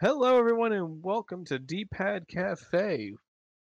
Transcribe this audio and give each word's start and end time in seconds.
Hello, 0.00 0.38
everyone, 0.38 0.72
and 0.72 1.02
welcome 1.02 1.44
to 1.46 1.58
D-Pad 1.58 2.28
Cafe, 2.28 3.14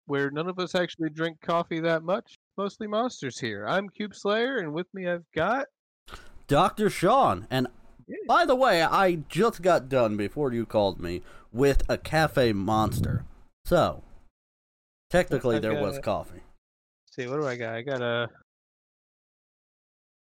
where 0.07 0.29
none 0.31 0.49
of 0.49 0.59
us 0.59 0.75
actually 0.75 1.09
drink 1.09 1.39
coffee 1.41 1.79
that 1.79 2.03
much. 2.03 2.35
Mostly 2.57 2.87
monsters 2.87 3.39
here. 3.39 3.65
I'm 3.65 3.87
Cube 3.89 4.13
Slayer, 4.13 4.57
and 4.57 4.73
with 4.73 4.87
me 4.93 5.07
I've 5.07 5.23
got. 5.33 5.67
Dr. 6.47 6.89
Sean. 6.89 7.47
And 7.49 7.67
Yeah. 8.07 8.17
by 8.27 8.45
the 8.45 8.55
way, 8.55 8.83
I 8.83 9.15
just 9.29 9.61
got 9.61 9.87
done 9.87 10.17
before 10.17 10.51
you 10.51 10.65
called 10.65 10.99
me 10.99 11.23
with 11.53 11.89
a 11.89 11.97
cafe 11.97 12.51
monster. 12.53 13.23
So, 13.65 14.03
technically, 15.09 15.59
there 15.59 15.73
got 15.73 15.81
was 15.83 15.99
coffee. 15.99 16.43
see, 17.11 17.27
what 17.27 17.37
do 17.39 17.47
I 17.47 17.55
got? 17.55 17.75
I 17.75 17.81
got 17.81 18.01
a 18.01 18.29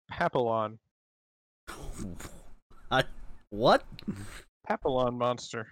Papillon. 0.08 0.80
I 2.90 3.04
what? 3.50 3.84
Papillon 4.66 5.16
monster. 5.16 5.68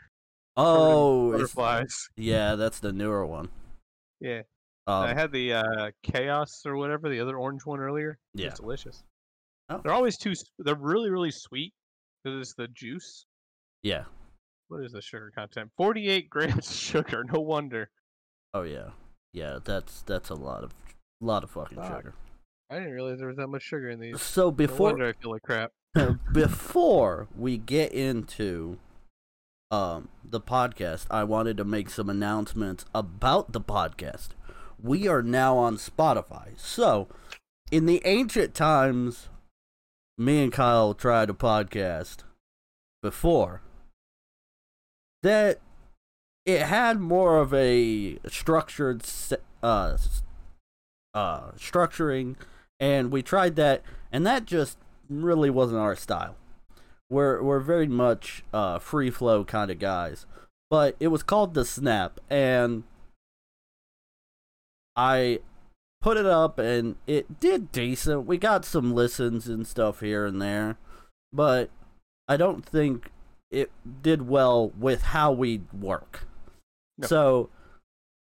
Oh, 0.60 1.32
Butterflies. 1.32 2.08
yeah, 2.16 2.54
that's 2.54 2.80
the 2.80 2.92
newer 2.92 3.24
one. 3.26 3.48
Yeah. 4.20 4.42
Um, 4.86 5.04
I 5.04 5.14
had 5.14 5.32
the 5.32 5.54
uh, 5.54 5.90
Khaos 6.06 6.66
or 6.66 6.76
whatever, 6.76 7.08
the 7.08 7.20
other 7.20 7.36
orange 7.36 7.64
one 7.64 7.80
earlier. 7.80 8.18
yeah. 8.34 8.48
It's 8.48 8.60
delicious. 8.60 9.02
Oh. 9.68 9.80
They're 9.82 9.92
always 9.92 10.18
too. 10.18 10.32
They're 10.58 10.74
really, 10.74 11.10
really 11.10 11.30
sweet 11.30 11.72
because 12.22 12.40
it's 12.40 12.54
the 12.54 12.68
juice. 12.68 13.24
Yeah. 13.82 14.04
What 14.68 14.84
is 14.84 14.92
the 14.92 15.00
sugar 15.02 15.32
content? 15.34 15.70
48 15.76 16.28
grams 16.30 16.68
of 16.70 16.76
sugar. 16.76 17.24
No 17.32 17.40
wonder. 17.40 17.90
Oh 18.52 18.62
yeah. 18.62 18.90
Yeah, 19.32 19.58
that's 19.64 20.02
that's 20.02 20.30
a 20.30 20.34
lot 20.34 20.64
of 20.64 20.74
lot 21.20 21.44
of 21.44 21.50
fucking 21.50 21.78
Fuck. 21.78 21.96
sugar. 21.96 22.14
I 22.68 22.76
didn't 22.76 22.92
realize 22.92 23.18
there 23.18 23.28
was 23.28 23.36
that 23.36 23.48
much 23.48 23.62
sugar 23.62 23.90
in 23.90 24.00
these. 24.00 24.20
So 24.20 24.44
No 24.46 24.50
before 24.50 24.90
wonder 24.90 25.08
I 25.08 25.12
feel 25.12 25.32
like 25.32 25.42
crap. 25.42 25.72
before 26.32 27.28
we 27.36 27.58
get 27.58 27.92
into 27.92 28.78
um 29.70 30.08
the 30.24 30.40
podcast, 30.40 31.06
I 31.10 31.24
wanted 31.24 31.56
to 31.58 31.64
make 31.64 31.90
some 31.90 32.10
announcements 32.10 32.84
about 32.94 33.52
the 33.52 33.60
podcast. 33.60 34.28
We 34.82 35.06
are 35.08 35.22
now 35.22 35.56
on 35.56 35.76
Spotify. 35.76 36.58
So, 36.58 37.08
in 37.70 37.86
the 37.86 38.02
ancient 38.04 38.54
times, 38.54 39.28
me 40.18 40.42
and 40.42 40.52
Kyle 40.52 40.94
tried 40.94 41.30
a 41.30 41.34
podcast 41.34 42.18
before 43.02 43.62
that 45.22 45.60
it 46.46 46.62
had 46.62 46.98
more 46.98 47.38
of 47.38 47.52
a 47.54 48.18
structured 48.28 49.02
uh 49.62 49.96
uh 51.14 51.50
structuring 51.52 52.36
and 52.78 53.10
we 53.10 53.22
tried 53.22 53.56
that 53.56 53.82
and 54.12 54.26
that 54.26 54.44
just 54.46 54.78
really 55.08 55.50
wasn't 55.50 55.80
our 55.80 55.96
style. 55.96 56.36
We're 57.10 57.42
we're 57.42 57.60
very 57.60 57.88
much 57.88 58.44
uh 58.54 58.78
free 58.78 59.10
flow 59.10 59.44
kind 59.44 59.70
of 59.70 59.78
guys. 59.78 60.26
But 60.70 60.96
it 61.00 61.08
was 61.08 61.22
called 61.24 61.54
the 61.54 61.64
Snap 61.64 62.20
and 62.30 62.84
I 64.96 65.40
put 66.00 66.16
it 66.16 66.26
up 66.26 66.58
and 66.58 66.96
it 67.06 67.40
did 67.40 67.72
decent. 67.72 68.26
We 68.26 68.38
got 68.38 68.64
some 68.64 68.94
listens 68.94 69.48
and 69.48 69.66
stuff 69.66 70.00
here 70.00 70.24
and 70.24 70.40
there, 70.40 70.76
but 71.32 71.70
I 72.28 72.36
don't 72.36 72.64
think 72.64 73.10
it 73.50 73.70
did 74.02 74.28
well 74.28 74.70
with 74.78 75.02
how 75.02 75.32
we 75.32 75.62
work. 75.72 76.26
No. 76.98 77.06
So 77.08 77.50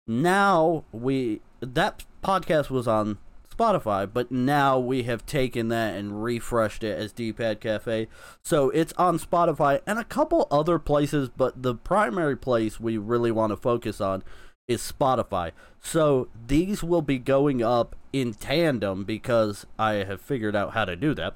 now 0.07 0.85
we 0.93 1.41
that 1.61 2.05
podcast 2.23 2.71
was 2.71 2.87
on 2.87 3.19
Spotify, 3.57 4.09
but 4.13 4.31
now 4.31 4.79
we 4.79 5.05
have 5.05 5.25
taken 5.25 5.69
that 5.69 5.95
and 5.97 6.23
refreshed 6.23 6.85
it 6.85 6.99
as 6.99 7.13
D-Pad 7.13 7.61
Cafe. 7.61 8.09
So 8.45 8.71
it's 8.71 8.93
on 8.95 9.19
Spotify 9.19 9.81
and 9.87 9.99
a 9.99 10.05
couple 10.05 10.47
other 10.51 10.79
places, 10.79 11.29
but 11.29 11.63
the 11.63 11.75
primary 11.75 12.37
place 12.37 12.79
we 12.79 12.99
really 12.99 13.31
want 13.31 13.53
to 13.53 13.57
focus 13.57 14.01
on 14.01 14.23
is 14.69 14.81
Spotify. 14.81 15.53
So 15.81 16.29
these 16.47 16.83
will 16.83 17.03
be 17.03 17.19
going 17.19 17.63
up 17.63 17.95
in 18.13 18.35
tandem 18.35 19.05
because 19.05 19.67
I 19.79 19.95
have 19.95 20.21
figured 20.21 20.57
out 20.57 20.73
how 20.73 20.85
to 20.85 20.97
do 20.97 21.15
that. 21.15 21.35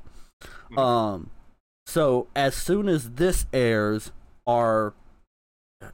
Mhm. 0.71 0.78
Um 0.78 1.31
so 1.87 2.28
as 2.34 2.55
soon 2.55 2.89
as 2.89 3.11
this 3.12 3.47
airs 3.53 4.12
our 4.47 4.95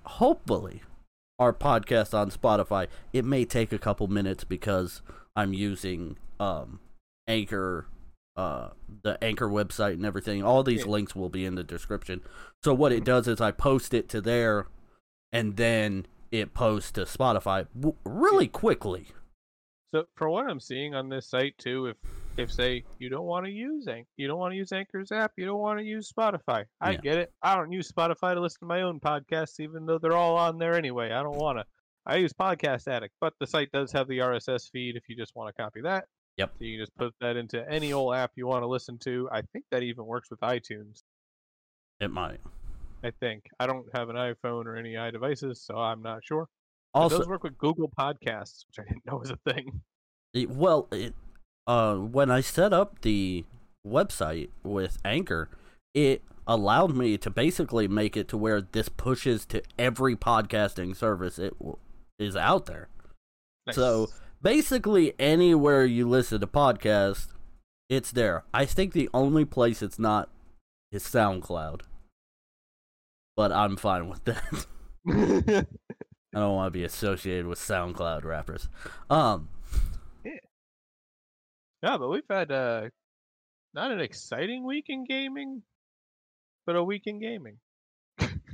hopefully 0.05 0.83
our 1.39 1.53
podcast 1.53 2.15
on 2.15 2.31
Spotify, 2.31 2.87
it 3.13 3.25
may 3.25 3.45
take 3.45 3.73
a 3.73 3.79
couple 3.79 4.07
minutes 4.07 4.45
because 4.45 5.03
I'm 5.37 5.53
using 5.53 6.17
um 6.41 6.81
Anchor 7.29 7.87
uh 8.37 8.71
the 9.03 9.23
Anchor 9.23 9.49
website 9.49 9.95
and 9.95 10.05
everything. 10.05 10.43
All 10.43 10.63
these 10.63 10.85
Yeah. 10.85 10.91
links 10.93 11.15
will 11.15 11.29
be 11.29 11.45
in 11.45 11.55
the 11.55 11.65
description. 11.65 12.23
So 12.65 12.75
what 12.75 12.93
it 12.93 13.05
does 13.05 13.29
is 13.29 13.41
I 13.41 13.51
post 13.53 13.95
it 13.95 14.09
to 14.11 14.21
there 14.21 14.67
and 15.33 15.57
then 15.57 16.07
it 16.33 16.55
posts 16.55 16.91
to 16.93 17.03
Spotify 17.03 17.67
w- 17.75 17.97
really 18.05 18.49
quickly. 18.49 19.09
So, 19.95 20.05
for 20.17 20.29
what 20.29 20.51
I'm 20.51 20.61
seeing 20.61 20.95
on 20.95 21.09
this 21.09 21.29
site 21.29 21.57
too, 21.59 21.87
if 21.87 21.97
if 22.37 22.53
say 22.53 22.85
you 22.99 23.09
don't 23.09 23.25
want 23.25 23.47
to 23.47 23.51
use 23.53 23.87
Anch, 23.89 24.07
you 24.19 24.27
don't 24.29 24.39
want 24.39 24.53
to 24.53 24.57
use 24.57 24.71
Anchor's 24.73 25.11
app, 25.11 25.33
you 25.37 25.47
don't 25.47 25.61
want 25.61 25.79
to 25.79 25.85
use 25.85 26.13
Spotify. 26.13 26.65
I 26.83 26.91
Yeah. 26.93 26.97
get 27.01 27.19
it. 27.19 27.33
I 27.41 27.55
don't 27.57 27.73
use 27.73 27.91
Spotify 27.91 28.35
to 28.35 28.41
listen 28.41 28.61
to 28.61 28.67
my 28.67 28.83
own 28.83 29.01
podcasts, 29.01 29.59
even 29.61 29.87
though 29.87 29.97
they're 29.99 30.13
all 30.13 30.37
on 30.37 30.59
there 30.59 30.75
anyway. 30.75 31.13
I 31.13 31.23
don't 31.23 31.39
want 31.39 31.59
to. 31.59 31.65
I 32.07 32.17
use 32.17 32.33
Podcast 32.33 32.87
Addict, 32.89 33.15
but 33.21 33.35
the 33.41 33.47
site 33.47 33.71
does 33.73 33.91
have 33.93 34.07
the 34.09 34.19
RSS 34.19 34.71
feed 34.71 34.97
if 34.97 35.03
you 35.09 35.17
just 35.17 35.35
want 35.35 35.55
to 35.55 35.63
copy 35.63 35.81
that. 35.83 36.05
Yep. 36.37 36.53
So 36.59 36.65
you 36.65 36.77
can 36.77 36.83
just 36.83 36.97
put 36.97 37.15
that 37.21 37.37
into 37.37 37.69
any 37.71 37.93
old 37.93 38.15
app 38.15 38.33
you 38.37 38.47
want 38.47 38.63
to 38.63 38.67
listen 38.69 38.99
to. 38.99 39.29
I 39.33 39.43
think 39.53 39.65
that 39.71 39.83
even 39.83 40.05
works 40.05 40.31
with 40.31 40.39
iTunes. 40.41 41.03
It 42.01 42.11
might. 42.11 42.41
I 43.03 43.11
think 43.21 43.45
I 43.59 43.67
don't 43.67 43.87
have 43.95 44.09
an 44.09 44.17
iPhone 44.17 44.67
or 44.67 44.77
any 44.77 44.95
iDevices, 44.95 45.57
so 45.57 45.77
I'm 45.77 46.03
not 46.03 46.25
sure. 46.25 46.43
It 46.43 46.49
Also, 46.99 47.19
does 47.19 47.29
work 47.29 47.43
with 47.43 47.59
Google 47.59 47.91
Podcasts, 47.99 48.65
which 48.69 48.79
I 48.79 48.83
didn't 48.89 49.05
know 49.07 49.17
was 49.17 49.31
a 49.31 49.39
thing. 49.53 49.81
It- 50.35 50.51
well, 50.51 50.89
it, 50.93 51.15
uh, 51.67 51.97
when 51.97 52.31
I 52.31 52.41
set 52.41 52.73
up 52.73 53.01
the 53.01 53.45
website 53.87 54.51
with 54.63 54.99
Anchor, 55.05 55.49
it 55.95 56.23
allowed 56.47 56.95
me 56.95 57.17
to 57.19 57.31
basically 57.31 57.89
make 57.89 58.17
it 58.17 58.29
to 58.29 58.37
where 58.37 58.61
this 58.61 58.89
pushes 58.89 59.45
to 59.47 59.63
every 59.79 60.15
podcasting 60.15 60.95
service 60.95 61.39
it 61.39 61.55
is 62.19 62.37
out 62.37 62.67
there. 62.67 62.89
So 63.73 64.09
basically, 64.41 65.15
anywhere 65.19 65.85
you 65.85 66.09
listen 66.09 66.41
to 66.41 66.47
podcasts, 66.47 67.29
it's 67.89 68.13
there. 68.13 68.45
I 68.55 68.65
think 68.65 68.93
the 68.93 69.09
only 69.13 69.45
place 69.45 69.83
it's 69.83 69.99
not 69.99 70.31
is 70.93 71.03
SoundCloud, 71.05 71.83
but 73.37 73.53
I'm 73.53 73.77
fine 73.77 74.09
with 74.09 74.25
that. 74.25 74.67
I 76.35 76.39
don't 76.41 76.55
want 76.55 76.67
to 76.73 76.79
be 76.79 76.85
associated 76.85 77.47
with 77.47 77.59
SoundCloud 77.59 78.25
rappers. 78.25 78.69
Um. 79.11 79.49
Yeah, 81.83 81.99
but 81.99 82.09
we've 82.09 82.23
had 82.29 82.51
uh, 82.51 82.89
not 83.75 83.93
an 83.93 84.01
exciting 84.01 84.65
week 84.65 84.87
in 84.89 85.05
gaming, 85.05 85.63
but 86.67 86.75
a 86.75 86.83
week 86.83 87.03
in 87.07 87.21
gaming. 87.21 87.59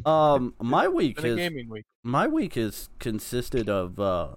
Um, 0.04 0.54
my 0.60 0.88
week 0.88 1.22
is 1.22 1.36
gaming 1.36 1.68
week. 1.68 1.84
my 2.02 2.26
week 2.26 2.54
has 2.54 2.88
consisted 2.98 3.68
of 3.68 4.00
uh, 4.00 4.28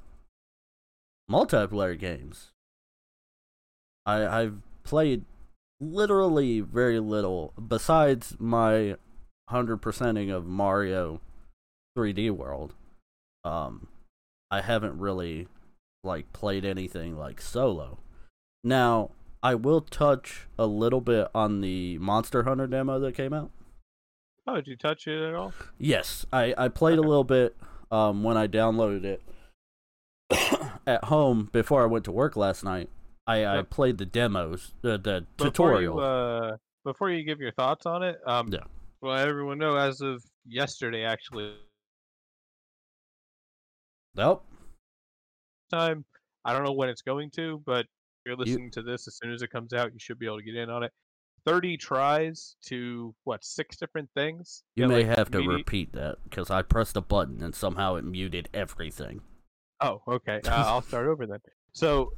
multiplayer 1.29 1.97
games. 1.97 2.51
I 4.05 4.25
I've 4.25 4.57
played 4.83 5.25
literally 5.79 6.61
very 6.61 6.99
little 6.99 7.53
besides 7.67 8.35
my 8.39 8.95
hundred 9.49 9.77
percenting 9.77 10.29
of 10.31 10.45
Mario 10.45 11.21
3D 11.97 12.31
World. 12.31 12.73
Um, 13.43 13.87
I 14.49 14.61
haven't 14.61 14.97
really 14.99 15.47
like 16.03 16.31
played 16.33 16.65
anything 16.65 17.17
like 17.17 17.41
solo. 17.41 17.99
Now 18.63 19.11
I 19.43 19.55
will 19.55 19.81
touch 19.81 20.47
a 20.57 20.65
little 20.65 21.01
bit 21.01 21.27
on 21.35 21.61
the 21.61 21.97
Monster 21.99 22.43
Hunter 22.43 22.67
demo 22.67 22.99
that 22.99 23.15
came 23.15 23.33
out. 23.33 23.51
Oh, 24.47 24.56
did 24.56 24.67
you 24.67 24.75
touch 24.78 25.08
it 25.08 25.22
at 25.22 25.34
all? 25.34 25.53
Yes, 25.78 26.25
I, 26.31 26.53
I 26.58 26.67
played 26.67 26.99
Okay. 26.99 27.05
a 27.05 27.09
little 27.09 27.23
bit 27.23 27.55
um, 27.91 28.23
when 28.23 28.37
I 28.37 28.47
downloaded 28.47 29.03
it 29.03 29.22
at 30.87 31.05
home 31.05 31.49
before 31.52 31.81
I 31.84 31.87
went 31.87 32.05
to 32.05 32.11
work 32.11 32.35
last 32.35 32.64
night. 32.64 32.90
I, 33.28 33.46
I 33.46 33.61
played 33.64 33.97
the 33.97 34.05
demos, 34.05 34.73
the, 34.81 34.99
the 34.99 35.25
Before 35.37 35.49
tutorial. 35.52 35.96
You, 35.96 36.02
uh, 36.02 36.58
before 36.84 37.09
you 37.09 37.23
give 37.23 37.40
your 37.40 37.52
thoughts 37.53 37.87
on 37.87 38.03
it, 38.03 38.19
um, 38.28 38.49
Yeah. 38.53 38.59
well, 39.02 39.17
everyone 39.17 39.58
know 39.58 39.75
as 39.78 40.02
of 40.02 40.23
yesterday, 40.46 41.03
actually, 41.03 41.55
nope. 44.16 44.46
time. 45.72 46.05
I 46.46 46.53
don't 46.53 46.64
know 46.64 46.73
when 46.73 46.90
it's 46.90 47.02
going 47.02 47.31
to, 47.31 47.64
but 47.66 47.81
if 47.85 47.87
you're 48.28 48.35
listening 48.35 48.69
to 48.72 48.84
this 48.84 49.08
as 49.08 49.17
soon 49.17 49.34
as 49.34 49.41
it 49.41 49.49
comes 49.49 49.73
out, 49.73 49.91
you 49.91 49.97
should 49.99 50.19
be 50.19 50.28
able 50.28 50.37
to 50.37 50.43
get 50.43 50.53
in 50.55 50.69
on 50.69 50.84
it. 50.84 50.91
Thirty 51.45 51.77
tries 51.77 52.55
to 52.65 53.13
what 53.23 53.43
six 53.43 53.77
different 53.77 54.09
things. 54.15 54.63
You 54.75 54.83
Yeah, 54.83 54.87
may 54.87 55.05
like 55.05 55.17
have 55.17 55.31
to 55.31 55.39
repeat 55.39 55.93
that 55.93 56.17
because 56.23 56.49
I 56.49 56.63
pressed 56.63 56.97
a 56.97 57.01
button 57.01 57.43
and 57.43 57.53
somehow 57.53 57.95
it 57.95 58.03
muted 58.03 58.49
everything. 58.53 59.21
Oh, 59.81 60.01
okay. 60.07 60.41
Uh, 60.45 60.51
I'll 60.51 60.81
start 60.81 61.07
over 61.07 61.27
then. 61.27 61.39
So, 61.73 62.13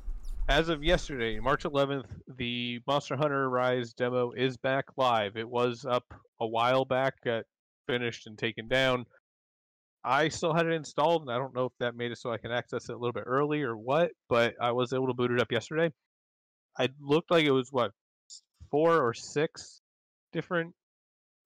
as 0.47 0.69
of 0.69 0.83
yesterday, 0.83 1.39
March 1.39 1.63
11th, 1.63 2.05
the 2.37 2.79
Monster 2.87 3.17
Hunter 3.17 3.49
Rise 3.49 3.93
demo 3.93 4.31
is 4.31 4.55
back 4.55 4.85
live. 4.95 5.35
It 5.35 5.49
was 5.49 5.83
up 5.83 6.05
a 6.39 6.47
while 6.47 6.85
back, 6.85 7.15
got 7.25 7.43
finished 7.87 8.27
and 8.27 8.37
taken 8.37 8.67
down. 8.67 9.05
I 10.05 10.29
still 10.29 10.53
had 10.53 10.67
it 10.67 10.73
installed, 10.73 11.23
and 11.23 11.31
I 11.31 11.37
don't 11.37 11.53
know 11.53 11.65
if 11.65 11.73
that 11.79 11.95
made 11.95 12.11
it 12.11 12.17
so 12.17 12.31
I 12.31 12.37
can 12.37 12.51
access 12.51 12.87
it 12.87 12.93
a 12.93 12.97
little 12.97 13.11
bit 13.11 13.25
early 13.25 13.61
or 13.61 13.75
what, 13.75 14.11
but 14.29 14.53
I 14.61 14.71
was 14.71 14.93
able 14.93 15.07
to 15.07 15.13
boot 15.13 15.31
it 15.31 15.41
up 15.41 15.51
yesterday. 15.51 15.91
I 16.79 16.87
looked 17.01 17.29
like 17.29 17.43
it 17.43 17.51
was 17.51 17.71
what 17.71 17.91
four 18.71 19.01
or 19.01 19.13
six 19.13 19.81
different 20.33 20.73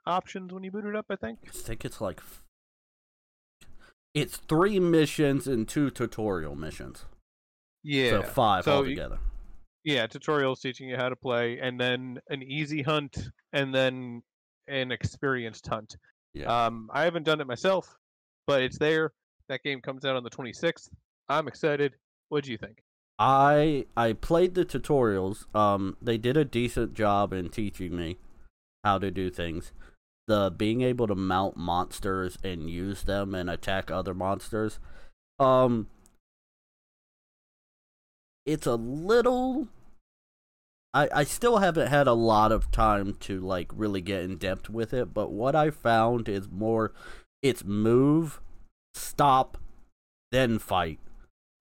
options 0.06 0.51
when 0.53 0.63
you 0.63 0.71
boot 0.71 0.85
it 0.85 0.95
up. 0.95 1.06
I 1.09 1.15
think. 1.15 1.39
I 1.47 1.51
think 1.51 1.85
it's 1.85 2.01
like 2.01 2.21
it's 4.13 4.38
three 4.38 4.79
missions 4.79 5.47
and 5.47 5.68
two 5.68 5.89
tutorial 5.89 6.56
missions. 6.56 7.06
Yeah. 7.83 8.09
So 8.09 8.23
five 8.23 8.63
So 8.65 8.71
you- 8.71 8.77
altogether. 8.77 9.19
Yeah, 9.83 10.06
tutorials 10.06 10.62
teaching 10.62 10.88
you 10.89 10.95
how 10.95 11.09
to 11.09 11.15
play, 11.15 11.57
and 11.59 11.79
then 11.79 12.19
an 12.29 12.44
easy 12.44 12.83
hunt, 12.83 13.18
and 13.51 13.74
then 13.74 14.21
an 14.67 14.91
experienced 14.91 15.65
hunt. 15.65 15.95
Yeah. 16.35 16.65
Um, 16.67 16.88
I 16.94 17.03
haven't 17.03 17.24
done 17.24 17.41
it 17.41 17.47
myself, 17.47 17.97
but 18.45 18.62
it's 18.62 18.77
there. 18.77 19.12
That 19.50 19.63
game 19.63 19.81
comes 19.81 20.06
out 20.06 20.15
on 20.15 20.24
the 20.24 20.29
26th. 20.29 20.88
I'm 21.29 21.47
excited. 21.47 21.94
What 22.29 22.44
do 22.44 22.51
you 22.51 22.59
think? 22.59 22.83
I 23.21 23.85
I 23.95 24.13
played 24.13 24.56
the 24.56 24.65
tutorials. 24.65 25.45
Um, 25.56 25.95
they 26.01 26.18
did 26.18 26.38
a 26.38 26.44
decent 26.44 26.95
job 26.95 27.33
in 27.33 27.50
teaching 27.50 27.95
me 27.95 28.18
how 28.83 28.97
to 28.97 29.12
do 29.12 29.29
things. 29.29 29.73
The 30.27 30.51
being 30.56 30.81
able 30.81 31.06
to 31.06 31.13
mount 31.13 31.56
monsters 31.56 32.39
and 32.44 32.68
use 32.68 33.03
them 33.03 33.35
and 33.35 33.47
attack 33.47 33.91
other 33.91 34.15
monsters. 34.15 34.79
Um, 35.38 35.88
it's 38.47 38.65
a 38.65 38.75
little. 38.75 39.67
I 40.91 41.07
I 41.13 41.24
still 41.24 41.57
haven't 41.57 41.89
had 41.89 42.07
a 42.07 42.13
lot 42.13 42.51
of 42.51 42.71
time 42.71 43.13
to 43.19 43.39
like 43.39 43.67
really 43.75 44.01
get 44.01 44.24
in 44.24 44.38
depth 44.38 44.67
with 44.67 44.95
it, 44.95 45.13
but 45.13 45.31
what 45.31 45.56
I 45.56 45.69
found 45.69 46.27
is 46.27 46.50
more, 46.50 46.91
it's 47.44 47.63
move, 47.63 48.41
stop, 48.95 49.59
then 50.31 50.57
fight 50.57 50.97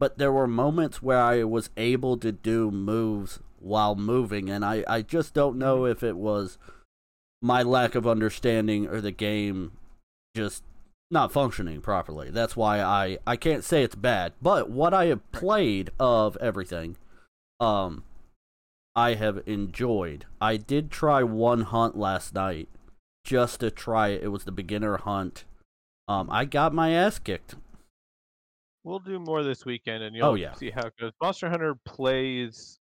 but 0.01 0.17
there 0.17 0.33
were 0.33 0.49
moments 0.49 1.03
where 1.03 1.21
I 1.21 1.45
was 1.45 1.69
able 1.77 2.17
to 2.17 2.33
do 2.33 2.71
moves 2.71 3.39
while 3.61 3.95
moving, 3.95 4.49
and 4.49 4.65
I, 4.65 4.83
I 4.89 5.03
just 5.03 5.35
don't 5.35 5.59
know 5.59 5.85
if 5.85 6.03
it 6.03 6.17
was 6.17 6.59
my 7.43 7.63
lack 7.63 7.95
of 7.95 8.07
understanding 8.07 8.89
or 8.89 9.01
the 9.03 9.13
game 9.13 9.73
just 10.35 10.65
not 11.11 11.33
functioning 11.33 11.83
properly. 11.83 12.31
That's 12.31 12.57
why 12.57 12.81
I, 12.81 13.19
I 13.27 13.37
can't 13.37 13.63
say 13.63 13.83
it's 13.83 13.95
bad, 13.95 14.33
but 14.41 14.71
what 14.71 14.95
I 14.95 15.07
have 15.07 15.31
played 15.33 15.91
of 16.01 16.37
everything, 16.39 16.97
um, 17.61 18.05
I 18.97 19.15
have 19.15 19.43
enjoyed. 19.47 20.25
I 20.41 20.57
did 20.57 20.91
try 20.91 21.23
one 21.23 21.63
hunt 21.63 21.97
last 21.97 22.35
night 22.35 22.69
just 23.25 23.61
to 23.61 23.71
try 23.71 24.09
it. 24.09 24.23
It 24.23 24.29
was 24.29 24.45
the 24.45 24.53
beginner 24.53 24.97
hunt. 24.97 25.45
Um, 26.09 26.31
I 26.31 26.47
got 26.47 26.73
my 26.73 26.91
ass 26.91 27.19
kicked. 27.19 27.57
We'll 28.85 28.99
do 28.99 29.19
more 29.19 29.43
this 29.43 29.65
weekend, 29.65 30.03
and 30.03 30.15
oh, 30.15 30.19
you'll 30.19 30.27
Oh, 30.29 30.35
yeah. 30.35 30.55
see 30.55 30.71
how 30.71 30.87
it 30.87 30.95
goes. 30.99 31.13
Monster 31.21 31.51
Hunter 31.51 31.75
plays. 31.87 32.79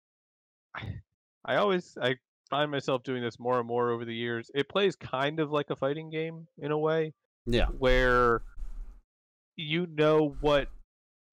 I 1.45 1.55
always 1.55 1.97
I 2.01 2.15
find 2.49 2.69
myself 2.71 3.03
doing 3.03 3.21
this 3.23 3.39
more 3.39 3.59
and 3.59 3.67
more 3.67 3.91
over 3.91 4.05
the 4.05 4.13
years. 4.15 4.49
It 4.53 4.69
plays 4.69 4.95
kind 4.95 5.39
of 5.39 5.51
like 5.51 5.69
a 5.69 5.75
fighting 5.75 6.09
game 6.09 6.47
in 6.57 6.71
a 6.71 6.77
way, 6.77 7.13
Yeah. 7.45 7.67
where 7.67 8.41
you 9.55 9.87
know 9.87 10.35
what 10.41 10.67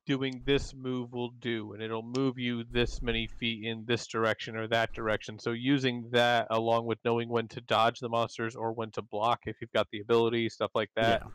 doing 0.07 0.43
this 0.47 0.73
move 0.75 1.13
will 1.13 1.31
do, 1.41 1.73
and 1.73 1.83
it'll 1.83 2.03
move 2.17 2.39
you 2.39 2.65
this 2.71 3.03
many 3.03 3.27
feet 3.27 3.65
in 3.65 3.85
this 3.87 4.07
direction 4.07 4.57
or 4.57 4.69
that 4.69 4.93
direction. 4.95 5.39
So 5.39 5.51
using 5.53 6.09
that 6.13 6.47
along 6.51 6.87
with 6.87 6.99
knowing 7.05 7.29
when 7.29 7.49
to 7.49 7.61
dodge 7.61 7.99
the 8.01 8.09
monsters 8.09 8.55
or 8.55 8.73
when 8.73 8.91
to 8.93 9.03
block 9.03 9.41
if 9.47 9.57
you've 9.61 9.73
got 9.73 9.89
the 9.91 10.01
ability, 10.01 10.49
stuff 10.49 10.71
like 10.75 10.91
that. 10.97 11.23
yeah. 11.25 11.31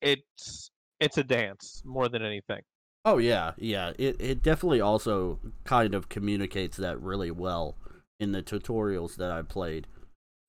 It's 0.00 0.70
it's 1.00 1.18
a 1.18 1.24
dance 1.24 1.82
more 1.84 2.08
than 2.08 2.22
anything. 2.22 2.62
Oh 3.04 3.18
yeah, 3.18 3.52
yeah. 3.56 3.92
It 3.98 4.16
it 4.20 4.42
definitely 4.42 4.80
also 4.80 5.38
kind 5.64 5.94
of 5.94 6.08
communicates 6.08 6.76
that 6.78 7.00
really 7.00 7.30
well 7.30 7.76
in 8.20 8.32
the 8.32 8.42
tutorials 8.42 9.16
that 9.16 9.30
I 9.30 9.42
played. 9.42 9.86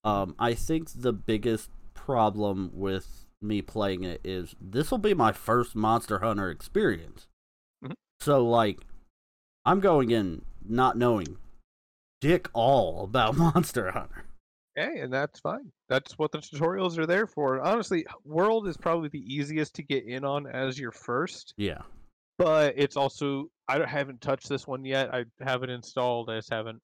Um, 0.04 0.36
I 0.40 0.54
think 0.54 0.90
the 0.96 1.14
biggest 1.14 1.70
problem 1.94 2.72
with 2.74 3.26
me 3.42 3.62
playing 3.62 4.04
it 4.04 4.20
is 4.24 4.56
this 4.60 4.92
will 4.92 4.98
be 4.98 5.14
my 5.14 5.32
first 5.32 5.76
Monster 5.76 6.20
Hunter 6.20 6.50
experience. 6.50 7.28
Mhm. 7.84 7.94
So 8.20 8.46
like, 8.46 8.80
I'm 9.66 9.80
going 9.80 10.10
in 10.10 10.44
not 10.68 10.98
knowing 10.98 11.38
dick 12.22 12.50
all 12.54 13.04
about 13.04 13.38
Monster 13.38 13.92
Hunter. 13.92 14.26
Okay, 14.78 15.00
and 15.00 15.12
that's 15.12 15.40
fine. 15.40 15.72
That's 15.90 16.18
what 16.18 16.32
the 16.32 16.38
tutorials 16.40 16.98
are 16.98 17.06
there 17.06 17.28
for. 17.28 17.60
Honestly, 17.62 18.06
World 18.24 18.68
is 18.68 18.78
probably 18.78 19.10
the 19.10 19.24
easiest 19.34 19.76
to 19.76 19.84
get 19.84 20.06
in 20.06 20.24
on 20.24 20.48
as 20.48 20.80
your 20.80 20.92
first, 20.92 21.54
Yeah, 21.58 21.82
but 22.38 22.74
it's 22.78 22.96
also 22.96 23.50
I 23.68 23.86
haven't 23.86 24.22
touched 24.22 24.48
this 24.50 24.68
one 24.68 24.86
yet. 24.86 25.14
I 25.14 25.26
haven't 25.42 25.70
installed. 25.70 26.30
I 26.30 26.38
just 26.38 26.52
haven't 26.52 26.82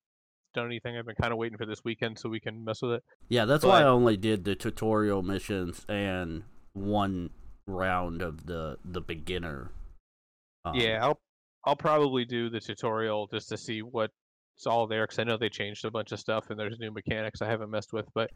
done 0.53 0.65
anything. 0.65 0.97
I've 0.97 1.05
been 1.05 1.15
kind 1.15 1.31
of 1.31 1.37
waiting 1.37 1.57
for 1.57 1.65
this 1.65 1.83
weekend 1.83 2.17
so 2.19 2.29
we 2.29 2.39
can 2.39 2.63
mess 2.63 2.81
with 2.81 2.91
it. 2.93 3.03
yeah. 3.29 3.45
That's 3.45 3.63
why 3.65 3.81
I 3.81 3.83
only 3.83 4.17
did 4.17 4.43
the 4.45 4.55
tutorial 4.55 5.21
missions 5.21 5.85
and 5.89 6.43
one 6.73 7.29
round 7.67 8.21
of 8.21 8.45
the 8.45 8.77
the 8.83 9.01
beginner. 9.01 9.71
um, 10.65 10.75
yeah, 10.75 10.99
I'll 11.03 11.19
I'll 11.65 11.75
probably 11.75 12.25
do 12.25 12.49
the 12.49 12.59
tutorial 12.59 13.27
just 13.27 13.49
to 13.49 13.57
see 13.57 13.81
what's 14.55 14.67
all 14.67 14.87
there 14.87 15.03
because 15.03 15.19
I 15.19 15.23
know 15.23 15.37
they 15.37 15.49
changed 15.49 15.83
a 15.85 15.91
bunch 15.91 16.11
of 16.11 16.19
stuff 16.19 16.49
and 16.49 16.59
there's 16.59 16.79
new 16.79 16.91
mechanics 16.91 17.41
I 17.41 17.47
haven't 17.47 17.69
messed 17.69 17.91
with. 17.93 18.05
But 18.13 18.31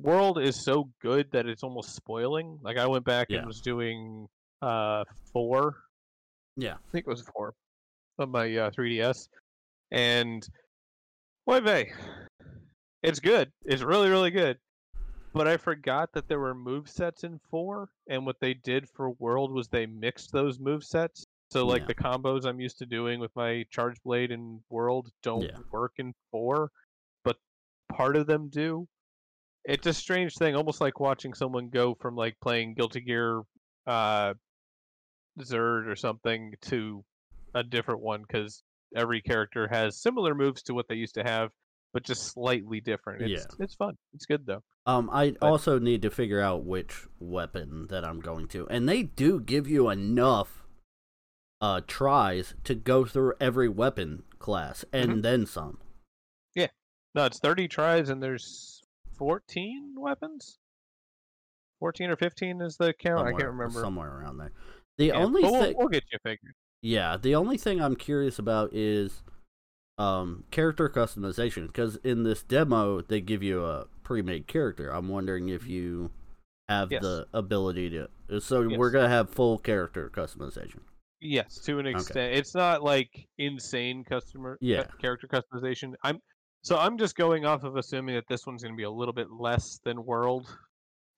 World 0.00 0.38
is 0.40 0.62
so 0.64 0.88
good 1.02 1.26
that 1.32 1.46
it's 1.46 1.62
almost 1.62 1.94
spoiling. 1.94 2.58
Like 2.62 2.78
I 2.78 2.86
went 2.86 3.04
back 3.04 3.26
Yeah. 3.30 3.38
and 3.38 3.46
was 3.46 3.60
doing 3.60 4.26
uh 4.62 5.04
four 5.32 5.76
Yeah. 6.56 6.74
I 6.74 6.90
think 6.92 7.06
it 7.06 7.10
was 7.10 7.22
four 7.22 7.54
on 8.18 8.30
my 8.30 8.44
uh, 8.56 8.70
3DS, 8.70 9.28
and 9.90 10.46
boy, 11.46 11.60
vey, 11.60 11.92
it's 13.02 13.18
good. 13.18 13.50
It's 13.64 13.82
really, 13.82 14.08
really 14.08 14.30
good. 14.30 14.56
But 15.32 15.48
I 15.48 15.56
forgot 15.56 16.10
that 16.14 16.28
there 16.28 16.38
were 16.38 16.54
move 16.54 16.88
sets 16.88 17.24
in 17.24 17.40
four, 17.50 17.88
and 18.08 18.24
what 18.24 18.36
they 18.40 18.54
did 18.54 18.88
for 18.94 19.10
World 19.18 19.50
was 19.52 19.66
they 19.66 19.86
mixed 19.86 20.30
those 20.30 20.60
move 20.60 20.84
sets. 20.84 21.23
So 21.54 21.64
like 21.64 21.82
Yeah. 21.82 21.86
the 21.86 21.94
combos 21.94 22.44
I'm 22.46 22.58
used 22.58 22.78
to 22.78 22.86
doing 22.86 23.20
with 23.20 23.30
my 23.36 23.64
Charge 23.70 24.02
Blade 24.02 24.32
and 24.32 24.60
World 24.70 25.08
don't 25.22 25.42
Yeah. 25.42 25.58
work 25.70 25.92
in 25.98 26.12
four, 26.32 26.72
but 27.22 27.36
part 27.88 28.16
of 28.16 28.26
them 28.26 28.48
do. 28.48 28.88
It's 29.64 29.86
a 29.86 29.94
strange 29.94 30.34
thing, 30.36 30.56
almost 30.56 30.80
like 30.80 30.98
watching 30.98 31.32
someone 31.32 31.68
go 31.68 31.94
from 31.94 32.16
like 32.16 32.34
playing 32.40 32.74
Guilty 32.74 33.02
Gear 33.02 33.42
uh, 33.86 34.34
Xrd 35.38 35.86
or 35.86 35.94
something 35.94 36.54
to 36.62 37.04
a 37.54 37.62
different 37.62 38.00
one 38.00 38.22
because 38.22 38.64
every 38.96 39.20
character 39.22 39.68
has 39.68 40.02
similar 40.02 40.34
moves 40.34 40.60
to 40.64 40.74
what 40.74 40.88
they 40.88 40.96
used 40.96 41.14
to 41.14 41.22
have, 41.22 41.52
but 41.92 42.02
just 42.02 42.24
slightly 42.32 42.80
different. 42.80 43.22
It's, 43.22 43.46
it's 43.60 43.76
fun. 43.76 43.96
It's 44.12 44.26
good 44.26 44.44
though. 44.44 44.64
Um, 44.86 45.08
I 45.08 45.30
But- 45.40 45.42
also 45.48 45.78
need 45.78 46.02
to 46.02 46.10
figure 46.10 46.40
out 46.40 46.64
which 46.64 47.06
weapon 47.20 47.86
that 47.90 48.04
I'm 48.04 48.18
going 48.18 48.48
to, 48.48 48.66
and 48.68 48.88
they 48.88 49.04
do 49.04 49.38
give 49.40 49.68
you 49.68 49.88
enough 49.88 50.63
uh 51.60 51.80
tries 51.86 52.54
to 52.64 52.74
go 52.74 53.04
through 53.04 53.34
every 53.40 53.68
weapon 53.68 54.22
class 54.38 54.84
and 54.92 55.10
Mhm. 55.12 55.22
then 55.22 55.46
some. 55.46 55.78
Yeah. 56.54 56.68
No, 57.14 57.24
it's 57.26 57.38
30 57.38 57.68
tries 57.68 58.08
and 58.08 58.22
there's 58.22 58.82
14 59.16 59.94
weapons. 59.96 60.58
14 61.80 62.10
or 62.10 62.16
15 62.16 62.60
is 62.60 62.76
the 62.76 62.92
count. 62.92 63.20
I 63.20 63.30
somewhere- 63.30 63.40
can't 63.40 63.52
remember. 63.52 63.80
somewhere 63.80 64.18
around 64.20 64.38
there. 64.38 64.52
The 64.98 65.06
Yeah, 65.06 65.14
only 65.22 65.42
we'll, 65.42 65.60
thing, 65.62 65.76
we'll 65.76 65.88
get 65.88 66.04
you 66.12 66.18
figured. 66.22 66.54
yeah, 66.82 67.16
the 67.16 67.34
only 67.34 67.56
thing 67.58 67.80
I'm 67.80 67.96
curious 67.96 68.38
about 68.38 68.72
is 68.74 69.22
um 69.96 70.44
character 70.50 70.88
customization 70.88 71.68
because 71.68 71.96
in 71.96 72.24
this 72.24 72.42
demo 72.42 73.00
they 73.00 73.20
give 73.20 73.42
you 73.44 73.64
a 73.64 73.86
pre-made 74.02 74.46
character. 74.48 74.90
I'm 74.92 75.08
wondering 75.08 75.48
if 75.48 75.66
you 75.68 76.10
have 76.68 76.90
Yes. 76.90 77.02
the 77.02 77.28
ability 77.32 77.90
to. 77.90 78.40
So 78.40 78.62
Yes. 78.62 78.78
we're 78.78 78.90
gonna 78.90 79.08
have 79.08 79.30
full 79.30 79.58
character 79.58 80.10
customization. 80.10 80.80
Yes, 81.24 81.58
to 81.60 81.78
an 81.78 81.86
extent. 81.86 82.34
It's 82.34 82.54
not 82.54 82.82
like 82.82 83.26
insane 83.38 84.04
customer 84.04 84.58
Yeah. 84.60 84.84
character 85.00 85.26
customization. 85.26 85.94
I'm 86.02 86.20
so 86.62 86.78
I'm 86.78 86.98
just 86.98 87.16
going 87.16 87.46
off 87.46 87.64
of 87.64 87.76
assuming 87.76 88.14
that 88.14 88.28
this 88.28 88.46
one's 88.46 88.62
going 88.62 88.74
to 88.74 88.76
be 88.76 88.84
a 88.84 88.90
little 88.90 89.14
bit 89.14 89.30
less 89.30 89.80
than 89.84 90.04
World. 90.04 90.46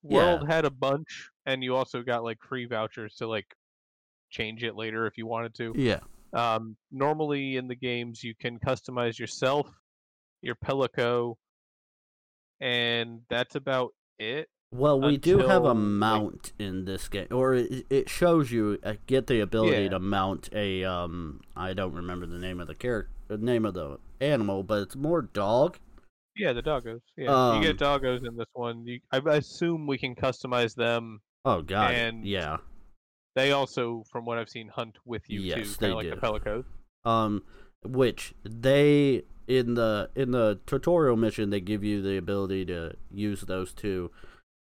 World 0.02 0.46
had 0.48 0.64
a 0.64 0.70
bunch, 0.70 1.30
and 1.44 1.62
you 1.64 1.74
also 1.74 2.02
got 2.02 2.22
like 2.22 2.38
free 2.40 2.66
vouchers 2.66 3.16
to 3.16 3.26
like 3.26 3.46
change 4.30 4.62
it 4.62 4.76
later 4.76 5.06
if 5.06 5.18
you 5.18 5.26
wanted 5.26 5.54
to. 5.56 5.72
Yeah. 5.76 6.00
Um, 6.32 6.76
normally 6.92 7.56
in 7.56 7.66
the 7.66 7.74
games, 7.74 8.22
you 8.22 8.34
can 8.34 8.60
customize 8.60 9.18
yourself, 9.18 9.68
your 10.40 10.54
Palico, 10.54 11.34
and 12.60 13.22
that's 13.28 13.56
about 13.56 13.92
it. 14.18 14.48
Well, 14.76 15.00
we 15.00 15.16
do 15.16 15.38
have 15.38 15.64
a 15.64 15.74
mount 15.74 16.52
in 16.58 16.84
this 16.84 17.08
game, 17.08 17.28
or 17.30 17.54
it, 17.54 17.86
it 17.90 18.08
shows 18.08 18.50
you 18.52 18.78
uh, 18.84 18.94
get 19.06 19.26
the 19.26 19.40
ability 19.40 19.84
Yeah. 19.84 19.88
to 19.90 19.98
mount 20.00 20.48
a 20.52 20.84
um. 20.84 21.40
I 21.56 21.72
don't 21.72 21.94
remember 21.94 22.26
the 22.26 22.38
name 22.38 22.60
of 22.60 22.66
the 22.68 22.74
character, 22.74 23.10
name 23.38 23.64
of 23.64 23.74
the 23.74 23.98
animal, 24.20 24.62
but 24.62 24.82
it's 24.82 24.96
more 24.96 25.22
dog. 25.22 25.78
Yeah, 26.36 26.52
the 26.52 26.62
doggos. 26.62 27.00
Yeah, 27.16 27.24
you 27.24 27.30
Um, 27.30 27.62
get 27.62 27.78
doggos 27.78 28.26
in 28.26 28.36
this 28.36 28.48
one. 28.52 28.86
You, 28.86 29.00
I 29.12 29.18
I 29.18 29.36
assume 29.36 29.86
we 29.86 29.98
can 29.98 30.14
customize 30.14 30.74
them 30.74 31.20
Oh 31.44 31.62
God, 31.62 31.94
And- 31.94 32.24
yeah, 32.26 32.58
they 33.36 33.52
also, 33.52 34.02
from 34.10 34.24
what 34.24 34.36
I've 34.36 34.48
seen, 34.48 34.68
hunt 34.68 34.96
with 35.04 35.22
you 35.28 35.40
Yes, 35.40 35.76
too, 35.76 35.80
kind 35.80 35.92
of 35.92 35.96
like 35.98 36.04
do. 36.08 36.14
the 36.14 36.20
Palicos. 36.20 36.64
um 37.04 37.42
which 37.84 38.34
they 38.42 39.22
in 39.46 39.74
the 39.74 40.10
in 40.16 40.32
the 40.32 40.58
tutorial 40.66 41.16
mission 41.16 41.50
they 41.50 41.60
give 41.60 41.84
you 41.84 42.02
the 42.02 42.16
ability 42.16 42.64
to 42.66 42.92
use 43.12 43.42
those 43.42 43.72
two 43.72 44.10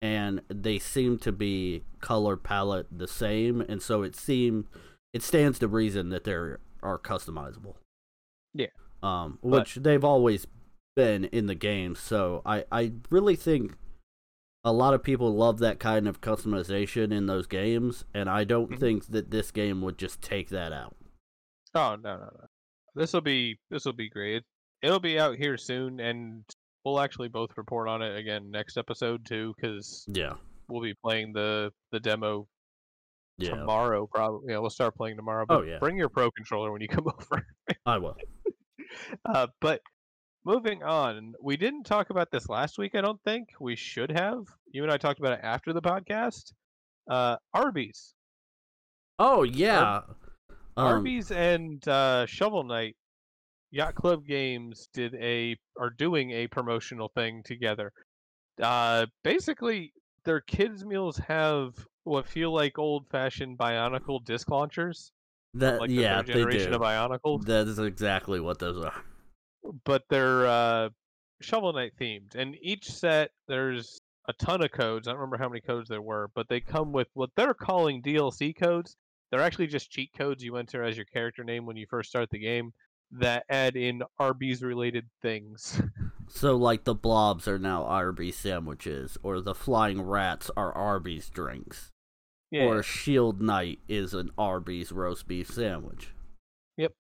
and 0.01 0.41
they 0.49 0.77
seem 0.79 1.17
to 1.19 1.31
be 1.31 1.83
color 1.99 2.35
palette 2.37 2.87
the 2.91 3.07
same 3.07 3.61
and 3.61 3.81
so 3.81 4.03
it 4.03 4.15
seems 4.15 4.65
it 5.13 5.23
stands 5.23 5.57
to 5.59 5.67
reason 5.67 6.09
that 6.09 6.23
they 6.25 6.33
are 6.33 6.59
customizable 6.83 7.75
Yeah. 8.53 8.67
um 9.01 9.39
But- 9.41 9.49
which 9.49 9.75
they've 9.75 10.03
always 10.03 10.45
been 10.95 11.25
in 11.25 11.47
the 11.47 11.55
game 11.55 11.95
so 11.95 12.41
i 12.45 12.65
i 12.71 12.93
really 13.09 13.35
think 13.35 13.75
a 14.63 14.71
lot 14.73 14.93
of 14.93 15.03
people 15.03 15.33
love 15.35 15.59
that 15.59 15.79
kind 15.79 16.07
of 16.07 16.21
customization 16.21 17.11
in 17.11 17.25
those 17.25 17.47
games 17.47 18.05
and 18.13 18.29
i 18.29 18.43
don't 18.43 18.71
Mhm. 18.71 18.79
think 18.79 19.05
that 19.07 19.31
this 19.31 19.51
game 19.51 19.81
would 19.81 19.97
just 19.97 20.21
take 20.21 20.49
that 20.49 20.71
out 20.71 20.95
Oh 21.77 21.97
no 21.97 22.15
no 22.17 22.23
no! 22.39 22.45
This 22.93 23.11
will 23.11 23.19
be 23.19 23.59
this 23.69 23.83
will 23.83 23.91
be 23.91 24.07
great. 24.09 24.43
It'll 24.81 25.01
be 25.01 25.19
out 25.19 25.35
here 25.35 25.57
soon, 25.57 25.99
and 25.99 26.45
we'll 26.86 27.00
actually 27.00 27.27
both 27.27 27.50
report 27.58 27.88
on 27.89 28.01
it 28.01 28.15
again 28.15 28.51
next 28.51 28.77
episode 28.77 29.25
too, 29.25 29.54
because 29.56 30.06
yeah 30.08 30.34
we'll 30.70 30.82
be 30.82 30.94
playing 31.04 31.34
the 31.34 31.72
the 31.92 32.00
demo 32.00 32.48
yeah 33.38 33.50
tomorrow. 33.50 34.08
Probably, 34.08 34.51
yeah, 34.51 34.60
we'll 34.60 34.70
start 34.70 34.96
playing 34.96 35.18
tomorrow. 35.18 35.46
Oh, 35.50 35.60
But 35.60 35.68
yeah. 35.68 35.77
bring 35.80 35.98
your 35.98 36.10
pro 36.10 36.32
controller 36.32 36.72
when 36.72 36.82
you 36.82 36.88
come 36.88 37.08
over. 37.08 37.46
i 37.86 37.98
will 37.98 38.15
uh, 39.25 39.48
but 39.60 39.82
moving 40.46 40.84
on, 40.84 41.34
we 41.42 41.58
didn't 41.58 41.84
talk 41.84 42.12
about 42.12 42.30
this 42.32 42.48
last 42.48 42.77
week. 42.77 42.94
I 42.96 43.01
don't 43.01 43.20
think 43.25 43.50
we 43.60 43.75
should 43.75 44.12
have. 44.12 44.44
You 44.72 44.84
and 44.84 44.92
I 44.92 44.98
talked 44.98 45.20
about 45.20 45.34
it 45.34 45.39
after 45.44 45.74
the 45.74 45.82
podcast. 45.82 46.54
Uh, 47.10 47.36
Arby's. 47.54 48.13
Oh 49.20 49.44
yeah. 49.44 50.01
Um, 50.77 50.86
Arby's 50.86 51.32
and 51.32 51.86
uh, 51.88 52.25
Shovel 52.25 52.63
Knight 52.63 52.96
Yacht 53.75 53.94
Club 53.94 54.25
Games 54.25 54.88
did 54.94 55.13
a 55.15 55.58
are 55.77 55.89
doing 55.89 56.32
a 56.32 56.48
promotional 56.48 57.10
thing 57.10 57.44
together. 57.44 57.91
Uh, 58.62 59.05
basically, 59.22 59.91
their 60.24 60.39
kids 60.39 60.86
meals 60.86 61.17
have 61.17 61.74
what 62.05 62.25
feel 62.25 62.53
like 62.53 62.79
old 62.79 63.05
fashioned 63.10 63.58
Bionicle 63.58 64.24
disc 64.24 64.50
launchers, 64.50 65.12
that 65.55 65.82
like 65.82 65.89
the 65.89 65.96
yeah, 65.96 66.22
they 66.22 66.34
generation 66.36 66.70
do. 66.72 66.77
of 66.77 66.82
Bionicles, 66.84 67.44
That 67.48 67.67
is 67.67 67.77
exactly 67.77 68.39
what 68.39 68.60
those 68.60 68.82
are. 68.82 68.94
but 69.84 70.03
they're 70.10 70.48
uh, 70.48 70.89
Shovel 71.41 71.74
Knight 71.74 71.91
themed. 72.00 72.34
And 72.36 72.55
each 72.62 72.89
set 72.89 73.32
there's 73.50 74.00
a 74.29 74.34
ton 74.34 74.63
of 74.63 74.72
codes. 74.72 75.05
I 75.05 75.12
don't 75.12 75.20
remember 75.20 75.38
how 75.38 75.50
many 75.50 75.60
codes 75.60 75.89
there 75.89 76.01
were, 76.01 76.29
but 76.34 76.48
they 76.48 76.62
come 76.62 76.94
with 76.94 77.10
what 77.13 77.32
they're 77.36 77.53
calling 77.53 78.01
DLC 78.01 78.55
codes. 78.58 78.96
They're 79.32 79.41
actually 79.41 79.67
just 79.67 79.91
cheat 79.91 80.12
codes 80.17 80.41
you 80.41 80.55
enter 80.55 80.82
as 80.82 80.96
your 80.96 81.08
character 81.08 81.44
name 81.44 81.65
when 81.65 81.75
you 81.75 81.88
first 81.89 82.08
start 82.08 82.29
the 82.29 82.39
game 82.39 82.72
that 83.12 83.45
add 83.50 83.75
in 83.75 84.01
Arby's 84.19 84.62
related 84.62 85.05
things. 85.21 85.81
So 86.27 86.55
like 86.55 86.85
the 86.85 86.95
blobs 86.95 87.47
are 87.47 87.59
now 87.59 87.83
Arby's 87.85 88.35
sandwiches, 88.35 89.15
or 89.21 89.41
the 89.41 89.53
flying 89.53 90.01
rats 90.01 90.50
are 90.57 90.74
Arby's 90.74 91.29
drinks, 91.29 91.91
yeah, 92.50 92.63
or 92.63 92.81
Shield 92.81 93.39
Knight 93.43 93.77
is 93.88 94.15
an 94.15 94.31
Arby's 94.35 94.91
roast 94.91 95.27
beef 95.27 95.51
sandwich. 95.51 96.09
Yep, 96.77 96.93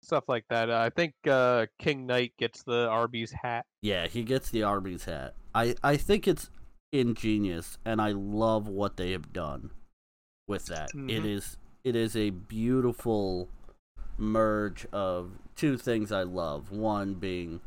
stuff 0.00 0.24
like 0.26 0.46
that. 0.48 0.70
Uh, 0.70 0.78
I 0.78 0.88
think 0.88 1.12
uh, 1.28 1.66
King 1.78 2.06
Knight 2.06 2.32
gets 2.38 2.62
the 2.62 2.88
Arby's 2.88 3.30
hat. 3.30 3.66
Yeah, 3.82 4.06
he 4.08 4.22
gets 4.24 4.48
the 4.48 4.62
Arby's 4.62 5.04
hat. 5.04 5.34
I 5.54 5.74
I 5.84 5.98
think 5.98 6.26
it's 6.26 6.48
ingenious, 6.92 7.76
and 7.84 8.00
I 8.00 8.12
love 8.12 8.68
what 8.68 8.96
they 8.96 9.12
have 9.12 9.34
done 9.34 9.70
with 10.48 10.64
that. 10.66 10.88
It 10.94 11.22
Mhm. 11.22 11.26
is 11.26 11.58
it 11.84 11.94
is 11.94 12.16
a 12.16 12.30
beautiful 12.30 13.50
merge 14.16 14.86
of 14.92 15.32
two 15.56 15.76
things 15.76 16.12
I 16.12 16.22
love. 16.22 16.70
One 16.70 17.14
being 17.14 17.60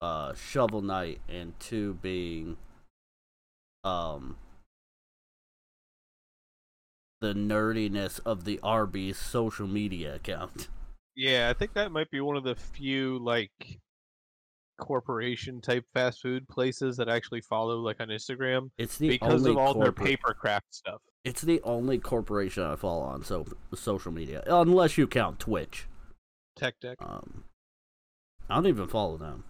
uh 0.00 0.34
Shovel 0.34 0.82
Knight, 0.82 1.20
and 1.28 1.58
two 1.60 1.94
being 2.02 2.56
um 3.84 4.36
the 7.20 7.34
nerdiness 7.34 8.18
of 8.24 8.44
the 8.44 8.58
Arby's 8.62 9.18
social 9.18 9.66
media 9.66 10.14
account. 10.14 10.68
Yeah, 11.16 11.50
I 11.50 11.58
think 11.58 11.74
that 11.74 11.92
might 11.92 12.10
be 12.10 12.20
one 12.20 12.36
of 12.36 12.44
the 12.44 12.54
few 12.54 13.18
like 13.18 13.50
corporation 14.78 15.60
type 15.60 15.84
fast 15.92 16.22
food 16.22 16.48
places 16.48 16.96
that 16.96 17.08
actually 17.08 17.42
follow 17.42 17.80
like 17.80 18.00
on 18.00 18.08
Instagram 18.08 18.70
It's 18.78 18.96
the 18.96 19.10
because 19.10 19.42
only 19.42 19.50
of 19.50 19.58
all 19.58 19.74
their 19.74 19.92
paper 19.92 20.32
craft 20.32 20.74
stuff. 20.74 21.02
It's 21.24 21.42
the 21.42 21.60
only 21.62 21.98
corporation 21.98 22.62
I 22.62 22.76
follow 22.76 23.02
on 23.02 23.22
so 23.24 23.44
social 23.74 24.12
media, 24.12 24.42
unless 24.46 24.96
you 24.96 25.06
count 25.06 25.40
Twitch. 25.40 25.86
Tech 26.60 26.78
Deck. 26.78 26.98
Um, 27.00 27.44
I 28.48 28.56
don't 28.56 28.66
even 28.66 28.86
follow 28.86 29.16
them. 29.16 29.44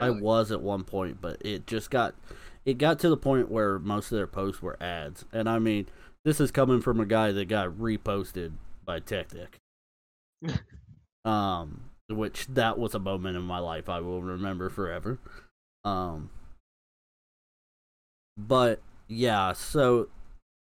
I 0.00 0.10
was 0.10 0.50
at 0.50 0.60
one 0.60 0.82
point, 0.82 1.20
but 1.20 1.36
it 1.40 1.68
just 1.68 1.88
got 1.88 2.16
it 2.64 2.78
got 2.78 2.98
to 2.98 3.08
the 3.08 3.16
point 3.16 3.48
where 3.48 3.78
most 3.78 4.10
of 4.10 4.16
their 4.16 4.26
posts 4.26 4.60
were 4.60 4.76
ads, 4.82 5.24
and 5.32 5.48
I 5.48 5.60
mean, 5.60 5.86
this 6.24 6.40
is 6.40 6.50
coming 6.50 6.80
from 6.80 6.98
a 6.98 7.06
guy 7.06 7.30
that 7.30 7.44
got 7.44 7.68
reposted 7.70 8.54
by 8.84 8.98
Tech 8.98 9.28
Deck. 9.28 9.58
um, 11.24 11.90
which 12.08 12.48
that 12.48 12.76
was 12.76 12.94
a 12.94 12.98
moment 12.98 13.36
in 13.36 13.42
my 13.42 13.60
life 13.60 13.88
I 13.88 14.00
will 14.00 14.20
remember 14.20 14.68
forever. 14.68 15.20
Um, 15.84 16.30
but 18.36 18.80
yeah, 19.06 19.52
so 19.52 20.08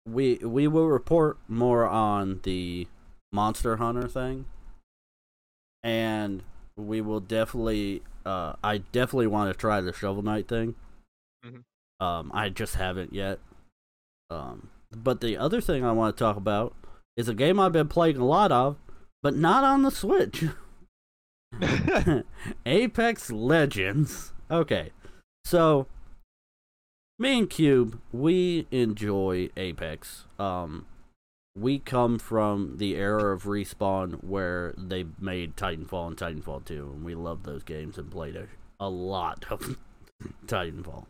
we 0.06 0.36
we 0.36 0.68
will 0.68 0.88
report 0.88 1.38
more 1.48 1.86
on 1.86 2.40
the 2.42 2.86
Monster 3.36 3.76
Hunter 3.76 4.08
thing, 4.08 4.46
and 5.84 6.42
we 6.76 7.02
will 7.02 7.20
definitely. 7.20 8.02
Uh, 8.24 8.54
I 8.64 8.78
definitely 8.78 9.26
want 9.28 9.52
to 9.52 9.56
try 9.56 9.80
the 9.82 9.92
Shovel 9.92 10.22
Knight 10.22 10.48
thing. 10.48 10.74
Mhm. 11.44 11.62
Um, 12.00 12.32
I 12.34 12.48
just 12.48 12.74
haven't 12.76 13.12
yet. 13.12 13.38
Um, 14.30 14.70
but 14.90 15.20
the 15.20 15.36
other 15.36 15.60
thing 15.60 15.84
I 15.84 15.92
want 15.92 16.16
to 16.16 16.24
talk 16.24 16.36
about 16.36 16.74
is 17.16 17.28
a 17.28 17.34
game 17.34 17.60
I've 17.60 17.72
been 17.72 17.88
playing 17.88 18.16
a 18.16 18.24
lot 18.24 18.50
of, 18.50 18.76
but 19.22 19.36
not 19.36 19.62
on 19.64 19.82
the 19.82 19.90
Switch. 19.90 20.44
Apex 22.66 23.30
Legends. 23.30 24.32
Okay, 24.50 24.90
so 25.44 25.86
me 27.18 27.38
and 27.38 27.50
Cube, 27.50 28.00
we 28.12 28.66
enjoy 28.70 29.50
Apex. 29.56 30.24
Um, 30.38 30.86
we 31.56 31.78
come 31.78 32.18
from 32.18 32.76
the 32.76 32.96
era 32.96 33.34
of 33.34 33.44
respawn 33.44 34.22
where 34.22 34.74
they 34.76 35.06
made 35.18 35.56
Titanfall 35.56 36.08
and 36.08 36.16
Titanfall 36.16 36.64
2, 36.66 36.92
and 36.94 37.04
we 37.04 37.14
loved 37.14 37.46
those 37.46 37.62
games 37.62 37.96
and 37.96 38.10
played 38.10 38.36
a, 38.36 38.46
a 38.78 38.88
lot 38.90 39.46
of 39.50 39.78
Titanfall. 40.46 41.06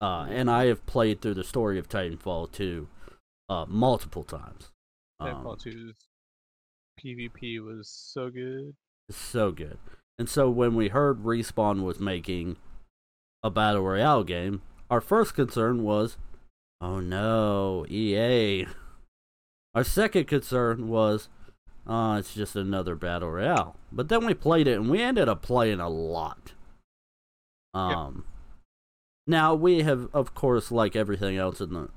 Uh, 0.00 0.26
and 0.28 0.50
I 0.50 0.66
have 0.66 0.84
played 0.86 1.20
through 1.20 1.34
the 1.34 1.44
story 1.44 1.78
of 1.78 1.88
Titanfall 1.88 2.50
2 2.52 2.88
uh, 3.48 3.64
multiple 3.68 4.24
times. 4.24 4.70
Titanfall 5.22 5.52
Um, 5.52 5.72
2's 5.72 5.94
PvP 6.98 7.64
was 7.64 7.88
so 7.88 8.28
good. 8.30 8.74
so 9.10 9.52
good. 9.52 9.78
And 10.18 10.28
so 10.28 10.50
when 10.50 10.74
we 10.74 10.88
heard 10.88 11.22
Respawn 11.22 11.82
was 11.82 12.00
making 12.00 12.56
a 13.42 13.50
battle 13.50 13.82
royale 13.82 14.24
game, 14.24 14.62
our 14.90 15.00
first 15.00 15.34
concern 15.34 15.82
was, 15.82 16.16
oh 16.80 16.98
no, 17.00 17.86
EA. 17.88 18.66
Our 19.74 19.84
second 19.84 20.26
concern 20.26 20.88
was, 20.88 21.28
oh, 21.86 22.14
it's 22.14 22.34
just 22.34 22.56
another 22.56 22.96
battle 22.96 23.30
royale. 23.30 23.76
But 23.92 24.08
then 24.08 24.26
we 24.26 24.34
played 24.34 24.66
it 24.66 24.78
and 24.78 24.90
we 24.90 25.00
ended 25.00 25.28
up 25.28 25.42
playing 25.42 25.80
a 25.80 25.88
lot. 25.88 26.52
Um 27.72 28.24
now 29.26 29.54
we 29.54 29.82
have 29.82 30.08
of 30.12 30.34
course 30.34 30.72
like 30.72 30.96
everything 30.96 31.36
else 31.36 31.60
in 31.60 31.72
the 31.72 31.88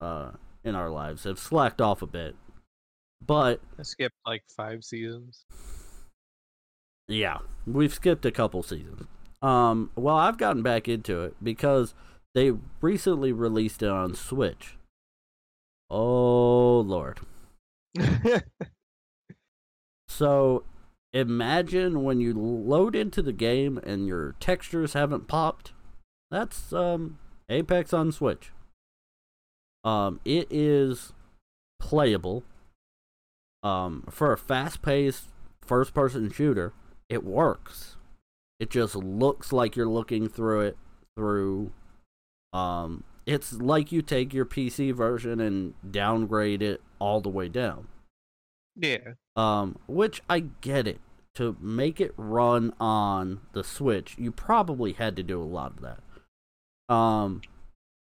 uh 0.00 0.30
in 0.64 0.74
our 0.74 0.88
lives 0.88 1.24
have 1.24 1.38
slacked 1.38 1.80
off 1.80 2.00
a 2.00 2.06
bit. 2.06 2.36
But 3.24 3.60
I 3.78 3.82
skipped 3.82 4.16
like 4.26 4.42
five 4.56 4.82
seasons. 4.82 5.44
Yeah, 7.08 7.38
we've 7.66 7.92
skipped 7.92 8.24
a 8.24 8.30
couple 8.30 8.62
seasons. 8.62 9.06
Um, 9.42 9.90
well, 9.96 10.16
I've 10.16 10.38
gotten 10.38 10.62
back 10.62 10.88
into 10.88 11.22
it 11.22 11.34
because 11.42 11.94
they 12.34 12.52
recently 12.80 13.32
released 13.32 13.82
it 13.82 13.88
on 13.88 14.14
Switch. 14.14 14.76
Oh 15.90 16.80
lord! 16.80 17.20
So 20.20 20.64
imagine 21.14 22.02
when 22.02 22.20
you 22.20 22.34
load 22.34 22.94
into 22.94 23.22
the 23.22 23.32
game 23.32 23.80
and 23.82 24.06
your 24.06 24.34
textures 24.38 24.92
haven't 24.92 25.28
popped. 25.28 25.72
That's 26.30 26.74
um 26.74 27.18
Apex 27.48 27.94
on 27.94 28.12
Switch. 28.12 28.50
Um, 29.82 30.20
it 30.26 30.46
is 30.50 31.14
playable. 31.80 32.42
Um, 33.62 34.04
for 34.10 34.32
a 34.32 34.36
fast-paced 34.36 35.24
first-person 35.62 36.30
shooter, 36.32 36.74
it 37.08 37.24
works. 37.24 37.96
It 38.58 38.68
just 38.68 38.94
looks 38.94 39.52
like 39.54 39.74
you're 39.74 39.88
looking 39.88 40.28
through 40.28 40.60
it 40.60 40.76
through 41.16 41.72
um 42.52 43.04
it's 43.30 43.52
like 43.52 43.92
you 43.92 44.02
take 44.02 44.34
your 44.34 44.44
PC 44.44 44.92
version 44.92 45.38
and 45.40 45.74
downgrade 45.88 46.62
it 46.62 46.80
all 46.98 47.20
the 47.20 47.28
way 47.28 47.48
down. 47.48 47.86
Yeah. 48.74 49.14
Um, 49.36 49.78
which 49.86 50.20
I 50.28 50.40
get 50.60 50.86
it. 50.86 51.00
To 51.36 51.56
make 51.60 52.00
it 52.00 52.12
run 52.16 52.74
on 52.80 53.40
the 53.52 53.62
Switch, 53.62 54.16
you 54.18 54.32
probably 54.32 54.94
had 54.94 55.14
to 55.14 55.22
do 55.22 55.40
a 55.40 55.44
lot 55.44 55.74
of 55.76 55.80
that. 55.80 56.92
Um, 56.92 57.42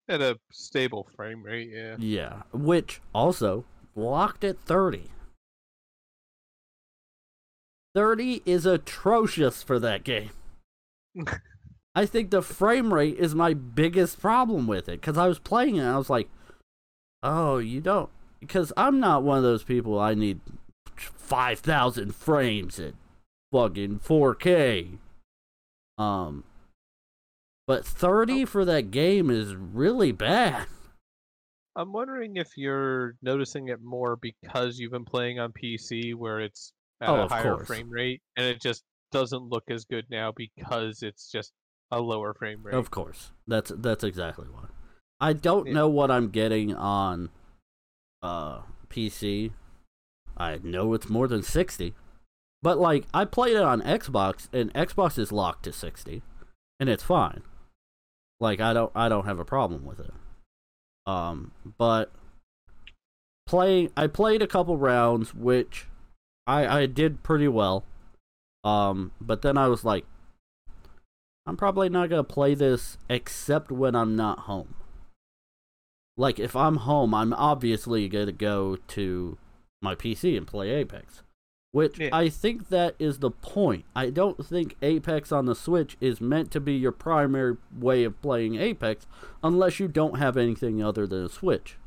At 0.07 0.21
a 0.21 0.37
stable 0.51 1.09
frame 1.15 1.41
rate, 1.41 1.69
yeah. 1.73 1.95
yeah, 1.97 2.43
which 2.53 3.01
also 3.15 3.65
locked 3.95 4.43
at 4.43 4.59
30. 4.61 5.09
30 7.95 8.43
is 8.45 8.67
atrocious 8.67 9.63
for 9.63 9.79
that 9.79 10.03
game. 10.03 10.29
I 11.97 12.05
think 12.05 12.29
the 12.29 12.43
frame 12.43 12.93
rate 12.93 13.17
is 13.17 13.33
my 13.33 13.55
biggest 13.55 14.21
problem 14.21 14.67
with 14.67 14.87
it 14.87 15.01
because 15.01 15.17
I 15.17 15.27
was 15.27 15.39
playing 15.39 15.77
it 15.77 15.79
and 15.79 15.89
I 15.89 15.97
was 15.97 16.11
like, 16.11 16.29
oh, 17.23 17.57
you 17.57 17.81
don't. 17.81 18.11
Because 18.39 18.71
I'm 18.77 18.99
not 18.99 19.23
one 19.23 19.39
of 19.39 19.43
those 19.43 19.63
people 19.63 19.97
I 19.97 20.13
need 20.13 20.39
5,000 20.95 22.13
frames 22.13 22.79
at 22.79 22.93
fucking 23.51 24.01
4K. 24.01 24.99
Um, 25.97 26.43
but 27.65 27.83
30 27.83 28.45
for 28.45 28.63
that 28.63 28.91
game 28.91 29.31
is 29.31 29.55
really 29.55 30.11
bad. 30.11 30.67
I'm 31.75 31.91
wondering 31.91 32.37
if 32.37 32.49
you're 32.57 33.15
noticing 33.23 33.69
it 33.69 33.81
more 33.81 34.17
because 34.17 34.77
you've 34.77 34.91
been 34.91 35.03
playing 35.03 35.39
on 35.39 35.51
PC 35.51 36.13
where 36.13 36.41
it's 36.41 36.73
at 37.01 37.09
Oh, 37.09 37.23
a 37.23 37.27
higher 37.27 37.55
course. 37.55 37.65
frame 37.65 37.89
rate 37.89 38.21
and 38.35 38.45
it 38.45 38.61
just 38.61 38.83
doesn't 39.11 39.49
look 39.49 39.63
as 39.71 39.85
good 39.85 40.05
now 40.11 40.31
because 40.35 41.01
it's 41.01 41.31
just 41.31 41.53
a 41.91 41.99
lower 42.01 42.33
frame 42.33 42.63
rate. 42.63 42.75
Of 42.75 42.91
course. 42.91 43.31
That's 43.47 43.71
that's 43.75 44.03
exactly 44.03 44.47
why. 44.51 44.65
I 45.19 45.33
don't 45.33 45.67
Yeah. 45.67 45.73
know 45.73 45.87
what 45.89 46.11
I'm 46.11 46.29
getting 46.29 46.75
on 46.75 47.29
uh 48.21 48.61
PC. 48.89 49.51
I 50.35 50.59
know 50.63 50.93
it's 50.93 51.09
more 51.09 51.27
than 51.27 51.41
60. 51.41 51.93
But 52.61 52.77
like 52.77 53.05
I 53.13 53.25
played 53.25 53.55
it 53.55 53.63
on 53.63 53.81
Xbox 53.81 54.47
and 54.51 54.73
Xbox 54.73 55.17
is 55.17 55.31
locked 55.31 55.63
to 55.63 55.71
60 55.73 56.21
and 56.79 56.89
it's 56.89 57.03
fine. 57.03 57.41
Like 58.39 58.59
I 58.59 58.73
don't 58.73 58.91
I 58.95 59.09
don't 59.09 59.25
have 59.25 59.39
a 59.39 59.45
problem 59.45 59.85
with 59.85 59.99
it. 59.99 60.13
Um 61.05 61.51
but 61.77 62.11
playing 63.47 63.91
I 63.95 64.07
played 64.07 64.41
a 64.41 64.47
couple 64.47 64.77
rounds 64.77 65.33
which 65.33 65.87
I 66.45 66.81
I 66.81 66.85
did 66.85 67.23
pretty 67.23 67.47
well. 67.47 67.83
Um 68.63 69.11
but 69.21 69.41
then 69.41 69.57
I 69.57 69.67
was 69.67 69.85
like 69.85 70.05
I'm 71.47 71.55
probably 71.57 71.87
not 71.87 72.09
gonna 72.09 72.23
play 72.25 72.53
this 72.53 72.97
except 73.09 73.71
when 73.71 73.95
I'm 73.95 74.15
not 74.15 74.39
home. 74.39 74.75
Like 76.17 76.39
if 76.39 76.55
I'm 76.55 76.77
home, 76.77 77.13
I'm 77.13 77.33
obviously 77.33 78.09
gonna 78.09 78.33
go 78.33 78.75
to 78.89 79.37
my 79.81 79.95
PC 79.95 80.35
and 80.35 80.45
play 80.45 80.71
Apex. 80.71 81.23
Which 81.71 81.99
Yeah. 81.99 82.09
I 82.11 82.29
think 82.29 82.69
that 82.69 82.95
is 82.99 83.19
the 83.19 83.31
point. 83.31 83.85
I 83.95 84.09
don't 84.09 84.43
think 84.45 84.75
Apex 84.81 85.31
on 85.31 85.45
the 85.45 85.55
Switch 85.55 85.95
is 86.01 86.19
meant 86.19 86.51
to 86.51 86.59
be 86.59 86.73
your 86.73 86.91
primary 86.91 87.57
way 87.77 88.03
of 88.03 88.21
playing 88.21 88.55
Apex 88.55 89.05
unless 89.43 89.79
you 89.79 89.87
don't 89.87 90.17
have 90.17 90.37
anything 90.37 90.83
other 90.83 91.07
than 91.07 91.25
a 91.25 91.29
Switch. 91.29 91.77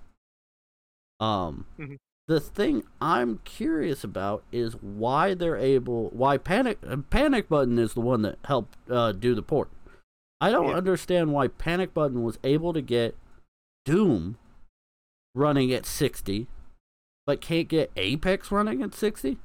Um 1.18 1.66
Mhm. 1.78 1.96
The 2.30 2.38
thing 2.38 2.84
I'm 3.00 3.38
curious 3.38 4.04
about 4.04 4.44
is 4.52 4.74
why 4.74 5.34
they're 5.34 5.56
able 5.56 6.10
why 6.10 6.38
Panic 6.38 6.78
Panic 7.10 7.48
Button 7.48 7.76
is 7.76 7.94
the 7.94 8.00
one 8.00 8.22
that 8.22 8.38
helped 8.44 8.78
uh, 8.88 9.10
do 9.10 9.34
the 9.34 9.42
port. 9.42 9.68
I 10.40 10.52
don't 10.52 10.68
Yeah. 10.68 10.76
understand 10.76 11.32
why 11.32 11.48
Panic 11.48 11.92
Button 11.92 12.22
was 12.22 12.38
able 12.44 12.72
to 12.72 12.80
get 12.80 13.16
Doom 13.84 14.38
running 15.34 15.72
at 15.72 15.86
60 15.86 16.46
but 17.26 17.40
can't 17.40 17.66
get 17.66 17.90
Apex 17.96 18.52
running 18.52 18.80
at 18.80 18.94
60? 18.94 19.38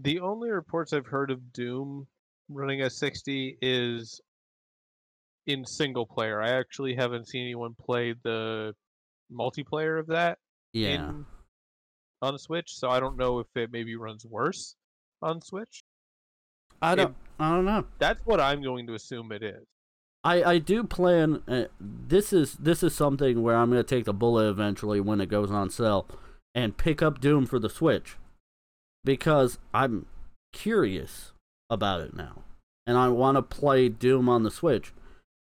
The 0.00 0.18
only 0.18 0.50
reports 0.50 0.92
I've 0.92 1.06
heard 1.06 1.30
of 1.30 1.52
Doom 1.52 2.08
running 2.48 2.80
at 2.80 2.92
60 2.92 3.58
is 3.62 4.20
in 5.46 5.64
single 5.64 6.04
player. 6.06 6.40
I 6.42 6.50
actually 6.50 6.94
haven't 6.96 7.28
seen 7.28 7.42
anyone 7.42 7.74
play 7.80 8.14
the 8.24 8.74
multiplayer 9.32 9.98
of 10.00 10.08
that 10.08 10.38
Yeah. 10.72 11.08
in 11.10 11.26
on 12.22 12.38
Switch, 12.38 12.74
so 12.74 12.90
I 12.90 13.00
don't 13.00 13.16
know 13.16 13.38
if 13.38 13.46
it 13.54 13.70
maybe 13.72 13.96
runs 13.96 14.24
worse 14.24 14.76
on 15.22 15.40
Switch. 15.40 15.82
I 16.80 16.94
don't 16.94 17.14
I 17.38 17.50
don't 17.50 17.64
know. 17.64 17.84
That's 17.98 18.20
what 18.24 18.40
I'm 18.40 18.62
going 18.62 18.86
to 18.86 18.94
assume 18.94 19.32
it 19.32 19.42
is. 19.42 19.64
I, 20.24 20.42
I 20.42 20.58
do 20.58 20.82
plan. 20.84 21.42
Uh, 21.46 21.64
this 21.80 22.32
is 22.32 22.54
this 22.54 22.82
is 22.82 22.94
something 22.94 23.42
where 23.42 23.56
I'm 23.56 23.70
gonna 23.70 23.82
take 23.82 24.04
the 24.04 24.12
bullet 24.12 24.48
eventually 24.48 25.00
when 25.00 25.20
it 25.20 25.28
goes 25.28 25.50
on 25.50 25.70
sale, 25.70 26.06
and 26.54 26.76
pick 26.76 27.00
up 27.02 27.20
Doom 27.20 27.46
for 27.46 27.58
the 27.58 27.70
Switch, 27.70 28.16
because 29.04 29.58
I'm 29.72 30.06
curious 30.52 31.32
about 31.70 32.00
it 32.00 32.14
now, 32.16 32.42
and 32.86 32.98
I 32.98 33.08
want 33.08 33.36
to 33.36 33.42
play 33.42 33.88
Doom 33.88 34.28
on 34.28 34.42
the 34.42 34.50
Switch, 34.50 34.92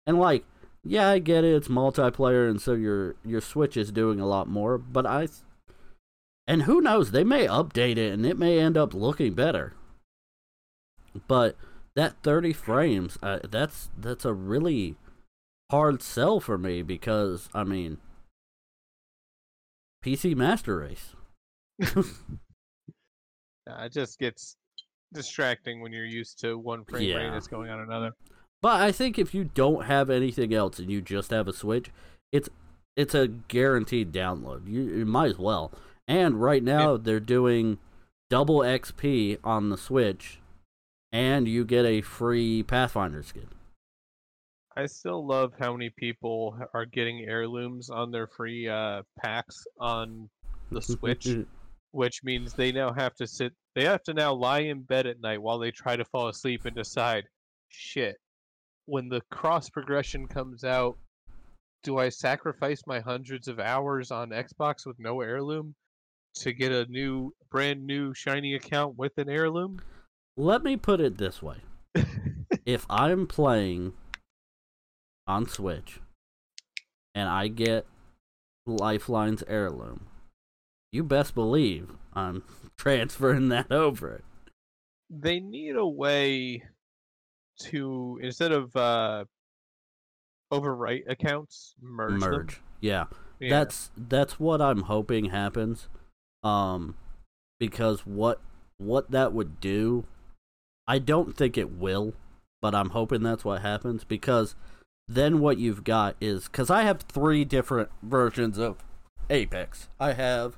and 0.07 0.19
like, 0.19 0.43
yeah, 0.83 1.09
I 1.09 1.19
get 1.19 1.43
it, 1.43 1.55
it's 1.55 1.67
multiplayer, 1.67 2.49
and 2.49 2.59
so 2.59 2.73
your 2.73 3.15
your 3.23 3.41
Switch 3.41 3.77
is 3.77 3.91
doing 3.91 4.19
a 4.19 4.27
lot 4.27 4.47
more, 4.47 4.77
but 4.79 5.05
I, 5.05 5.27
and 6.47 6.63
who 6.63 6.81
knows, 6.81 7.11
they 7.11 7.23
may 7.23 7.47
update 7.47 7.97
it, 7.97 8.13
and 8.13 8.25
it 8.25 8.37
may 8.37 8.59
end 8.59 8.77
up 8.77 8.93
looking 8.93 9.33
better, 9.33 9.73
but 11.27 11.55
that 11.95 12.15
30 12.23 12.53
frames 12.53 13.17
uh, 13.21 13.37
that's 13.49 13.89
that's 13.95 14.25
a 14.25 14.33
really 14.33 14.95
hard 15.69 16.01
sell 16.01 16.39
for 16.39 16.57
me 16.57 16.81
because 16.81 17.49
i 17.53 17.63
mean 17.63 17.97
pc 20.03 20.35
master 20.35 20.77
race 20.77 21.13
Uh, 23.65 23.83
it 23.85 23.93
just 23.93 24.19
gets 24.19 24.57
distracting 25.13 25.79
when 25.81 25.93
you're 25.93 26.03
used 26.03 26.37
to 26.39 26.57
one 26.57 26.83
frame 26.83 27.15
rate 27.15 27.23
Yeah. 27.25 27.31
that's 27.31 27.47
going 27.47 27.69
on 27.69 27.79
another. 27.79 28.11
but 28.61 28.81
i 28.81 28.91
think 28.91 29.17
if 29.17 29.33
you 29.33 29.45
don't 29.45 29.85
have 29.85 30.09
anything 30.09 30.53
else 30.53 30.79
and 30.79 30.89
you 30.91 30.99
just 31.01 31.29
have 31.29 31.47
a 31.47 31.53
switch 31.53 31.89
it's 32.33 32.49
it's 32.97 33.15
a 33.15 33.27
guaranteed 33.29 34.11
download 34.11 34.67
you, 34.67 34.81
you 34.81 35.05
might 35.05 35.29
as 35.29 35.37
well 35.37 35.71
and 36.07 36.41
right 36.41 36.63
now 36.63 36.97
they're 36.97 37.19
doing 37.19 37.77
double 38.29 38.59
xp 38.59 39.37
on 39.43 39.69
the 39.69 39.77
switch 39.77 40.39
and 41.11 41.47
you 41.47 41.63
get 41.63 41.85
a 41.85 42.01
free 42.01 42.63
pathfinder 42.63 43.23
skin 43.23 43.49
I 44.75 44.87
still 44.87 45.25
love 45.25 45.53
how 45.59 45.73
many 45.73 45.91
people 45.91 46.57
are 46.73 46.85
getting 46.85 47.25
heirlooms 47.27 47.89
on 47.89 48.09
their 48.09 48.27
free 48.27 48.67
uh, 48.67 49.03
packs 49.21 49.67
on 49.79 50.29
the 50.71 50.81
Switch, 50.81 51.27
which 51.91 52.23
means 52.23 52.53
they 52.53 52.71
now 52.71 52.91
have 52.91 53.13
to 53.15 53.27
sit. 53.27 53.53
They 53.75 53.85
have 53.85 54.01
to 54.03 54.13
now 54.13 54.33
lie 54.33 54.61
in 54.61 54.81
bed 54.81 55.05
at 55.05 55.21
night 55.21 55.41
while 55.41 55.59
they 55.59 55.71
try 55.71 55.95
to 55.95 56.05
fall 56.05 56.27
asleep 56.27 56.65
and 56.65 56.75
decide, 56.75 57.25
shit. 57.69 58.17
When 58.85 59.09
the 59.09 59.21
cross 59.31 59.69
progression 59.69 60.27
comes 60.27 60.63
out, 60.63 60.97
do 61.83 61.97
I 61.97 62.09
sacrifice 62.09 62.81
my 62.87 62.99
hundreds 62.99 63.47
of 63.47 63.59
hours 63.59 64.09
on 64.09 64.29
Xbox 64.29 64.85
with 64.85 64.99
no 64.99 65.21
heirloom 65.21 65.75
to 66.35 66.53
get 66.53 66.71
a 66.71 66.85
new, 66.85 67.33
brand 67.49 67.85
new 67.85 68.13
shiny 68.13 68.55
account 68.55 68.97
with 68.97 69.17
an 69.17 69.29
heirloom? 69.29 69.81
Let 70.35 70.63
me 70.63 70.77
put 70.77 70.99
it 70.99 71.17
this 71.17 71.41
way. 71.41 71.57
if 72.65 72.85
I'm 72.89 73.27
playing 73.27 73.93
on 75.27 75.47
Switch 75.47 75.99
and 77.13 77.29
I 77.29 77.47
get 77.47 77.85
Lifeline's 78.65 79.43
heirloom, 79.47 80.07
you 80.91 81.03
best 81.03 81.35
believe 81.35 81.91
I'm 82.13 82.43
transferring 82.77 83.49
that 83.49 83.71
over. 83.71 84.21
they 85.09 85.39
need 85.39 85.75
a 85.75 85.87
way 85.87 86.63
to 87.59 88.19
instead 88.23 88.51
of 88.51 88.75
uh 88.75 89.25
overwrite 90.51 91.03
accounts 91.09 91.75
merge, 91.81 92.19
them. 92.21 92.31
Merge. 92.31 92.61
Yeah. 92.81 93.05
Yeah. 93.39 93.49
That's 93.49 93.91
that's 93.97 94.39
what 94.39 94.61
I'm 94.61 94.83
hoping 94.83 95.25
happens. 95.25 95.89
Um 96.43 96.95
because 97.59 98.05
what 98.05 98.41
what 98.77 99.11
that 99.11 99.33
would 99.33 99.59
do 99.59 100.05
I 100.87 100.99
don't 100.99 101.35
think 101.37 101.57
it 101.57 101.71
will, 101.71 102.13
but 102.61 102.75
I'm 102.75 102.89
hoping 102.89 103.23
that's 103.23 103.45
what 103.45 103.61
happens 103.61 104.03
because 104.03 104.55
then 105.07 105.39
what 105.39 105.57
you've 105.57 105.83
got 105.83 106.15
is 106.19 106.47
cuz 106.47 106.69
I 106.69 106.83
have 106.83 107.01
3 107.01 107.45
different 107.45 107.89
versions 108.01 108.57
of 108.57 108.83
Apex. 109.29 109.89
I 109.99 110.13
have 110.13 110.57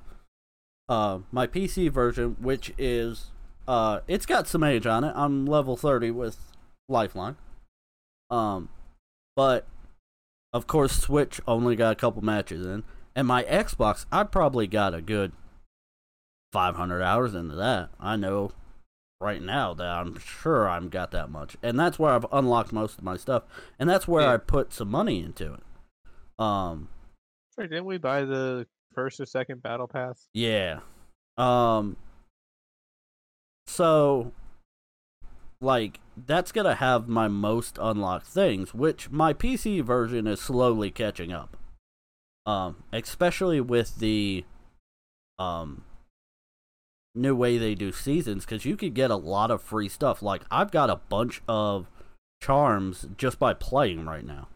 uh 0.88 1.20
my 1.32 1.48
PC 1.48 1.92
version 1.92 2.36
which 2.40 2.74
is 2.78 3.32
uh 3.68 4.00
it's 4.08 4.26
got 4.26 4.48
some 4.48 4.64
age 4.64 4.86
on 4.86 5.04
it. 5.04 5.14
I'm 5.16 5.46
level 5.46 5.76
30 5.78 6.12
with 6.12 6.52
Lifeline. 6.90 7.38
Um 8.30 8.70
but 9.36 9.68
of 10.56 10.68
course, 10.68 10.94
Switch 10.94 11.42
only 11.46 11.76
got 11.76 11.92
a 11.92 11.96
couple 11.96 12.24
matches 12.24 12.66
in, 12.66 12.86
and 13.14 13.28
my 13.28 13.44
Xbox, 13.44 14.06
I 14.10 14.24
probably 14.24 14.68
got 14.68 14.94
a 14.94 15.02
good 15.02 15.34
500 16.56 17.02
hours 17.02 17.36
into 17.36 17.54
that. 17.56 17.90
I 18.00 18.16
know 18.16 18.52
right 19.20 19.42
now 19.42 19.74
that 19.74 19.86
I'm 19.88 20.18
sure 20.20 20.70
I've 20.70 20.90
got 20.90 21.12
that 21.12 21.30
much, 21.30 21.58
and 21.62 21.78
that's 21.78 22.00
where 22.00 22.14
I've 22.14 22.26
unlocked 22.32 22.72
most 22.72 22.98
of 22.98 23.04
my 23.04 23.18
stuff, 23.18 23.44
and 23.78 23.90
that's 23.90 24.08
where 24.08 24.22
Yeah. 24.24 24.34
I 24.34 24.38
put 24.38 24.72
some 24.72 24.90
money 24.90 25.20
into 25.22 25.54
it. 25.54 25.64
Um, 26.40 26.88
Sorry, 27.56 27.68
didn't 27.68 27.86
we 27.86 27.98
buy 27.98 28.24
the 28.24 28.68
first 28.94 29.20
or 29.20 29.26
second 29.26 29.62
battle 29.62 29.88
pass? 29.88 30.28
yeah. 30.34 30.80
Um, 31.38 31.98
so, 33.68 34.32
like, 35.60 36.00
that's 36.16 36.52
gonna 36.54 36.76
have 36.76 37.08
my 37.10 37.28
most 37.28 37.78
unlocked 37.82 38.28
things, 38.28 38.74
which 38.74 39.10
my 39.10 39.34
PC 39.34 39.82
version 39.82 40.28
is 40.28 40.40
slowly 40.40 40.92
catching 40.92 41.34
up. 41.34 41.58
Um, 42.46 42.84
especially 42.94 43.60
with 43.60 43.98
the, 43.98 44.46
um, 45.40 45.84
new 47.16 47.36
way 47.36 47.58
they 47.58 47.76
do 47.76 47.92
seasons, 47.92 48.46
because 48.46 48.66
you 48.66 48.76
could 48.78 48.94
get 48.94 49.10
a 49.12 49.16
lot 49.16 49.50
of 49.52 49.62
free 49.62 49.90
stuff. 49.90 50.22
Like, 50.22 50.44
I've 50.52 50.72
got 50.72 50.90
a 50.90 50.98
bunch 50.98 51.42
of 51.48 51.88
charms 52.42 53.08
just 53.18 53.40
by 53.40 53.54
playing 53.54 54.06
right 54.06 54.26
now. 54.26 54.48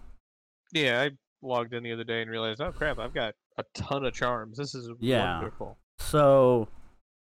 Yeah, 0.72 1.02
I 1.02 1.12
logged 1.41 1.74
in 1.74 1.84
the 1.84 1.93
other 1.93 2.04
day 2.04 2.22
and 2.22 2.30
realized, 2.30 2.62
oh 2.62 2.72
crap, 2.72 3.00
I've 3.00 3.13
got 3.13 3.34
a 3.58 3.63
ton 3.74 4.06
of 4.06 4.13
charms. 4.13 4.58
This 4.58 4.76
is 4.76 4.89
Yeah. 5.00 5.38
wonderful. 5.39 5.78
So, 6.00 6.67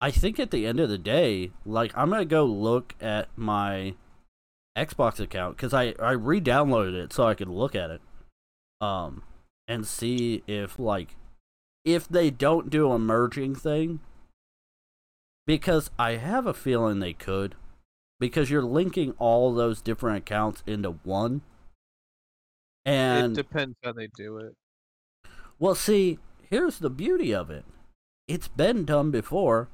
I 0.01 0.11
think 0.11 0.39
at 0.39 0.51
the 0.51 0.67
end 0.67 0.81
of 0.81 0.89
the 0.89 0.99
day, 0.99 1.51
like 1.65 1.97
I'm 1.97 2.11
gonna 2.11 2.25
go 2.25 2.45
look 2.45 2.95
at 3.01 3.29
my 3.37 3.95
Xbox 4.77 5.19
account 5.21 5.57
because 5.57 5.73
I 5.73 5.95
I 5.99 6.13
re-downloaded 6.13 6.95
it 6.95 7.13
so 7.13 7.27
I 7.27 7.35
could 7.35 7.49
look 7.49 7.75
at 7.75 7.91
it, 7.91 8.01
um, 8.81 9.23
and 9.67 9.87
see 9.87 10.43
if 10.47 10.79
like 10.79 11.17
if 11.85 12.09
they 12.09 12.31
don't 12.31 12.71
do 12.71 12.91
a 12.93 12.99
merging 12.99 13.55
thing, 13.55 14.01
because 15.47 15.91
I 15.99 16.13
have 16.13 16.47
a 16.47 16.55
feeling 16.55 17.01
they 17.01 17.13
could, 17.13 17.55
because 18.21 18.51
you're 18.51 18.63
linking 18.63 19.13
all 19.19 19.53
those 19.55 19.83
different 19.83 20.19
accounts 20.19 20.63
into 20.67 20.93
one. 21.03 21.43
And 22.85 23.33
it 23.39 23.43
depends 23.43 23.77
how 23.83 23.93
they 23.93 24.09
do 24.09 24.39
it. 24.39 24.55
well, 25.59 25.75
see, 25.75 26.19
here's 26.51 26.79
the 26.79 26.91
beauty 26.91 27.35
of 27.35 27.51
it. 27.51 27.65
It's 28.29 28.49
been 28.49 28.85
done 28.85 29.11
before. 29.11 29.69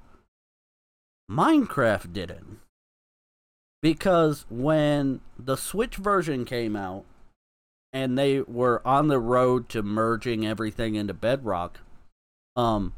Minecraft 1.30 2.12
didn't. 2.12 2.60
Because 3.82 4.44
when 4.50 5.20
the 5.38 5.56
Switch 5.56 5.96
version 5.96 6.44
came 6.44 6.76
out 6.76 7.04
and 7.92 8.18
they 8.18 8.40
were 8.40 8.86
on 8.86 9.08
the 9.08 9.18
road 9.18 9.68
to 9.70 9.82
merging 9.82 10.46
everything 10.46 10.94
into 10.96 11.14
Bedrock, 11.14 11.80
um 12.56 12.92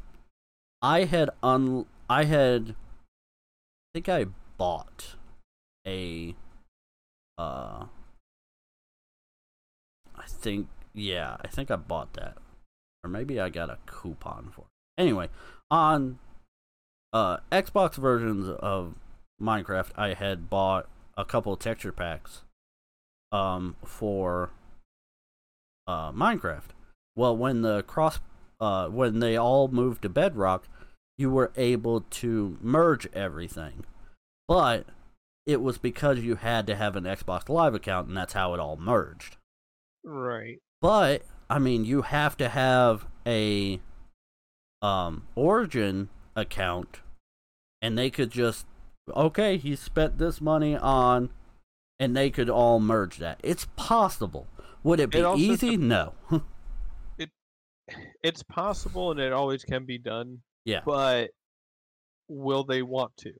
I 0.80 1.04
had 1.04 1.30
un 1.42 1.86
I 2.12 2.24
had 2.24 2.74
I 2.74 3.88
think 3.94 4.10
I 4.10 4.26
bought 4.58 5.14
a 5.88 6.34
uh 7.38 7.86
I 10.14 10.26
think 10.26 10.68
yeah, 10.92 11.38
I 11.40 11.48
think 11.48 11.70
I 11.70 11.76
bought 11.76 12.12
that. 12.12 12.36
Or 13.02 13.08
maybe 13.08 13.40
I 13.40 13.48
got 13.48 13.70
a 13.70 13.78
coupon 13.86 14.52
for 14.54 14.60
it. 14.60 15.00
Anyway, 15.00 15.30
on 15.70 16.18
uh 17.14 17.38
Xbox 17.50 17.94
versions 17.94 18.46
of 18.60 18.94
Minecraft, 19.40 19.92
I 19.96 20.12
had 20.12 20.50
bought 20.50 20.90
a 21.16 21.24
couple 21.24 21.54
of 21.54 21.60
texture 21.60 21.92
packs 21.92 22.42
um 23.32 23.74
for 23.86 24.50
uh 25.86 26.12
Minecraft. 26.12 26.72
Well, 27.16 27.34
when 27.34 27.62
the 27.62 27.84
cross 27.84 28.20
uh 28.60 28.88
when 28.88 29.20
they 29.20 29.34
all 29.38 29.68
moved 29.68 30.02
to 30.02 30.10
Bedrock, 30.10 30.68
you 31.18 31.30
were 31.30 31.52
able 31.56 32.00
to 32.02 32.58
merge 32.60 33.06
everything. 33.12 33.84
But 34.48 34.86
it 35.46 35.60
was 35.60 35.78
because 35.78 36.20
you 36.20 36.36
had 36.36 36.66
to 36.68 36.76
have 36.76 36.96
an 36.96 37.04
Xbox 37.04 37.48
Live 37.48 37.74
account 37.74 38.08
and 38.08 38.16
that's 38.16 38.32
how 38.32 38.54
it 38.54 38.60
all 38.60 38.76
merged. 38.76 39.36
Right. 40.04 40.58
But 40.80 41.22
I 41.48 41.58
mean, 41.58 41.84
you 41.84 42.02
have 42.02 42.36
to 42.38 42.48
have 42.48 43.06
a 43.26 43.80
um 44.80 45.26
Origin 45.36 46.08
account, 46.34 47.00
and 47.80 47.96
they 47.96 48.10
could 48.10 48.30
just 48.30 48.66
okay, 49.14 49.56
he 49.58 49.76
spent 49.76 50.18
this 50.18 50.40
money 50.40 50.76
on, 50.76 51.30
and 52.00 52.16
they 52.16 52.30
could 52.30 52.48
all 52.50 52.80
merge 52.80 53.18
that. 53.18 53.38
It's 53.42 53.66
possible. 53.76 54.46
Would 54.82 54.98
it 54.98 55.10
be 55.10 55.18
It 55.20 55.38
easy? 55.38 55.70
dep- 55.76 55.80
no. 55.80 56.14
It's 58.22 58.42
possible 58.44 59.10
and 59.10 59.20
it 59.20 59.32
always 59.32 59.64
can 59.64 59.84
be 59.84 59.98
done, 59.98 60.38
yeah. 60.64 60.80
but 60.84 61.30
will 62.28 62.64
they 62.64 62.82
want 62.82 63.16
to? 63.18 63.32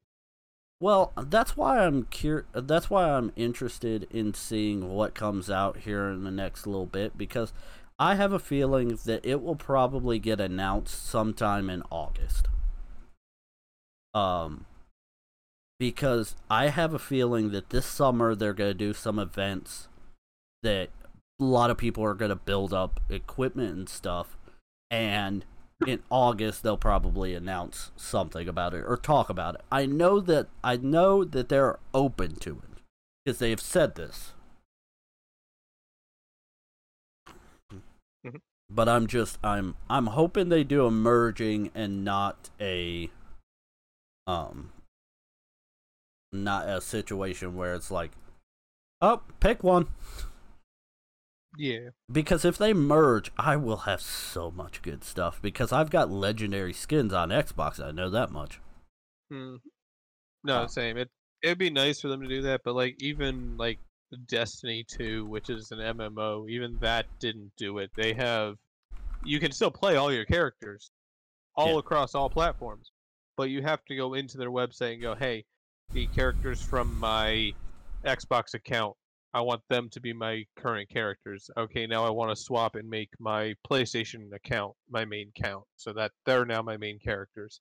Well, 0.81 1.13
that's 1.17 1.57
why 1.57 1.87
I'm 1.87 2.07
cur- 2.07 2.47
That's 2.53 2.91
why 2.91 3.11
I'm 3.11 3.33
interested 3.37 4.09
in 4.11 4.35
seeing 4.35 4.93
what 4.93 5.15
comes 5.15 5.49
out 5.49 5.79
here 5.79 6.09
in 6.09 6.25
the 6.25 6.33
next 6.33 6.67
little 6.67 6.87
bit 6.87 7.17
because 7.17 7.53
I 8.01 8.17
have 8.17 8.33
a 8.33 8.41
feeling 8.41 8.99
that 9.05 9.25
it 9.25 9.41
will 9.43 9.55
probably 9.55 10.19
get 10.19 10.41
announced 10.41 11.07
sometime 11.07 11.71
in 11.71 11.85
August. 11.89 12.49
Um, 14.13 14.67
because 15.79 16.35
I 16.51 16.67
have 16.69 16.95
a 16.95 16.99
feeling 16.99 17.53
that 17.53 17.71
this 17.71 17.87
summer 17.87 18.35
they're 18.35 18.53
gonna 18.53 18.75
do 18.75 18.93
some 18.93 19.21
events 19.21 19.87
that 20.65 20.91
a 21.41 21.45
lot 21.45 21.71
of 21.71 21.79
people 21.79 22.05
are 22.05 22.15
gonna 22.15 22.35
build 22.35 22.75
up 22.75 22.99
equipment 23.09 23.77
and 23.77 23.89
stuff, 23.89 24.37
and 24.91 25.45
in 25.87 26.03
August 26.11 26.63
they'll 26.63 26.77
probably 26.77 27.35
announce 27.35 27.91
something 27.97 28.49
about 28.49 28.75
it 28.75 28.85
or 28.87 28.97
talk 28.97 29.29
about 29.31 29.57
it. 29.57 29.61
I 29.71 29.87
know 29.87 30.21
that 30.21 30.49
I 30.63 30.77
know 30.77 31.25
that 31.25 31.49
they're 31.49 31.79
open 31.95 32.37
to 32.37 32.61
it 32.63 32.81
because 33.25 33.39
they 33.39 33.51
have 33.51 33.61
said 33.61 33.95
this. 33.95 34.33
Mhm. 38.25 38.41
But 38.71 38.89
I'm 38.89 39.07
just 39.07 39.39
I'm 39.45 39.77
I'm 39.91 40.09
hoping 40.09 40.49
they 40.49 40.65
do 40.65 40.87
a 40.87 40.91
merging 40.91 41.71
and 41.75 42.05
not 42.05 42.51
a 42.61 43.11
um 44.27 44.73
not 46.33 46.69
a 46.69 46.81
situation 46.81 47.55
where 47.57 47.75
it's 47.75 47.91
like 47.91 48.13
oh 49.01 49.23
pick 49.41 49.63
one 49.63 49.89
Yeah. 51.59 51.91
because 52.11 52.45
if 52.45 52.57
they 52.57 52.73
merge, 52.73 53.31
I 53.39 53.57
will 53.57 53.79
have 53.79 54.01
so 54.01 54.51
much 54.51 54.81
good 54.83 55.05
stuff 55.05 55.41
because 55.43 55.71
I've 55.73 55.91
got 55.91 56.11
legendary 56.11 56.73
skins 56.73 57.13
on 57.13 57.29
Xbox. 57.29 57.79
I 57.85 57.91
know 57.91 58.09
that 58.11 58.31
much. 58.31 58.59
Hmm. 59.31 59.57
No, 60.45 60.63
Oh. 60.63 60.67
same. 60.67 60.97
It 60.97 61.11
it'd 61.43 61.59
be 61.59 61.71
nice 61.71 62.01
for 62.01 62.09
them 62.09 62.21
to 62.23 62.29
do 62.29 62.43
that, 62.43 62.63
but 62.65 62.75
like 62.75 62.97
even 63.03 63.57
like 63.57 63.79
Destiny 64.27 64.85
2, 64.85 65.25
which 65.27 65.51
is 65.51 65.71
an 65.73 65.79
MMO, 65.81 66.49
even 66.49 66.79
that 66.81 67.07
didn't 67.19 67.53
do 67.57 67.79
it. 67.79 67.91
They 67.95 68.13
have 68.15 68.57
you 69.25 69.39
can 69.39 69.53
still 69.53 69.71
play 69.71 69.97
all 69.97 70.13
your 70.13 70.25
characters 70.25 70.91
all 71.55 71.75
Yeah. 71.75 71.79
across 71.81 72.15
all 72.15 72.29
platforms, 72.31 72.91
but 73.37 73.51
you 73.51 73.63
have 73.63 73.85
to 73.87 73.95
go 73.97 74.15
into 74.15 74.37
their 74.39 74.51
website 74.51 74.95
and 74.95 75.03
go, 75.03 75.15
"Hey, 75.15 75.45
the 75.93 76.07
characters 76.09 76.63
from 76.63 76.99
my 76.99 77.53
Xbox 78.05 78.55
account, 78.55 78.97
I 79.35 79.41
want 79.41 79.63
them 79.69 79.89
to 79.91 80.01
be 80.01 80.13
my 80.13 80.45
current 80.57 80.89
characters. 80.91 81.51
Okay, 81.57 81.87
now 81.87 82.05
I 82.05 82.11
want 82.11 82.31
to 82.31 82.43
swap 82.43 82.75
and 82.75 82.89
make 82.89 83.11
my 83.19 83.55
PlayStation 83.69 84.33
account 84.35 84.75
my 84.91 85.05
main 85.05 85.31
account 85.35 85.65
so 85.77 85.93
that 85.95 86.13
they're 86.27 86.45
now 86.45 86.63
my 86.63 86.77
main 86.77 86.99
characters." 86.99 87.61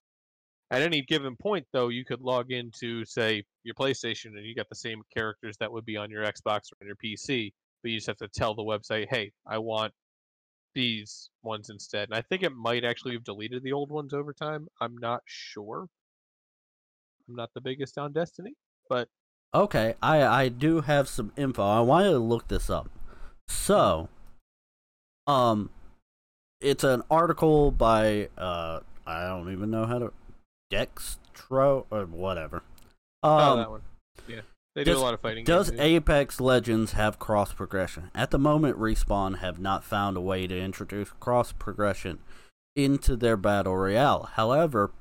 At 0.72 0.82
any 0.82 1.02
given 1.02 1.36
point, 1.36 1.68
though, 1.74 1.90
you 1.90 2.06
could 2.06 2.22
log 2.22 2.52
into, 2.52 3.04
say, 3.04 3.44
your 3.64 3.76
PlayStation 3.76 4.38
and 4.38 4.46
you 4.46 4.56
got 4.56 4.70
the 4.70 4.76
same 4.76 5.02
characters 5.14 5.58
that 5.58 5.72
would 5.72 5.84
be 5.86 5.98
on 5.98 6.10
your 6.10 6.24
Xbox 6.24 6.72
or 6.72 6.78
on 6.82 6.88
your 6.88 6.96
PC, 6.96 7.52
but 7.82 7.92
you 7.92 7.98
just 7.98 8.08
have 8.08 8.18
to 8.18 8.30
tell 8.30 8.56
the 8.56 8.64
website, 8.64 9.08
hey, 9.10 9.34
I 9.46 9.58
want 9.58 9.94
these 10.74 11.30
ones 11.44 11.70
instead. 11.70 12.08
And 12.08 12.16
I 12.16 12.22
think 12.22 12.44
it 12.44 12.54
might 12.56 12.86
actually 12.86 13.14
have 13.16 13.26
deleted 13.26 13.64
the 13.64 13.74
old 13.74 13.92
ones 13.92 14.14
over 14.14 14.34
time. 14.34 14.68
I'm 14.80 14.98
not 14.98 15.22
sure. 15.26 15.88
I'm 17.28 17.36
not 17.36 17.50
the 17.54 17.60
biggest 17.62 17.98
on 17.98 18.14
Destiny, 18.14 18.54
but 18.88 19.10
Okay, 19.54 19.96
I 20.02 20.24
I 20.24 20.48
do 20.50 20.82
have 20.82 21.08
some 21.10 21.32
info. 21.36 21.62
I 21.64 21.82
wanted 21.82 22.12
to 22.12 22.20
look 22.20 22.48
this 22.48 22.70
up. 22.70 22.90
So, 23.48 24.08
um, 25.28 25.70
it's 26.62 26.84
an 26.86 27.04
article 27.12 27.72
by 27.72 28.30
uh 28.38 28.80
I 29.06 29.28
don't 29.28 29.52
even 29.52 29.70
know 29.70 29.86
how 29.86 30.00
to 30.00 30.14
Dextro 30.72 31.86
or 31.90 32.06
whatever. 32.06 32.64
oh, 33.24 33.30
Um, 33.38 33.58
that 33.60 33.70
one. 33.72 33.82
Yeah, 34.28 34.42
they 34.74 34.86
do 34.86 34.92
does- 34.92 35.02
a 35.02 35.04
lot 35.04 35.14
of 35.14 35.20
fighting. 35.20 35.44
Does 35.44 35.70
games, 35.70 35.80
yeah. 35.80 35.86
Apex 35.86 36.40
Legends 36.40 36.94
have 36.94 37.20
cross 37.20 37.52
progression? 37.52 38.10
At 38.16 38.32
the 38.32 38.40
moment, 38.40 38.78
Respawn 38.80 39.40
have 39.40 39.60
not 39.60 39.84
found 39.84 40.16
a 40.16 40.22
way 40.22 40.48
to 40.48 40.58
introduce 40.58 41.10
cross 41.20 41.52
progression 41.52 42.20
into 42.74 43.18
their 43.18 43.36
battle 43.36 43.76
royale. 43.76 44.30
However, 44.36 44.92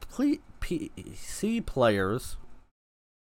PC 0.60 1.64
players 1.64 2.36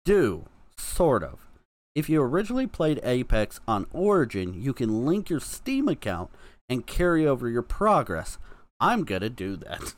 do, 0.06 0.46
sort 0.92 1.24
of. 1.24 1.48
If 1.96 2.10
you 2.10 2.22
originally 2.22 2.68
played 2.68 3.00
Apex 3.04 3.60
on 3.68 3.86
Origin, 3.92 4.54
you 4.54 4.74
can 4.74 5.06
link 5.06 5.30
your 5.30 5.40
Steam 5.40 5.88
account 5.88 6.30
and 6.70 6.88
carry 6.88 7.28
over 7.28 7.50
your 7.50 7.64
progress. 7.64 8.38
I'm 8.80 9.04
gonna 9.04 9.30
do 9.30 9.58
that. 9.58 9.94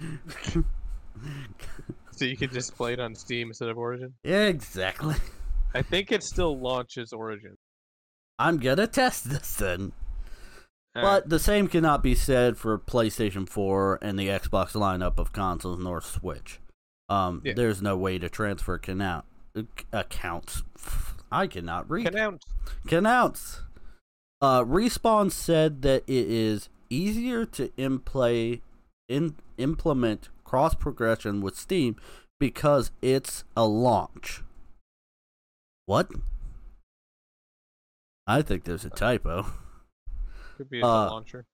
so 2.12 2.24
you 2.24 2.36
can 2.36 2.50
just 2.52 2.76
play 2.76 2.92
it 2.92 3.00
on 3.00 3.14
Steam 3.14 3.48
instead 3.48 3.68
of 3.68 3.78
Origin. 3.78 4.14
Yeah, 4.24 4.44
exactly. 4.46 5.16
I 5.74 5.82
think 5.82 6.12
it 6.12 6.22
still 6.22 6.58
launches 6.58 7.12
Origin. 7.12 7.56
I'm 8.38 8.58
gonna 8.58 8.86
test 8.86 9.28
this 9.30 9.54
then. 9.56 9.92
All 10.94 11.02
But 11.02 11.28
the 11.28 11.38
same 11.38 11.68
cannot 11.68 12.02
be 12.02 12.14
said 12.14 12.58
for 12.58 12.78
PlayStation 12.78 13.48
4 13.48 13.98
and 14.02 14.18
the 14.18 14.28
Xbox 14.28 14.72
lineup 14.72 15.18
of 15.18 15.32
consoles 15.32 15.78
nor 15.78 16.00
Switch. 16.02 16.60
Um, 17.08 17.40
Yeah. 17.44 17.54
There's 17.54 17.80
no 17.82 17.96
way 17.96 18.18
to 18.18 18.28
transfer 18.28 18.78
canal- 18.78 19.24
accounts. 19.92 20.62
I 21.30 21.46
cannot 21.46 21.88
read. 21.90 22.06
Canount. 22.06 22.44
Canouts. 22.86 23.60
Uh, 24.40 24.64
Respawn 24.64 25.30
said 25.30 25.82
that 25.82 26.02
it 26.06 26.26
is 26.28 26.68
easier 26.90 27.44
to 27.46 27.70
implay, 27.76 28.60
in, 29.08 29.36
implement 29.56 30.28
cross 30.44 30.74
progression 30.74 31.40
with 31.40 31.56
Steam 31.56 31.96
because 32.38 32.90
it's 33.00 33.44
a 33.56 33.64
launch. 33.64 34.42
What? 35.86 36.10
I 38.26 38.42
think 38.42 38.64
there's 38.64 38.84
a 38.84 38.90
typo. 38.90 39.46
Could 40.56 40.70
be 40.70 40.80
a 40.80 40.84
Uh, 40.84 41.06
launcher. 41.10 41.46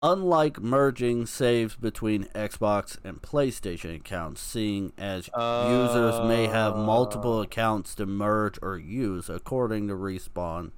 Unlike 0.00 0.60
merging 0.60 1.26
saves 1.26 1.74
between 1.74 2.24
Xbox 2.26 3.02
and 3.04 3.20
PlayStation 3.20 3.96
accounts, 3.96 4.40
seeing 4.40 4.92
as 4.96 5.28
users 5.36 6.20
may 6.28 6.46
have 6.46 6.76
multiple 6.76 7.38
Uh, 7.38 7.42
accounts 7.42 7.96
to 7.96 8.06
merge 8.06 8.60
or 8.62 8.78
use, 8.78 9.28
according 9.28 9.88
to 9.88 9.94
Respawn 9.94 10.70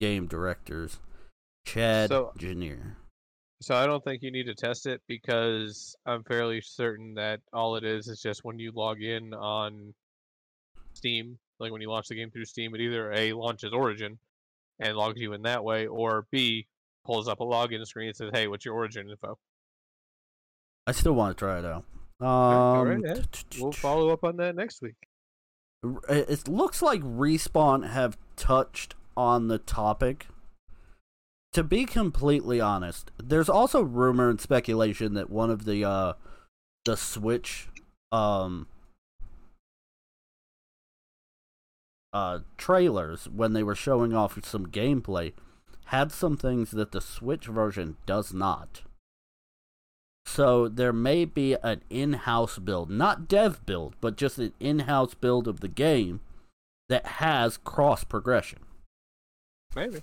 game 0.00 0.26
directors 0.26 1.00
Chad 1.66 2.08
So- 2.08 2.32
Janier. 2.38 2.96
So 3.60 3.76
I 3.76 3.86
don't 3.86 4.02
think 4.02 4.22
you 4.22 4.32
need 4.32 4.46
to 4.46 4.54
test 4.54 4.86
it 4.86 5.02
because 5.06 5.94
I'm 6.06 6.24
fairly 6.24 6.60
certain 6.62 7.14
that 7.14 7.42
all 7.52 7.76
it 7.76 7.84
is 7.84 8.08
is 8.08 8.20
just 8.20 8.42
when 8.42 8.58
you 8.58 8.72
log 8.72 9.02
in 9.02 9.34
on 9.34 9.94
Steam, 10.94 11.38
like 11.60 11.70
when 11.70 11.80
you 11.82 11.88
launch 11.90 12.08
the 12.08 12.14
game 12.16 12.30
through 12.30 12.46
Steam, 12.46 12.74
it 12.74 12.80
either 12.80 13.12
A 13.12 13.34
launches 13.34 13.72
Origin 13.72 14.18
and 14.80 14.96
logs 14.96 15.20
you 15.20 15.34
in 15.34 15.42
that 15.42 15.62
way, 15.62 15.86
or 15.86 16.26
B 16.32 16.66
pulls 17.04 17.28
up 17.28 17.40
a 17.40 17.44
login 17.44 17.86
screen 17.86 18.08
and 18.08 18.16
says, 18.16 18.30
"Hey, 18.32 18.48
what's 18.48 18.64
your 18.64 18.74
Origin 18.74 19.10
info?" 19.10 19.38
I 20.86 20.92
still 20.92 21.12
want 21.12 21.36
to 21.36 21.38
try 21.38 21.58
it 21.58 21.64
out. 21.64 21.84
Um, 22.20 23.02
right. 23.02 23.44
We'll 23.60 23.72
follow 23.72 24.10
up 24.10 24.24
on 24.24 24.36
that 24.36 24.54
next 24.54 24.82
week. 24.82 24.94
It 26.08 26.46
looks 26.46 26.80
like 26.80 27.00
Respawn 27.02 27.88
have 27.88 28.16
touched 28.36 28.94
on 29.16 29.48
the 29.48 29.58
topic. 29.58 30.28
To 31.54 31.62
be 31.62 31.84
completely 31.84 32.60
honest, 32.60 33.10
there's 33.22 33.48
also 33.48 33.82
rumor 33.82 34.30
and 34.30 34.40
speculation 34.40 35.14
that 35.14 35.28
one 35.28 35.50
of 35.50 35.64
the 35.64 35.84
uh 35.84 36.14
the 36.84 36.96
Switch 36.96 37.68
um 38.10 38.68
uh 42.12 42.40
trailers 42.56 43.28
when 43.28 43.52
they 43.52 43.62
were 43.62 43.74
showing 43.74 44.14
off 44.14 44.38
some 44.44 44.66
gameplay 44.66 45.32
had 45.92 46.10
some 46.10 46.38
things 46.38 46.70
that 46.70 46.90
the 46.90 47.02
Switch 47.02 47.46
version 47.46 47.96
does 48.06 48.32
not. 48.32 48.80
So 50.24 50.66
there 50.66 50.92
may 50.92 51.26
be 51.26 51.54
an 51.62 51.82
in-house 51.90 52.58
build, 52.58 52.90
not 52.90 53.28
dev 53.28 53.64
build, 53.66 53.94
but 54.00 54.16
just 54.16 54.38
an 54.38 54.54
in-house 54.58 55.12
build 55.12 55.46
of 55.46 55.60
the 55.60 55.68
game 55.68 56.20
that 56.88 57.04
has 57.04 57.58
cross 57.58 58.04
progression. 58.04 58.60
Maybe. 59.76 60.02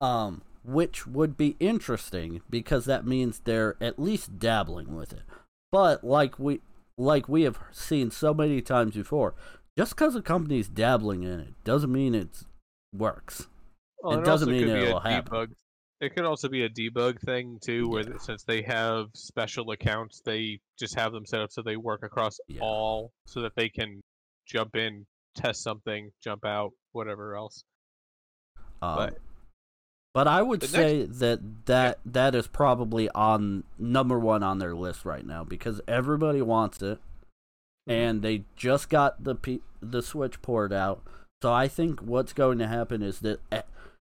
Um, 0.00 0.42
which 0.64 1.06
would 1.06 1.36
be 1.36 1.56
interesting 1.60 2.40
because 2.50 2.84
that 2.86 3.06
means 3.06 3.38
they're 3.38 3.76
at 3.80 4.00
least 4.00 4.40
dabbling 4.40 4.96
with 4.96 5.12
it. 5.12 5.22
But 5.70 6.02
like 6.02 6.40
we 6.40 6.60
like 6.98 7.28
we 7.28 7.42
have 7.42 7.58
seen 7.70 8.10
so 8.10 8.34
many 8.34 8.60
times 8.60 8.94
before, 8.94 9.34
just 9.78 9.94
because 9.94 10.16
a 10.16 10.22
company's 10.22 10.68
dabbling 10.68 11.22
in 11.22 11.38
it 11.38 11.54
doesn't 11.62 11.92
mean 11.92 12.14
it 12.14 12.44
works. 12.92 13.46
Well, 14.04 14.18
It 14.20 14.24
doesn't 14.24 14.50
mean 14.50 14.68
it'll 14.68 15.00
happen. 15.00 15.32
debug. 15.32 15.48
It 16.00 16.14
could 16.14 16.24
also 16.26 16.48
be 16.48 16.64
a 16.64 16.68
debug 16.68 17.20
thing 17.20 17.58
too, 17.64 17.88
where 17.88 18.02
Yeah. 18.06 18.18
since 18.18 18.44
they 18.44 18.60
have 18.62 19.06
special 19.14 19.70
accounts, 19.70 20.20
they 20.24 20.60
just 20.78 20.94
have 20.96 21.12
them 21.12 21.24
set 21.24 21.40
up 21.40 21.50
so 21.50 21.62
they 21.62 21.76
work 21.76 22.02
across 22.02 22.38
Yeah. 22.46 22.60
all, 22.60 23.12
so 23.26 23.40
that 23.40 23.54
they 23.56 23.70
can 23.70 24.02
jump 24.46 24.76
in, 24.76 25.06
test 25.34 25.62
something, 25.62 26.10
jump 26.22 26.44
out, 26.44 26.72
whatever 26.92 27.34
else. 27.34 27.64
Um, 28.82 28.96
But- 28.96 29.18
but 30.12 30.28
I 30.28 30.42
would 30.42 30.60
The 30.60 30.66
next- 30.66 30.72
say 30.74 31.04
that 31.06 31.64
that 31.66 31.98
that 32.04 32.34
is 32.34 32.46
probably 32.46 33.08
on 33.10 33.64
number 33.78 34.18
one 34.18 34.42
on 34.42 34.58
their 34.58 34.74
list 34.74 35.06
right 35.06 35.24
now 35.24 35.44
because 35.44 35.80
everybody 35.88 36.42
wants 36.42 36.82
it, 36.82 37.00
and 37.86 38.20
they 38.20 38.44
just 38.54 38.90
got 38.90 39.24
the 39.24 39.34
P- 39.34 39.62
the 39.80 40.02
Switch 40.02 40.42
port 40.42 40.72
out. 40.72 41.02
So 41.42 41.52
I 41.52 41.68
think 41.68 42.00
what's 42.00 42.32
going 42.32 42.58
to 42.58 42.66
happen 42.66 43.02
is 43.02 43.20
that 43.20 43.40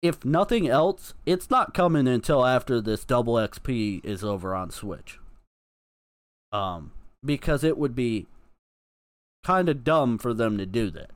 if 0.06 0.24
nothing 0.24 0.68
else, 0.68 1.14
it's 1.24 1.50
not 1.50 1.74
coming 1.74 2.08
until 2.08 2.44
after 2.44 2.80
this 2.80 3.04
double 3.04 3.34
XP 3.34 4.04
is 4.04 4.24
over 4.24 4.54
on 4.54 4.70
Switch. 4.70 5.18
Um, 6.52 6.92
because 7.24 7.64
it 7.64 7.76
would 7.76 7.94
be 7.94 8.26
kind 9.44 9.68
of 9.68 9.84
dumb 9.84 10.18
for 10.18 10.34
them 10.34 10.58
to 10.58 10.66
do 10.66 10.90
that. 10.90 11.10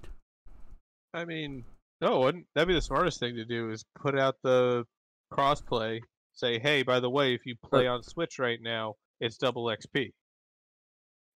I 1.13 1.25
mean, 1.25 1.65
no, 2.01 2.21
wouldn't. 2.21 2.47
That'd 2.55 2.69
be 2.69 2.75
the 2.75 2.83
smartest 2.83 3.21
thing 3.21 3.37
to 3.37 3.45
do 3.45 3.71
is 3.71 3.85
put 4.01 4.19
out 4.19 4.37
the 4.43 4.85
crossplay. 5.33 6.01
Say, 6.33 6.59
hey, 6.59 6.83
by 6.83 7.01
the 7.01 7.11
way, 7.11 7.35
if 7.35 7.45
you 7.45 7.57
play 7.69 7.87
on 7.87 8.03
Switch 8.03 8.39
right 8.39 8.59
now, 8.63 8.95
it's 9.21 9.37
double 9.37 9.65
XP. 9.65 10.13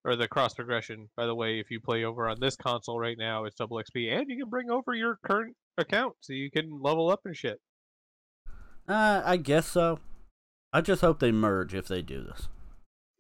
Or 0.05 0.17
the 0.17 0.29
cross 0.29 0.55
progression. 0.55 1.09
By 1.17 1.27
the 1.27 1.35
way, 1.35 1.59
if 1.59 1.71
you 1.71 1.81
play 1.81 2.05
over 2.05 2.29
on 2.29 2.39
this 2.41 2.57
console 2.57 2.99
right 2.99 3.17
now, 3.19 3.45
it's 3.45 3.57
double 3.57 3.79
XP, 3.79 4.13
and 4.13 4.29
you 4.29 4.39
can 4.39 4.51
bring 4.51 4.71
over 4.71 4.95
your 4.95 5.19
current 5.27 5.57
account 5.79 6.15
so 6.21 6.33
you 6.33 6.51
can 6.51 6.81
level 6.81 7.11
up 7.11 7.21
and 7.25 7.37
shit. 7.37 7.61
Uh, 8.89 9.23
I 9.25 9.37
guess 9.37 9.67
so. 9.67 10.01
I 10.73 10.81
just 10.81 11.01
hope 11.01 11.21
they 11.21 11.33
merge 11.33 11.75
if 11.75 11.87
they 11.89 12.03
do 12.03 12.23
this. 12.23 12.49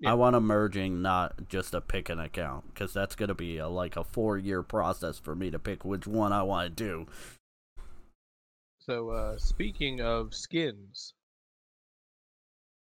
Yeah. 0.01 0.11
I 0.11 0.14
want 0.14 0.37
a 0.37 0.40
merging, 0.40 1.01
not 1.01 1.49
just 1.49 1.73
a 1.73 1.81
pick 1.81 2.09
an 2.09 2.19
account, 2.19 2.75
because 2.75 2.93
that's 2.93 3.14
gonna 3.14 3.35
be 3.35 3.59
a, 3.59 3.69
like 3.69 3.97
a 3.97 4.05
four 4.05 4.37
year 4.37 4.62
process 4.62 5.19
for 5.19 5.35
me 5.35 5.51
to 5.51 5.59
pick 5.59 5.85
which 5.85 6.07
one 6.07 6.33
I 6.33 6.43
want 6.43 6.77
to 6.77 6.85
do. 6.85 7.07
So, 8.81 9.11
uh, 9.11 9.38
speaking 9.38 10.01
of 10.01 10.35
skins, 10.35 11.14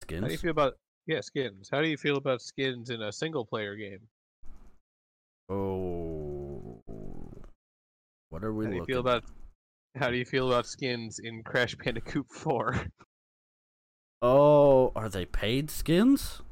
skins. 0.02 0.20
how 0.20 0.26
do 0.26 0.32
you 0.32 0.38
feel 0.38 0.50
about 0.50 0.74
yeah 1.06 1.20
skins? 1.20 1.68
How 1.70 1.80
do 1.80 1.88
you 1.88 1.96
feel 1.96 2.16
about 2.16 2.42
skins 2.42 2.90
in 2.90 3.02
a 3.02 3.12
single 3.12 3.44
player 3.44 3.76
game? 3.76 4.00
Oh, 5.48 6.80
what 8.30 8.42
are 8.42 8.54
we 8.54 8.64
How 8.64 8.70
do 8.70 8.76
you 8.76 8.80
looking? 8.80 8.94
feel 8.94 9.00
about 9.00 9.24
how 9.96 10.10
do 10.10 10.16
you 10.16 10.24
feel 10.24 10.48
about 10.48 10.66
skins 10.66 11.18
in 11.22 11.42
Crash 11.42 11.74
Bandicoot 11.74 12.26
4? 12.30 12.86
Oh, 14.20 14.92
are 14.94 15.08
they 15.08 15.24
paid 15.26 15.70
skins? 15.70 16.42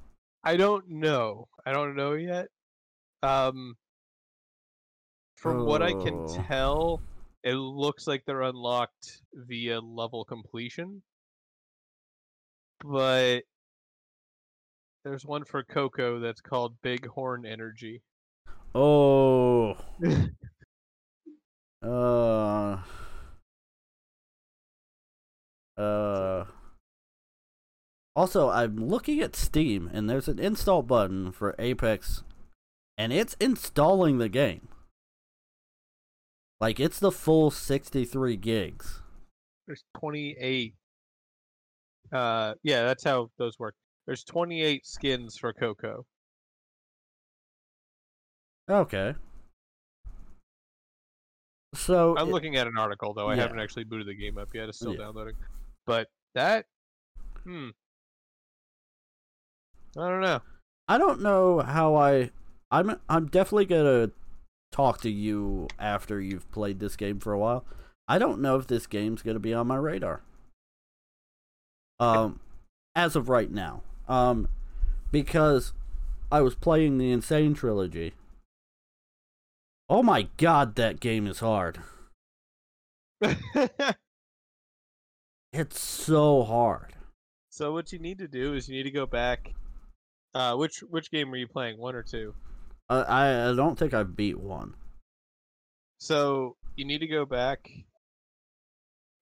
I 0.42 0.57
don't 0.57 0.88
know. 0.88 1.48
I 1.64 1.72
don't 1.72 1.94
know 1.96 2.14
yet. 2.14 2.48
Um, 3.22 3.76
from 5.37 5.64
what 5.66 5.83
I 5.83 5.92
can 5.92 6.24
Oh. 6.26 6.44
tell, 6.48 7.03
it 7.44 7.55
looks 7.55 8.07
like 8.07 8.24
they're 8.26 8.42
unlocked 8.42 9.22
via 9.35 9.81
level 9.81 10.24
completion. 10.24 11.03
But 12.85 13.42
there's 15.05 15.24
one 15.24 15.44
for 15.44 15.62
Coco 15.62 16.20
that's 16.20 16.40
called 16.40 16.81
Bighorn 16.83 17.46
Energy. 17.46 18.03
Oh, 18.74 19.76
uh, 21.83 22.83
uh. 25.81 26.45
Also, 28.16 28.51
I'm 28.51 28.77
looking 28.77 29.21
at 29.21 29.37
Steam, 29.37 29.88
and 29.93 30.11
there's 30.11 30.29
an 30.29 30.38
install 30.38 30.83
button 30.83 31.31
for 31.33 31.55
Apex, 31.59 32.23
and 32.99 33.12
it's 33.12 33.35
installing 33.40 34.19
the 34.19 34.29
game. 34.29 34.69
Like 36.61 36.79
it's 36.81 36.99
the 36.99 37.12
full 37.12 37.51
63 37.51 38.37
gigs. 38.37 39.01
There's 39.66 39.85
28. 39.99 40.75
Uh, 42.12 42.55
yeah, 42.62 42.83
that's 42.83 43.05
how 43.05 43.31
those 43.38 43.59
work. 43.59 43.75
There's 44.07 44.25
28 44.25 44.85
skins 44.85 45.38
for 45.38 45.53
Coco. 45.53 46.05
Okay. 48.69 49.14
So 51.75 52.16
I'm 52.19 52.29
it- 52.29 52.33
looking 52.33 52.57
at 52.57 52.66
an 52.66 52.77
article 52.77 53.14
though. 53.14 53.29
I 53.29 53.35
Yeah. 53.37 53.43
haven't 53.43 53.61
actually 53.61 53.85
booted 53.85 54.09
the 54.09 54.14
game 54.14 54.37
up 54.38 54.49
yet. 54.53 54.69
It's 54.69 54.79
still 54.79 54.93
Yeah. 54.93 54.99
downloading. 55.05 55.37
But 55.90 56.07
that, 56.37 56.66
hmm, 57.42 57.70
I 59.98 60.09
don't 60.09 60.20
know. 60.20 60.40
I 60.87 60.98
don't 60.98 61.20
know 61.20 61.62
how 61.62 61.96
I. 61.96 62.31
I'm 62.70 63.00
I'm 63.09 63.26
definitely 63.26 63.64
gonna 63.64 64.12
talk 64.70 65.00
to 65.00 65.11
you 65.11 65.66
after 65.81 66.20
you've 66.20 66.48
played 66.53 66.79
this 66.79 66.94
game 66.94 67.18
for 67.18 67.33
a 67.33 67.40
while. 67.40 67.64
I 68.07 68.20
don't 68.20 68.40
know 68.40 68.55
if 68.55 68.68
this 68.68 68.87
game's 68.87 69.22
gonna 69.22 69.40
be 69.40 69.53
on 69.53 69.66
my 69.66 69.74
radar. 69.74 70.22
Um, 71.98 72.38
as 72.94 73.16
of 73.16 73.29
right 73.29 73.50
now, 73.50 73.83
um, 74.09 74.46
because 75.11 75.72
I 76.31 76.40
was 76.40 76.55
playing 76.55 76.98
the 76.98 77.11
N. 77.11 77.20
Sane 77.20 77.53
trilogy. 77.53 78.14
Oh 79.88 80.05
my 80.05 80.29
god, 80.37 80.76
that 80.76 81.00
game 81.00 81.26
is 81.26 81.40
hard. 81.40 81.81
It's 85.53 85.81
so 85.81 86.45
hard. 86.45 86.95
So 87.51 87.73
what 87.73 87.93
you 87.93 87.99
need 87.99 88.19
to 88.19 88.29
do 88.29 88.55
is 88.55 88.69
you 88.69 88.77
need 88.77 88.85
to 88.85 88.91
go 88.91 89.07
back. 89.07 89.53
Uh, 90.35 90.55
which 90.57 90.79
which 90.89 91.11
game 91.11 91.31
were 91.31 91.37
you 91.37 91.49
playing? 91.49 91.79
One 91.79 91.95
or 91.97 92.03
two? 92.05 92.35
Uh, 92.89 93.05
I 93.09 93.51
I 93.51 93.55
don't 93.55 93.79
think 93.79 93.93
I 93.93 94.05
beat 94.05 94.39
one. 94.39 94.75
So 95.99 96.57
you 96.77 96.85
need 96.85 96.99
to 96.99 97.09
go 97.09 97.27
back. 97.27 97.69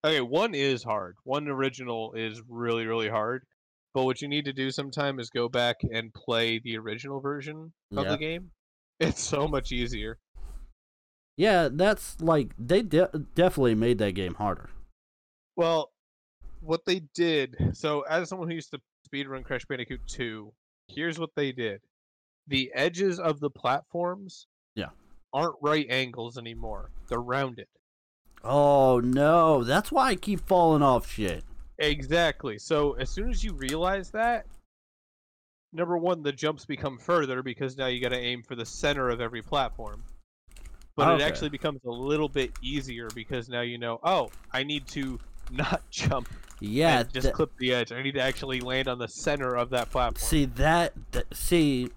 Okay, 0.04 0.20
one 0.20 0.54
is 0.54 0.82
hard. 0.84 1.16
One 1.24 1.48
original 1.48 2.12
is 2.12 2.42
really 2.48 2.86
really 2.86 3.08
hard. 3.08 3.44
But 3.94 4.04
what 4.04 4.20
you 4.20 4.28
need 4.28 4.44
to 4.44 4.52
do 4.52 4.70
sometime 4.70 5.18
is 5.18 5.30
go 5.30 5.48
back 5.48 5.76
and 5.90 6.12
play 6.12 6.58
the 6.62 6.76
original 6.76 7.20
version 7.20 7.72
of 7.96 8.04
Yeah. 8.04 8.10
the 8.10 8.18
game. 8.18 8.50
It's 9.00 9.22
so 9.22 9.48
much 9.48 9.72
easier. 9.72 10.18
Yeah, 11.36 11.68
that's 11.72 12.20
like 12.20 12.52
they 12.58 12.82
de- 12.82 13.10
definitely 13.34 13.74
made 13.76 13.98
that 13.98 14.12
game 14.12 14.34
harder. 14.34 14.70
Well, 15.56 15.90
what 16.68 16.84
they 16.84 17.00
did. 17.14 17.56
So 17.72 18.02
as 18.02 18.28
someone 18.28 18.48
who 18.48 18.54
used 18.54 18.70
to 18.72 18.80
speedrun 19.10 19.42
Crash 19.42 19.64
Bandicoot 19.64 20.06
2, 20.06 20.52
here's 20.88 21.18
what 21.18 21.30
they 21.34 21.50
did. 21.50 21.80
The 22.46 22.70
edges 22.74 23.18
of 23.18 23.40
the 23.40 23.48
platforms 23.48 24.46
Yeah. 24.74 24.90
aren't 25.32 25.56
right 25.62 25.86
angles 25.88 26.36
anymore. 26.36 26.90
They're 27.08 27.20
rounded. 27.22 27.68
Oh 28.44 29.00
no, 29.00 29.64
that's 29.64 29.90
why 29.90 30.08
I 30.10 30.14
keep 30.14 30.46
falling 30.46 30.82
off 30.82 31.10
shit. 31.10 31.42
Exactly. 31.78 32.58
So 32.58 32.92
as 32.94 33.08
soon 33.08 33.30
as 33.30 33.42
you 33.42 33.54
realize 33.54 34.10
that, 34.10 34.44
number 35.72 35.96
one, 35.96 36.22
the 36.22 36.32
jumps 36.32 36.66
become 36.66 36.98
further 36.98 37.42
because 37.42 37.78
now 37.78 37.86
you 37.86 38.00
got 38.00 38.10
to 38.10 38.18
aim 38.18 38.42
for 38.42 38.54
the 38.56 38.66
center 38.66 39.08
of 39.08 39.20
every 39.22 39.42
platform. 39.42 40.02
But 40.96 41.08
Okay. 41.08 41.22
it 41.22 41.26
actually 41.26 41.48
becomes 41.50 41.80
a 41.86 41.90
little 41.90 42.28
bit 42.28 42.50
easier 42.62 43.08
because 43.14 43.48
now 43.48 43.60
you 43.62 43.78
know, 43.78 44.00
oh, 44.02 44.30
I 44.52 44.64
need 44.64 44.86
to 44.88 45.18
not 45.50 45.82
jump 45.90 46.28
Yeah, 46.60 47.02
just 47.04 47.22
th- 47.24 47.34
clip 47.34 47.50
the 47.58 47.72
edge. 47.72 47.92
I 47.92 48.02
need 48.02 48.14
to 48.14 48.20
actually 48.20 48.60
land 48.60 48.88
on 48.88 48.98
the 48.98 49.08
center 49.08 49.54
of 49.54 49.70
that 49.70 49.90
platform. 49.90 50.16
see 50.20 50.44
that. 50.44 50.92
Th- 51.12 51.26
see, 51.32 51.90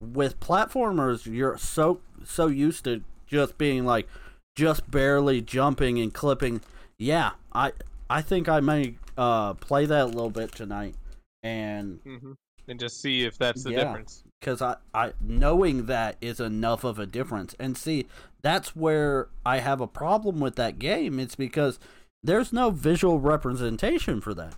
with 0.00 0.38
platformers, 0.40 1.26
you're 1.26 1.56
so 1.58 2.00
so 2.24 2.46
used 2.46 2.84
to 2.84 3.02
just 3.26 3.56
being 3.58 3.84
like, 3.86 4.08
just 4.56 4.90
barely 4.90 5.40
jumping 5.40 5.98
and 5.98 6.12
clipping. 6.12 6.60
Yeah, 6.98 7.32
I 7.54 7.72
I 8.10 8.20
think 8.22 8.48
I 8.48 8.60
may 8.60 8.96
uh 9.16 9.54
play 9.54 9.86
that 9.86 10.02
a 10.02 10.06
little 10.06 10.30
bit 10.30 10.52
tonight, 10.54 10.94
and 11.42 12.00
hmm 12.04 12.32
And 12.68 12.78
just 12.78 13.00
see 13.00 13.24
if 13.24 13.38
that's 13.38 13.64
the 13.64 13.70
Yeah. 13.72 13.84
difference. 13.84 14.22
because 14.40 14.60
I, 14.62 14.76
I 14.94 15.12
knowing 15.20 15.86
that 15.86 16.16
is 16.20 16.38
enough 16.40 16.84
of 16.84 16.98
a 16.98 17.06
difference 17.06 17.54
and 17.58 17.76
see 17.76 18.06
that's 18.42 18.74
where 18.74 19.28
i 19.46 19.58
have 19.58 19.80
a 19.80 19.86
problem 19.86 20.40
with 20.40 20.56
that 20.56 20.78
game 20.80 21.20
it's 21.20 21.36
because 21.36 21.78
there's 22.22 22.52
no 22.52 22.70
visual 22.70 23.18
representation 23.20 24.20
for 24.20 24.34
that 24.34 24.54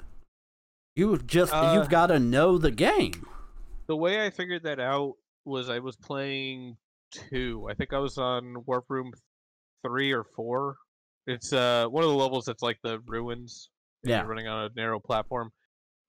you 0.97 1.19
just 1.19 1.53
Uh, 1.53 1.75
you've 1.75 1.89
got 1.89 2.07
to 2.09 2.19
know 2.19 2.59
the 2.59 2.71
game 2.71 3.27
The 3.87 3.97
way 3.97 4.25
I 4.25 4.31
figured 4.31 4.63
that 4.65 4.81
out 4.81 5.15
was 5.45 5.69
I 5.69 5.79
was 5.79 5.97
playing 5.97 6.77
two. 7.11 7.67
I 7.71 7.75
think 7.75 7.93
I 7.93 7.99
was 7.99 8.19
on 8.19 8.65
Warp 8.67 8.87
Room 8.89 9.13
three 9.87 10.13
or 10.13 10.25
four. 10.25 10.77
It's 11.27 11.53
uh 11.53 11.87
one 11.89 12.03
of 12.03 12.11
the 12.11 12.17
levels 12.17 12.45
that's 12.45 12.63
like 12.63 12.79
the 12.83 13.01
ruins. 13.07 13.71
Yeah. 14.03 14.21
You're 14.21 14.29
running 14.29 14.49
on 14.49 14.65
a 14.65 14.71
narrow 14.75 15.01
platform. 15.01 15.51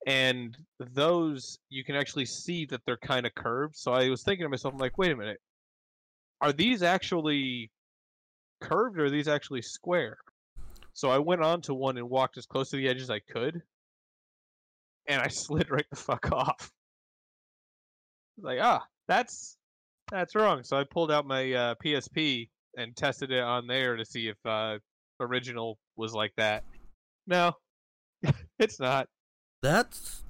And 0.07 0.57
those 0.79 1.59
you 1.69 1.83
can 1.83 1.95
actually 1.95 2.25
see 2.25 2.65
that 2.67 2.81
they're 2.85 2.97
kind 2.97 3.25
of 3.25 3.33
curved. 3.35 3.75
So 3.75 3.91
I 3.93 4.09
was 4.09 4.23
thinking 4.23 4.45
to 4.45 4.49
myself, 4.49 4.73
I'm 4.73 4.79
like, 4.79 4.97
wait 4.97 5.11
a 5.11 5.15
minute. 5.15 5.39
Are 6.41 6.53
these 6.53 6.83
actually 6.83 7.71
curved 8.61 8.99
or 8.99 9.05
are 9.05 9.09
these 9.09 9.27
actually 9.27 9.61
square? 9.61 10.17
So 10.95 11.09
I 11.09 11.19
went 11.19 11.43
on 11.43 11.61
to 11.63 11.73
one 11.73 11.97
and 11.97 12.09
walked 12.09 12.37
as 12.37 12.45
close 12.45 12.69
to 12.69 12.77
the 12.77 12.87
edge 12.87 13.01
as 13.01 13.09
I 13.09 13.19
could. 13.19 13.61
And 15.07 15.21
I 15.21 15.27
slid 15.29 15.69
right 15.69 15.85
the 15.89 15.97
fuck 15.97 16.31
off. 16.31 16.71
Like, 18.41 18.59
ah, 18.61 18.83
that's 19.07 19.57
that's 20.09 20.35
wrong. 20.35 20.63
So 20.63 20.77
I 20.77 20.83
pulled 20.83 21.11
out 21.11 21.27
my 21.27 21.51
uh, 21.53 21.75
PSP 21.83 22.49
and 22.77 22.95
tested 22.95 23.31
it 23.31 23.43
on 23.43 23.67
there 23.67 23.95
to 23.97 24.05
see 24.05 24.27
if 24.29 24.37
uh, 24.45 24.79
original 25.19 25.77
was 25.95 26.13
like 26.13 26.33
that. 26.37 26.63
No, 27.27 27.53
it's 28.59 28.79
not. 28.79 29.07
that's 29.61 30.23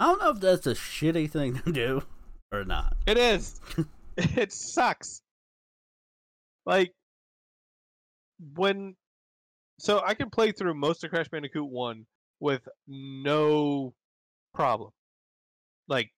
i 0.00 0.06
don't 0.06 0.20
know 0.20 0.30
if 0.30 0.40
that's 0.40 0.66
a 0.66 0.74
shitty 0.74 1.30
thing 1.30 1.60
to 1.60 1.70
do 1.70 2.02
or 2.50 2.64
not 2.64 2.96
It 3.06 3.16
is. 3.16 3.60
it 4.16 4.52
sucks. 4.52 5.22
Like 6.66 6.92
when 8.54 8.96
so 9.82 10.00
I 10.06 10.14
can 10.14 10.30
play 10.30 10.52
through 10.52 10.74
most 10.74 11.02
of 11.02 11.10
Crash 11.10 11.28
Bandicoot 11.28 11.68
1 11.68 12.06
with 12.38 12.68
no 12.86 13.94
problem. 14.54 14.90
Like 15.88 16.10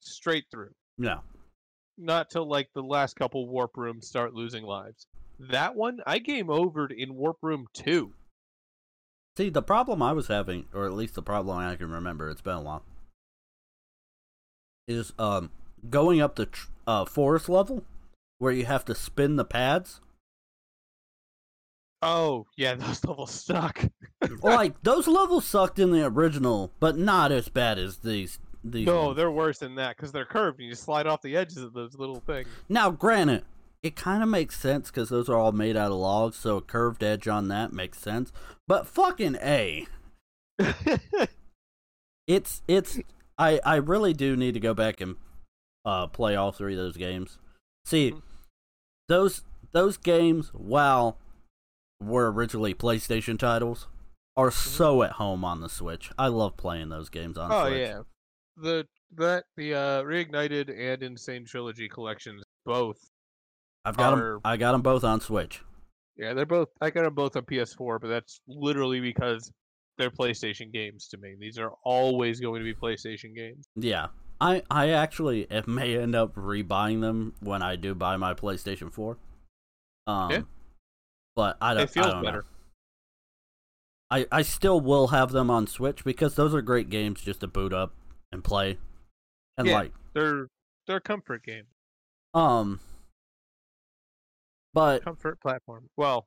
straight 0.00 0.44
through. 0.50 0.70
no 0.98 1.20
Not 1.98 2.30
till 2.30 2.48
like 2.48 2.70
the 2.74 2.82
last 2.82 3.14
couple 3.16 3.46
warp 3.46 3.76
rooms 3.76 4.08
start 4.08 4.32
losing 4.32 4.64
lives. 4.64 5.06
That 5.38 5.76
one 5.76 6.00
I 6.06 6.18
game 6.18 6.46
overed 6.46 6.92
in 6.96 7.14
Warp 7.14 7.36
Room 7.42 7.66
2. 7.74 8.12
see 9.36 9.50
the 9.50 9.62
problem 9.62 10.00
i 10.00 10.12
was 10.12 10.28
having 10.28 10.64
or 10.72 10.86
at 10.86 10.92
least 10.92 11.14
the 11.14 11.22
problem 11.22 11.58
i 11.58 11.74
can 11.76 11.90
remember 11.90 12.30
it's 12.30 12.40
been 12.40 12.54
a 12.54 12.62
while 12.62 12.84
is 14.86 15.12
um 15.18 15.50
going 15.90 16.20
up 16.20 16.36
the 16.36 16.46
tr- 16.46 16.68
uh, 16.86 17.04
forest 17.04 17.48
level 17.48 17.82
where 18.38 18.52
you 18.52 18.64
have 18.64 18.84
to 18.84 18.94
spin 18.94 19.34
the 19.36 19.44
pads 19.44 20.00
Oh, 22.02 22.46
yeah, 22.56 22.74
those 22.76 23.04
levels 23.04 23.30
suck. 23.30 23.84
like 24.42 24.82
those 24.82 25.06
levels 25.06 25.44
sucked 25.44 25.78
in 25.78 25.90
the 25.90 26.04
original, 26.06 26.70
but 26.80 26.96
not 26.98 27.32
as 27.32 27.48
bad 27.48 27.78
as 27.78 27.98
these. 27.98 28.38
These 28.66 28.86
no, 28.86 29.06
ones. 29.06 29.16
they're 29.18 29.30
worse 29.30 29.58
than 29.58 29.74
that 29.74 29.94
because 29.96 30.10
they're 30.10 30.24
curved 30.24 30.58
and 30.58 30.66
you 30.68 30.74
slide 30.74 31.06
off 31.06 31.20
the 31.20 31.36
edges 31.36 31.58
of 31.58 31.74
those 31.74 31.94
little 31.98 32.20
things. 32.26 32.48
now, 32.70 32.90
granted, 32.90 33.44
it 33.82 33.94
kind 33.94 34.22
of 34.22 34.28
makes 34.30 34.58
sense 34.58 34.90
because 34.90 35.10
those 35.10 35.28
are 35.28 35.36
all 35.36 35.52
made 35.52 35.76
out 35.76 35.92
of 35.92 35.98
logs, 35.98 36.36
so 36.38 36.56
a 36.56 36.62
curved 36.62 37.02
edge 37.04 37.28
on 37.28 37.48
that 37.48 37.74
makes 37.74 37.98
sense. 37.98 38.32
But 38.66 38.86
fucking 38.86 39.36
a, 39.42 39.86
it's 42.26 42.62
it's. 42.66 42.98
I 43.36 43.60
I 43.64 43.76
really 43.76 44.12
do 44.12 44.36
need 44.36 44.54
to 44.54 44.60
go 44.60 44.72
back 44.74 45.00
and 45.00 45.16
uh 45.84 46.06
play 46.06 46.34
all 46.36 46.52
three 46.52 46.72
of 46.74 46.78
those 46.78 46.96
games. 46.96 47.38
See, 47.84 48.12
Mhm. 48.12 48.22
those 49.08 49.42
those 49.72 49.96
games, 49.96 50.48
while 50.54 51.18
were 52.06 52.30
originally 52.32 52.74
PlayStation 52.74 53.38
titles, 53.38 53.88
are 54.36 54.50
so 54.50 55.02
at 55.02 55.12
home 55.12 55.44
on 55.44 55.60
the 55.60 55.68
Switch. 55.68 56.10
I 56.18 56.28
love 56.28 56.56
playing 56.56 56.88
those 56.88 57.08
games 57.08 57.38
on 57.38 57.50
oh 57.52 57.66
Switch. 57.68 57.80
yeah, 57.80 58.00
the 58.56 58.86
that 59.16 59.44
the 59.56 59.74
uh, 59.74 60.02
reignited 60.02 60.70
and 60.70 61.02
N. 61.02 61.16
Sane 61.16 61.44
trilogy 61.44 61.88
collections 61.88 62.42
both. 62.64 62.96
I've 63.84 63.96
got 63.96 64.18
are- 64.18 64.40
I 64.44 64.56
got 64.56 64.72
them 64.72 64.82
both 64.82 65.04
on 65.04 65.20
Switch. 65.20 65.62
Yeah, 66.16 66.32
they're 66.34 66.46
both. 66.46 66.68
I 66.80 66.90
got 66.90 67.02
them 67.02 67.14
both 67.14 67.36
on 67.36 67.42
PS4, 67.42 68.00
but 68.00 68.08
that's 68.08 68.40
literally 68.46 69.00
because 69.00 69.50
they're 69.98 70.10
PlayStation 70.10 70.72
games 70.72 71.08
to 71.08 71.18
me. 71.18 71.34
These 71.38 71.58
are 71.58 71.72
always 71.84 72.40
going 72.40 72.60
to 72.60 72.64
be 72.64 72.74
PlayStation 72.74 73.34
games. 73.34 73.66
Yeah. 73.76 74.08
I 74.40 74.62
I 74.70 74.90
actually 74.90 75.42
it 75.50 75.68
may 75.68 75.96
end 75.96 76.14
up 76.16 76.34
rebuying 76.34 77.00
them 77.00 77.34
when 77.40 77.62
I 77.62 77.76
do 77.76 77.94
buy 77.94 78.16
my 78.16 78.34
PlayStation 78.34 78.92
4. 78.92 79.16
Um 80.06 80.30
Yeah. 80.30 80.42
But 81.36 81.56
I 81.60 81.74
don't 81.74 81.82
It 81.84 81.90
feels 81.90 82.06
I 82.06 82.10
don't 82.12 82.22
know. 82.22 82.42
I 84.10 84.26
I 84.30 84.42
still 84.42 84.80
will 84.80 85.08
have 85.08 85.32
them 85.32 85.50
on 85.50 85.66
Switch 85.66 86.04
because 86.04 86.34
those 86.36 86.54
are 86.54 86.62
great 86.62 86.90
games 86.90 87.20
just 87.22 87.40
to 87.40 87.46
boot 87.46 87.72
up 87.72 87.92
and 88.32 88.44
play. 88.44 88.78
And 89.58 89.66
Yeah. 89.66 89.74
like 89.74 89.92
They're 90.12 90.48
they're 90.86 91.00
comfort 91.00 91.42
games, 91.44 91.68
um 92.34 92.80
but 94.72 95.02
comfort 95.04 95.40
platform. 95.40 95.88
Well, 95.96 96.26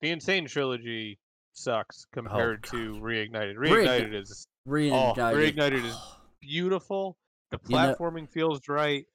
the 0.00 0.10
N. 0.10 0.20
Sane 0.20 0.46
trilogy 0.46 1.18
sucks 1.52 2.06
compared 2.12 2.62
God. 2.62 2.70
to 2.70 2.94
reignited. 2.94 3.56
Reign- 3.56 3.72
Reignited 3.72 4.14
is 4.14 4.46
reignited 4.66 5.54
Reignited 5.54 5.84
is- 5.84 5.98
beautiful. 6.40 7.16
The 7.50 7.58
You 7.68 7.76
know- 7.76 7.94
platforming 7.94 8.28
feels 8.28 8.68
right. 8.68 9.06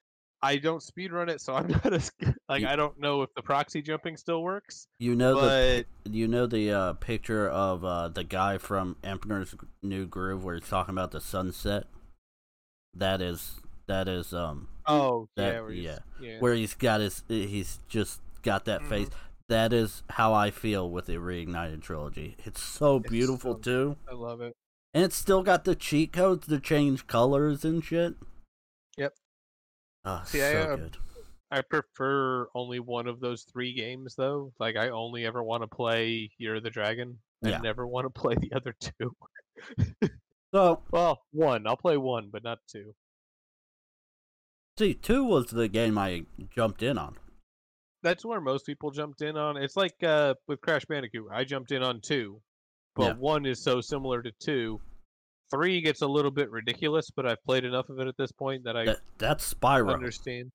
I 0.42 0.56
don't 0.58 0.82
speedrun 0.82 1.30
it, 1.30 1.42
so 1.42 1.54
I'm 1.54 1.68
not 1.84 1.94
as 1.94 2.12
like 2.48 2.62
You- 2.62 2.68
I 2.68 2.76
don't 2.76 2.98
know 3.00 3.22
if 3.24 3.30
the 3.36 3.42
proxy 3.42 3.82
jumping 3.82 4.16
still 4.18 4.42
works. 4.44 4.88
you 5.00 5.16
know 5.16 5.40
the 5.42 5.86
you 6.10 6.28
know 6.28 6.46
the 6.48 6.72
uh, 6.72 6.94
picture 6.94 7.50
of 7.50 7.84
uh, 7.84 8.08
the 8.08 8.24
guy 8.24 8.58
from 8.58 8.96
Emperor's 9.04 9.54
New 9.84 10.06
Groove 10.06 10.44
where 10.44 10.56
he's 10.56 10.68
talking 10.70 10.94
about 10.96 11.12
the 11.12 11.22
sunset. 11.22 11.88
That 12.96 13.22
is 13.22 13.60
that 13.88 14.08
is 14.08 14.34
um 14.34 14.68
oh 14.88 15.28
That- 15.36 15.54
yeah, 15.56 15.62
where 15.62 15.72
yeah. 15.72 15.98
yeah. 16.22 16.40
where 16.40 16.54
he's 16.54 16.74
got 16.74 17.02
his 17.02 17.24
he's 17.28 17.80
just 17.88 18.22
got 18.42 18.66
that 18.66 18.82
Mm-hmm. 18.82 18.90
face. 18.90 19.10
That 19.50 19.74
is 19.74 20.04
how 20.12 20.34
I 20.34 20.52
feel 20.52 20.90
with 20.92 21.08
the 21.08 21.16
reignited 21.16 21.82
trilogy. 21.82 22.36
It's 22.46 22.62
so 22.62 22.98
It's 22.98 23.10
beautiful 23.10 23.54
so- 23.56 23.60
too, 23.60 23.96
I 24.10 24.14
love 24.14 24.42
it. 24.42 24.54
and 24.94 25.04
it's 25.04 25.16
still 25.16 25.42
got 25.44 25.66
the 25.66 25.76
cheat 25.76 26.14
codes 26.14 26.48
to 26.48 26.60
change 26.60 27.08
colors 27.08 27.66
and 27.66 27.84
shit. 27.84 28.14
Oh, 30.10 30.22
See, 30.26 30.40
so 30.40 30.46
I, 30.46 30.52
uh, 30.64 30.76
good. 30.76 30.98
I 31.52 31.62
prefer 31.62 32.48
only 32.56 32.80
one 32.80 33.08
of 33.08 33.20
those 33.20 33.44
three 33.44 33.74
games 33.74 34.16
though. 34.16 34.52
Like 34.60 34.76
I 34.76 34.90
only 34.90 35.26
ever 35.26 35.44
want 35.44 35.62
to 35.64 35.68
play 35.68 36.32
Year 36.38 36.56
of 36.56 36.64
the 36.64 36.70
Dragon. 36.70 37.20
I 37.44 37.50
Yeah. 37.50 37.60
never 37.60 37.86
want 37.88 38.06
to 38.06 38.10
play 38.22 38.36
the 38.36 38.52
other 38.56 38.74
two. 38.80 39.16
So, 40.52 40.82
Well, 40.90 41.22
one. 41.32 41.68
I'll 41.68 41.78
play 41.78 41.96
one, 41.98 42.30
but 42.32 42.44
not 42.44 42.58
two. 42.68 42.96
see, 44.80 44.96
two 44.96 45.24
was 45.24 45.46
the 45.52 45.68
game 45.68 45.96
I 45.96 46.26
jumped 46.50 46.82
in 46.82 46.98
on. 46.98 47.18
That's 48.02 48.26
where 48.26 48.42
most 48.42 48.66
people 48.66 48.90
jumped 48.90 49.22
in 49.22 49.38
on. 49.38 49.58
It's 49.58 49.78
like 49.78 50.02
uh, 50.02 50.34
with 50.48 50.60
Crash 50.62 50.86
Bandicoot. 50.86 51.28
I 51.32 51.44
jumped 51.44 51.72
in 51.72 51.84
on 51.84 52.02
two, 52.02 52.42
but 52.96 53.10
Yeah. 53.10 53.14
one 53.14 53.46
is 53.46 53.62
so 53.62 53.80
similar 53.80 54.24
to 54.24 54.32
two. 54.40 54.82
Three 55.52 55.82
gets 55.82 56.02
a 56.02 56.08
little 56.08 56.32
bit 56.32 56.52
ridiculous, 56.52 57.10
but 57.10 57.26
I've 57.26 57.44
played 57.44 57.66
enough 57.66 57.90
of 57.90 58.00
it 58.00 58.08
at 58.08 58.18
this 58.18 58.32
point 58.32 58.64
that 58.66 58.78
I 58.78 58.86
That 58.86 59.00
that's 59.18 59.54
Spyro. 59.54 59.94
understand. 59.94 60.52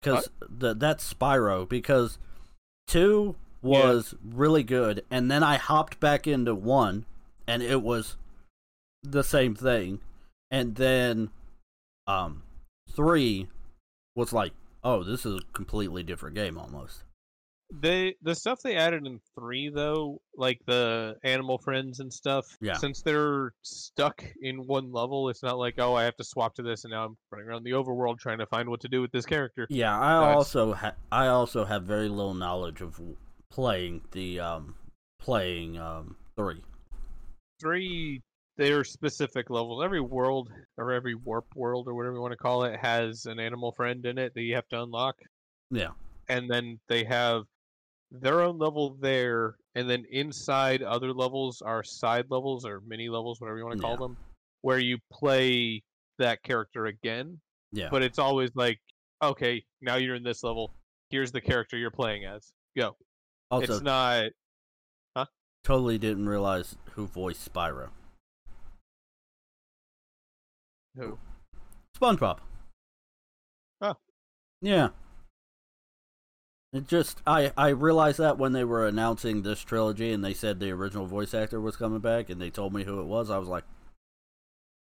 because 0.00 0.28
the 0.40 0.74
that's 0.74 1.12
Spyro 1.12 1.68
because 1.68 2.18
two 2.86 3.36
was 3.62 4.14
really 4.22 4.62
good, 4.62 5.04
and 5.10 5.30
then 5.30 5.42
I 5.42 5.56
hopped 5.56 5.98
back 5.98 6.26
into 6.26 6.54
one, 6.54 7.06
and 7.46 7.62
it 7.62 7.82
was 7.82 8.16
the 9.02 9.24
same 9.24 9.54
thing, 9.54 10.00
and 10.50 10.74
then 10.76 11.30
um 12.06 12.42
three 12.90 13.48
was 14.14 14.32
like, 14.32 14.52
oh, 14.84 15.02
this 15.02 15.26
is 15.26 15.40
a 15.40 15.52
completely 15.52 16.02
different 16.02 16.34
game 16.36 16.58
almost. 16.58 17.02
They 17.72 18.14
the 18.22 18.34
stuff 18.34 18.60
they 18.62 18.76
added 18.76 19.06
in 19.06 19.20
three 19.38 19.68
though, 19.70 20.20
like 20.36 20.60
the 20.66 21.16
animal 21.24 21.58
friends 21.58 22.00
and 22.00 22.12
stuff. 22.12 22.46
Yeah. 22.60 22.74
Since 22.74 23.02
they're 23.02 23.52
stuck 23.62 24.24
in 24.40 24.66
one 24.66 24.92
level, 24.92 25.28
it's 25.28 25.42
not 25.42 25.58
like 25.58 25.74
oh 25.78 25.94
I 25.94 26.04
have 26.04 26.16
to 26.16 26.24
swap 26.24 26.54
to 26.54 26.62
this 26.62 26.84
and 26.84 26.92
now 26.92 27.04
I'm 27.06 27.16
running 27.30 27.48
around 27.48 27.64
the 27.64 27.72
overworld 27.72 28.18
trying 28.18 28.38
to 28.38 28.46
find 28.46 28.68
what 28.68 28.80
to 28.82 28.88
do 28.88 29.00
with 29.02 29.10
this 29.10 29.26
character. 29.26 29.66
Yeah, 29.68 29.98
I 29.98 30.20
Nice. 30.20 30.36
also 30.36 30.74
ha- 30.74 30.94
I 31.10 31.26
also 31.26 31.64
have 31.64 31.82
very 31.82 32.08
little 32.08 32.34
knowledge 32.34 32.80
of 32.82 33.00
playing 33.50 34.02
the 34.12 34.40
um 34.40 34.76
playing 35.18 35.76
um 35.78 36.16
three. 36.36 36.62
Three, 37.60 38.22
they're 38.56 38.84
specific 38.84 39.50
levels. 39.50 39.82
Every 39.82 40.00
world 40.00 40.50
or 40.78 40.92
every 40.92 41.16
warp 41.16 41.46
world 41.56 41.88
or 41.88 41.94
whatever 41.94 42.14
you 42.14 42.20
want 42.20 42.32
to 42.32 42.36
call 42.38 42.64
it 42.64 42.78
has 42.78 43.26
an 43.26 43.40
animal 43.40 43.72
friend 43.72 44.06
in 44.06 44.18
it 44.18 44.34
that 44.34 44.42
you 44.42 44.54
have 44.54 44.68
to 44.68 44.82
unlock, 44.82 45.16
Yeah, 45.70 45.90
and 46.28 46.48
then 46.48 46.78
they 46.88 47.02
have 47.04 47.42
their 48.10 48.40
own 48.42 48.58
level 48.58 48.96
there, 49.00 49.56
and 49.74 49.88
then 49.90 50.04
inside 50.10 50.82
other 50.82 51.12
levels 51.12 51.60
are 51.62 51.82
side 51.82 52.26
levels 52.30 52.64
or 52.64 52.80
mini 52.86 53.08
levels, 53.08 53.40
whatever 53.40 53.58
you 53.58 53.64
want 53.64 53.76
to 53.76 53.82
call 53.82 53.92
Yeah. 53.92 53.96
them, 53.98 54.16
where 54.62 54.78
you 54.78 54.98
play 55.12 55.82
that 56.18 56.42
character 56.42 56.86
again. 56.86 57.40
yeah. 57.72 57.88
But 57.90 58.02
it's 58.02 58.18
always 58.18 58.54
like, 58.54 58.80
okay, 59.22 59.64
now 59.82 59.96
you're 59.96 60.14
in 60.14 60.22
this 60.22 60.42
level. 60.42 60.72
Here's 61.10 61.30
the 61.32 61.40
character 61.40 61.76
you're 61.76 61.90
playing 61.90 62.24
as. 62.24 62.52
Go. 62.76 62.96
also, 63.50 63.74
it's 63.74 63.82
not. 63.82 64.30
Huh? 65.16 65.26
Totally 65.64 65.98
didn't 65.98 66.28
realize 66.28 66.76
who 66.92 67.06
voiced 67.06 67.52
Spyro. 67.52 67.90
Who? 70.96 71.18
SpongeBob. 71.98 72.38
Oh. 73.80 73.94
Yeah. 74.62 74.88
It 76.72 76.86
just 76.88 77.22
I 77.26 77.52
I 77.56 77.68
realized 77.68 78.18
that 78.18 78.38
when 78.38 78.52
they 78.52 78.64
were 78.64 78.86
announcing 78.86 79.42
this 79.42 79.60
trilogy 79.62 80.12
and 80.12 80.24
they 80.24 80.34
said 80.34 80.60
the 80.60 80.70
original 80.72 81.06
voice 81.06 81.32
actor 81.32 81.60
was 81.60 81.76
coming 81.76 82.00
back 82.00 82.28
and 82.28 82.40
they 82.40 82.50
told 82.50 82.74
me 82.74 82.84
who 82.84 83.00
it 83.00 83.06
was, 83.06 83.30
I 83.30 83.38
was 83.38 83.48
like, 83.48 83.64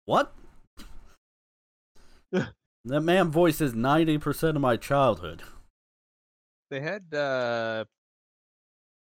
"What?" 0.06 0.34
that 2.32 3.00
man 3.00 3.30
voices 3.30 3.74
90% 3.74 4.56
of 4.56 4.60
my 4.60 4.76
childhood. 4.76 5.42
They 6.70 6.80
had 6.80 7.14
uh 7.14 7.84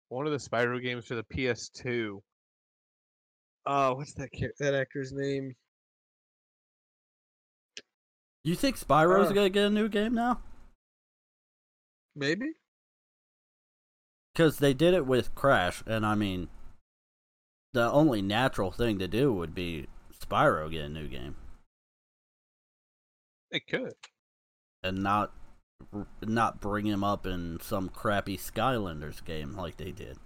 one 0.10 0.28
of 0.28 0.32
the 0.32 0.38
Spyro 0.38 0.80
games 0.82 1.06
for 1.06 1.16
the 1.16 1.24
PS2. 1.24 2.20
Oh, 3.66 3.94
what's 3.96 4.14
that 4.16 4.30
that 4.60 4.74
actor's 4.76 5.12
name? 5.14 5.56
You 8.44 8.56
think 8.56 8.78
Spyro's 8.78 9.32
Uh. 9.32 9.34
going 9.34 9.46
to 9.46 9.50
get 9.50 9.66
a 9.68 9.70
new 9.70 9.88
game 9.90 10.14
now? 10.14 10.42
Maybe. 12.16 12.54
Cuz 14.36 14.58
they 14.58 14.74
did 14.74 14.94
it 14.94 15.06
with 15.06 15.36
Crash 15.36 15.84
and 15.86 16.06
I 16.06 16.16
mean 16.16 16.50
the 17.74 17.92
only 17.92 18.22
natural 18.22 18.72
thing 18.72 19.00
to 19.00 19.08
do 19.08 19.34
would 19.34 19.54
be 19.56 19.88
Spyro 20.12 20.70
get 20.72 20.86
a 20.86 20.90
new 20.90 21.08
game. 21.08 21.36
It 23.52 23.68
could. 23.68 23.94
and 24.84 25.02
not 25.04 25.32
not 26.22 26.62
bring 26.62 26.86
him 26.86 27.04
up 27.04 27.26
in 27.26 27.60
some 27.62 27.90
crappy 27.90 28.38
Skylanders 28.38 29.24
game 29.24 29.54
like 29.56 29.78
they 29.78 29.92
did. 29.92 30.18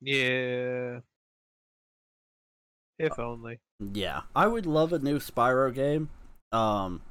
Yeah. 0.00 0.98
Uh. 0.98 1.00
If 2.98 3.18
only. 3.18 3.60
Yeah, 3.80 4.22
I 4.34 4.46
would 4.46 4.66
love 4.66 4.92
a 4.92 4.98
new 4.98 5.18
Spyro 5.18 5.72
game. 5.74 6.08
Um, 6.52 7.02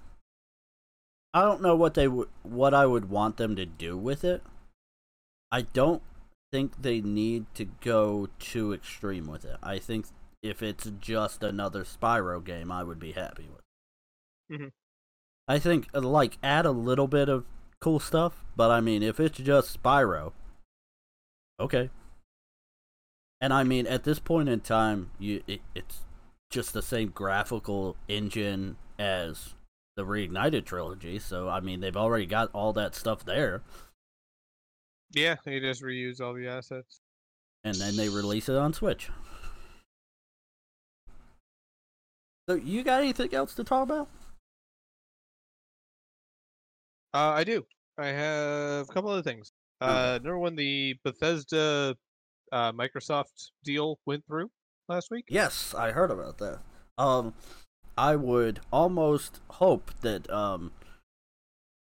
I 1.34 1.42
don't 1.42 1.62
know 1.62 1.76
what 1.76 1.94
they 1.94 2.08
would 2.08 2.30
what 2.44 2.74
I 2.74 2.86
would 2.86 3.10
want 3.10 3.38
them 3.38 3.56
to 3.56 3.66
do 3.66 3.98
with 3.98 4.24
it. 4.24 4.42
I 5.52 5.62
don't 5.62 6.02
think 6.52 6.82
they 6.82 7.02
need 7.02 7.46
to 7.56 7.66
go 7.66 8.30
too 8.40 8.74
extreme 8.74 9.28
with 9.28 9.46
it. 9.46 9.58
I 9.62 9.80
think 9.80 10.08
if 10.42 10.62
it's 10.62 10.90
just 11.00 11.44
another 11.44 11.84
Spyro 11.84 12.44
game, 12.44 12.72
I 12.72 12.84
would 12.84 13.00
be 13.00 13.14
happy 13.14 13.48
with. 13.50 14.60
Mhm. 14.60 14.72
I 15.48 15.60
think 15.60 15.90
like 15.94 16.38
add 16.44 16.66
a 16.66 16.72
little 16.72 17.08
bit 17.08 17.30
of 17.30 17.46
cool 17.80 18.00
stuff, 18.00 18.44
but 18.56 18.72
I 18.72 18.82
mean 18.82 19.04
if 19.04 19.20
it's 19.20 19.38
just 19.38 19.82
Spyro, 19.82 20.34
okay. 21.60 21.90
And 23.42 23.54
I 23.54 23.64
mean 23.64 23.86
at 23.88 24.04
this 24.04 24.20
point 24.20 24.50
in 24.50 24.62
time, 24.62 25.12
you 25.20 25.44
it, 25.48 25.62
it's 25.76 26.04
just 26.50 26.74
the 26.74 26.82
same 26.82 27.10
graphical 27.10 27.96
engine 28.08 28.78
as 28.98 29.56
the 29.96 30.04
Reignited 30.06 30.66
trilogy, 30.66 31.20
so 31.20 31.50
I 31.50 31.60
mean 31.60 31.80
they've 31.80 31.98
already 31.98 32.26
got 32.26 32.50
all 32.54 32.74
that 32.74 32.96
stuff 32.96 33.26
there, 33.26 33.62
Yeah, 35.12 35.36
they 35.46 35.60
just 35.60 35.82
reuse 35.82 36.20
all 36.22 36.34
the 36.34 36.48
assets. 36.48 37.00
and 37.64 37.76
then 37.76 37.96
they 37.96 38.10
release 38.10 38.50
it 38.50 38.56
on 38.56 38.74
Switch. 38.74 39.10
So 42.48 42.56
you 42.56 42.84
got 42.84 43.02
anything 43.02 43.34
else 43.34 43.54
to 43.56 43.64
talk 43.64 43.84
about? 43.84 44.08
Uh, 47.14 47.32
I 47.32 47.44
do. 47.44 47.66
I 47.98 48.08
have 48.08 48.90
a 48.90 48.94
couple 48.94 49.10
other 49.10 49.24
things. 49.24 49.52
Uh, 49.82 50.20
number 50.22 50.38
one, 50.38 50.56
the 50.56 50.96
Bethesda 51.04 51.96
uh, 52.52 52.72
Microsoft 52.74 53.50
deal 53.64 54.00
went 54.06 54.26
through 54.28 54.52
last 54.90 55.10
week. 55.12 55.26
Yes, 55.30 55.74
I 55.74 55.92
heard 55.92 56.12
about 56.12 56.38
that. 56.40 56.60
Um, 56.98 57.34
I 57.98 58.16
would 58.16 58.60
almost 58.72 59.40
hope 59.50 59.92
that 60.02 60.30
um, 60.30 60.72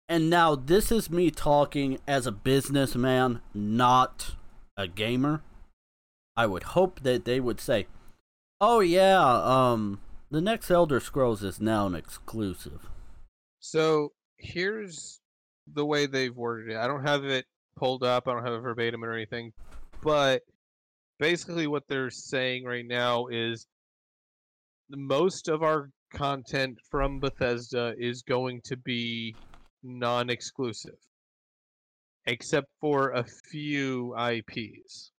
and 0.07 0.29
now 0.29 0.55
this 0.55 0.91
is 0.91 1.09
me 1.09 1.31
talking 1.31 1.99
as 2.07 2.27
a 2.27 2.31
businessman, 2.31 3.41
not 3.53 4.35
a 4.77 4.87
gamer. 4.87 5.41
I 6.37 6.45
would 6.45 6.63
hope 6.63 7.01
that 7.01 7.25
they 7.25 7.39
would 7.39 7.59
say, 7.59 7.87
"Oh 8.59 8.81
yeah, 8.81 9.21
um, 9.21 10.01
the 10.29 10.41
next 10.41 10.69
Elder 10.69 10.99
Scrolls 10.99 11.43
is 11.43 11.59
now 11.59 11.87
an 11.87 11.95
exclusive." 11.95 12.89
So 13.59 14.11
here's 14.37 15.19
the 15.73 15.85
way 15.85 16.05
they've 16.05 16.35
worded 16.35 16.73
it. 16.73 16.77
I 16.77 16.87
don't 16.87 17.05
have 17.05 17.23
it 17.25 17.45
pulled 17.75 18.03
up. 18.03 18.27
I 18.27 18.33
don't 18.33 18.45
have 18.45 18.53
it 18.53 18.61
verbatim 18.61 19.03
or 19.03 19.13
anything, 19.13 19.53
but 20.03 20.43
basically 21.19 21.67
what 21.67 21.87
they're 21.87 22.11
saying 22.11 22.65
right 22.65 22.85
now 22.85 23.27
is 23.27 23.65
most 24.89 25.47
of 25.47 25.63
our 25.63 25.89
content 26.13 26.77
from 26.89 27.19
Bethesda 27.19 27.95
is 27.97 28.21
going 28.21 28.61
to 28.65 28.77
be 28.77 29.35
non-exclusive, 29.85 30.97
except 32.25 32.67
for 32.81 33.11
a 33.11 33.23
few 33.23 34.15
IPs. 34.17 35.11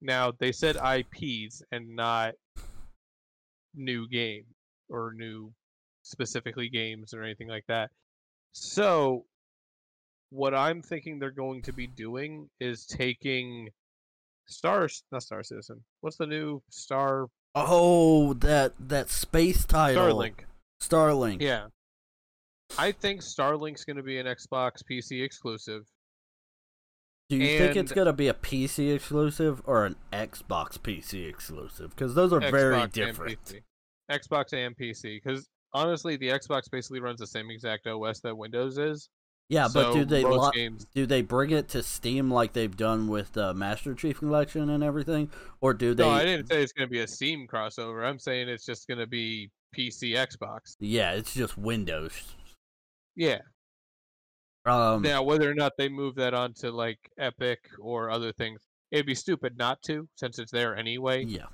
Now 0.00 0.32
they 0.38 0.52
said 0.52 0.76
IPs 0.76 1.62
and 1.72 1.96
not 1.96 2.34
new 3.74 4.08
game 4.08 4.44
or 4.88 5.12
new 5.14 5.52
specifically 6.02 6.68
games 6.68 7.12
or 7.12 7.22
anything 7.22 7.48
like 7.48 7.64
that. 7.68 7.90
So, 8.52 9.24
what 10.30 10.54
I'm 10.54 10.82
thinking 10.82 11.18
they're 11.18 11.30
going 11.30 11.62
to 11.62 11.72
be 11.72 11.86
doing 11.86 12.48
is 12.60 12.86
taking 12.86 13.68
Star, 14.46 14.88
not 15.12 15.22
Star 15.22 15.42
Citizen. 15.42 15.82
What's 16.00 16.16
the 16.16 16.26
new 16.26 16.62
Star 16.70 17.28
Oh, 17.54 18.34
that 18.34 18.74
that 18.78 19.10
space 19.10 19.64
title, 19.64 20.02
Starlink? 20.02 20.34
Starlink. 20.80 21.42
Yeah. 21.42 21.66
I 22.76 22.92
think 22.92 23.22
Starlink's 23.22 23.84
going 23.84 23.96
to 23.96 24.02
be 24.02 24.18
an 24.18 24.26
Xbox 24.26 24.82
PC 24.90 25.22
exclusive. 25.22 25.84
Do 27.28 27.36
you 27.36 27.58
think 27.58 27.76
it's 27.76 27.92
gonna 27.92 28.14
be 28.14 28.28
a 28.28 28.34
PC 28.34 28.94
exclusive 28.94 29.60
or 29.66 29.84
an 29.84 29.96
Xbox 30.14 30.78
PC 30.78 31.28
exclusive? 31.28 31.90
Because 31.90 32.14
those 32.14 32.32
are 32.32 32.40
very 32.40 32.74
Xbox 32.74 32.82
and 32.84 32.92
different. 32.92 33.44
PC. 33.44 33.60
Xbox 34.10 34.52
and 34.54 34.74
PC, 34.74 35.20
because 35.22 35.46
honestly, 35.74 36.16
the 36.16 36.28
Xbox 36.28 36.70
basically 36.70 37.00
runs 37.00 37.20
the 37.20 37.26
same 37.26 37.50
exact 37.50 37.86
OS 37.86 38.20
that 38.20 38.34
Windows 38.34 38.78
is. 38.78 39.10
Yeah, 39.50 39.68
but 39.72 39.92
do 39.92 40.06
they 40.06 40.24
lo- 40.24 40.50
games? 40.50 40.86
do 40.94 41.04
they 41.04 41.20
bring 41.20 41.50
it 41.50 41.68
to 41.70 41.82
Steam 41.82 42.30
like 42.30 42.54
they've 42.54 42.76
done 42.76 43.08
with 43.08 43.32
the 43.34 43.52
Master 43.52 43.94
Chief 43.94 44.18
Collection 44.18 44.70
and 44.70 44.82
everything, 44.82 45.30
or 45.60 45.74
do 45.74 45.94
they? 45.94 46.04
No, 46.04 46.10
I 46.10 46.24
didn't 46.24 46.48
say 46.48 46.62
it's 46.62 46.72
going 46.72 46.88
to 46.88 46.90
be 46.90 47.00
a 47.00 47.08
Steam 47.08 47.46
crossover. 47.46 48.06
I'm 48.06 48.18
saying 48.18 48.48
it's 48.48 48.64
just 48.64 48.88
going 48.88 48.98
to 48.98 49.06
be 49.06 49.50
PC, 49.76 50.14
Xbox. 50.14 50.76
Yeah, 50.80 51.12
it's 51.12 51.34
just 51.34 51.58
Windows. 51.58 52.36
Yeah. 53.18 53.38
Um, 54.64 55.02
Now, 55.02 55.22
whether 55.24 55.50
or 55.50 55.54
not 55.54 55.72
they 55.76 55.88
move 55.88 56.14
that 56.16 56.34
onto 56.34 56.68
like 56.70 56.98
Epic 57.18 57.58
or 57.80 58.10
other 58.10 58.32
things, 58.32 58.60
it'd 58.92 59.06
be 59.06 59.14
stupid 59.14 59.56
not 59.58 59.82
to, 59.82 60.08
since 60.14 60.38
it's 60.38 60.52
there 60.52 60.76
anyway. 60.76 61.24
yeah, 61.24 61.46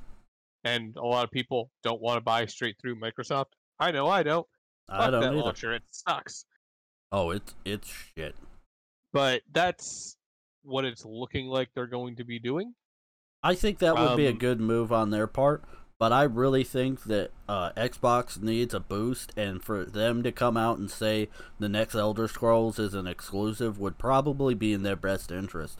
And 0.64 0.94
a 0.96 1.02
lot 1.04 1.24
of 1.24 1.30
people 1.30 1.70
don't 1.82 2.02
want 2.02 2.18
to 2.18 2.20
buy 2.20 2.44
straight 2.46 2.76
through 2.80 2.96
Microsoft. 3.00 3.46
I 3.80 3.90
know 3.92 4.08
I 4.08 4.22
don't. 4.22 4.46
I 4.88 4.98
Fuck 5.04 5.10
don't 5.12 5.20
that 5.22 5.32
either. 5.32 5.42
launcher. 5.42 5.72
It 5.72 5.82
sucks. 5.90 6.44
Oh, 7.12 7.30
it's 7.30 7.54
it's 7.64 7.88
shit. 8.16 8.34
But 9.12 9.42
that's 9.52 10.16
what 10.62 10.84
it's 10.84 11.04
looking 11.04 11.46
like 11.46 11.70
they're 11.74 11.86
going 11.86 12.16
to 12.16 12.24
be 12.24 12.38
doing. 12.38 12.74
I 13.42 13.54
think 13.54 13.78
that 13.78 13.94
would 13.96 14.16
be 14.16 14.26
a 14.26 14.30
Um, 14.30 14.38
good 14.38 14.60
move 14.60 14.92
on 14.92 15.10
their 15.10 15.26
part, 15.26 15.62
but 16.04 16.12
I 16.12 16.24
really 16.24 16.64
think 16.64 17.04
that 17.04 17.30
uh, 17.48 17.70
Xbox 17.78 18.38
needs 18.38 18.74
a 18.74 18.80
boost, 18.80 19.32
and 19.38 19.64
for 19.64 19.86
them 19.86 20.22
to 20.22 20.30
come 20.30 20.54
out 20.54 20.76
and 20.76 20.90
say 20.90 21.30
the 21.58 21.66
next 21.66 21.94
Elder 21.94 22.28
Scrolls 22.28 22.78
is 22.78 22.92
an 22.92 23.06
exclusive 23.06 23.78
would 23.78 23.96
probably 23.96 24.52
be 24.52 24.74
in 24.74 24.82
their 24.82 24.96
best 24.96 25.32
interest, 25.32 25.78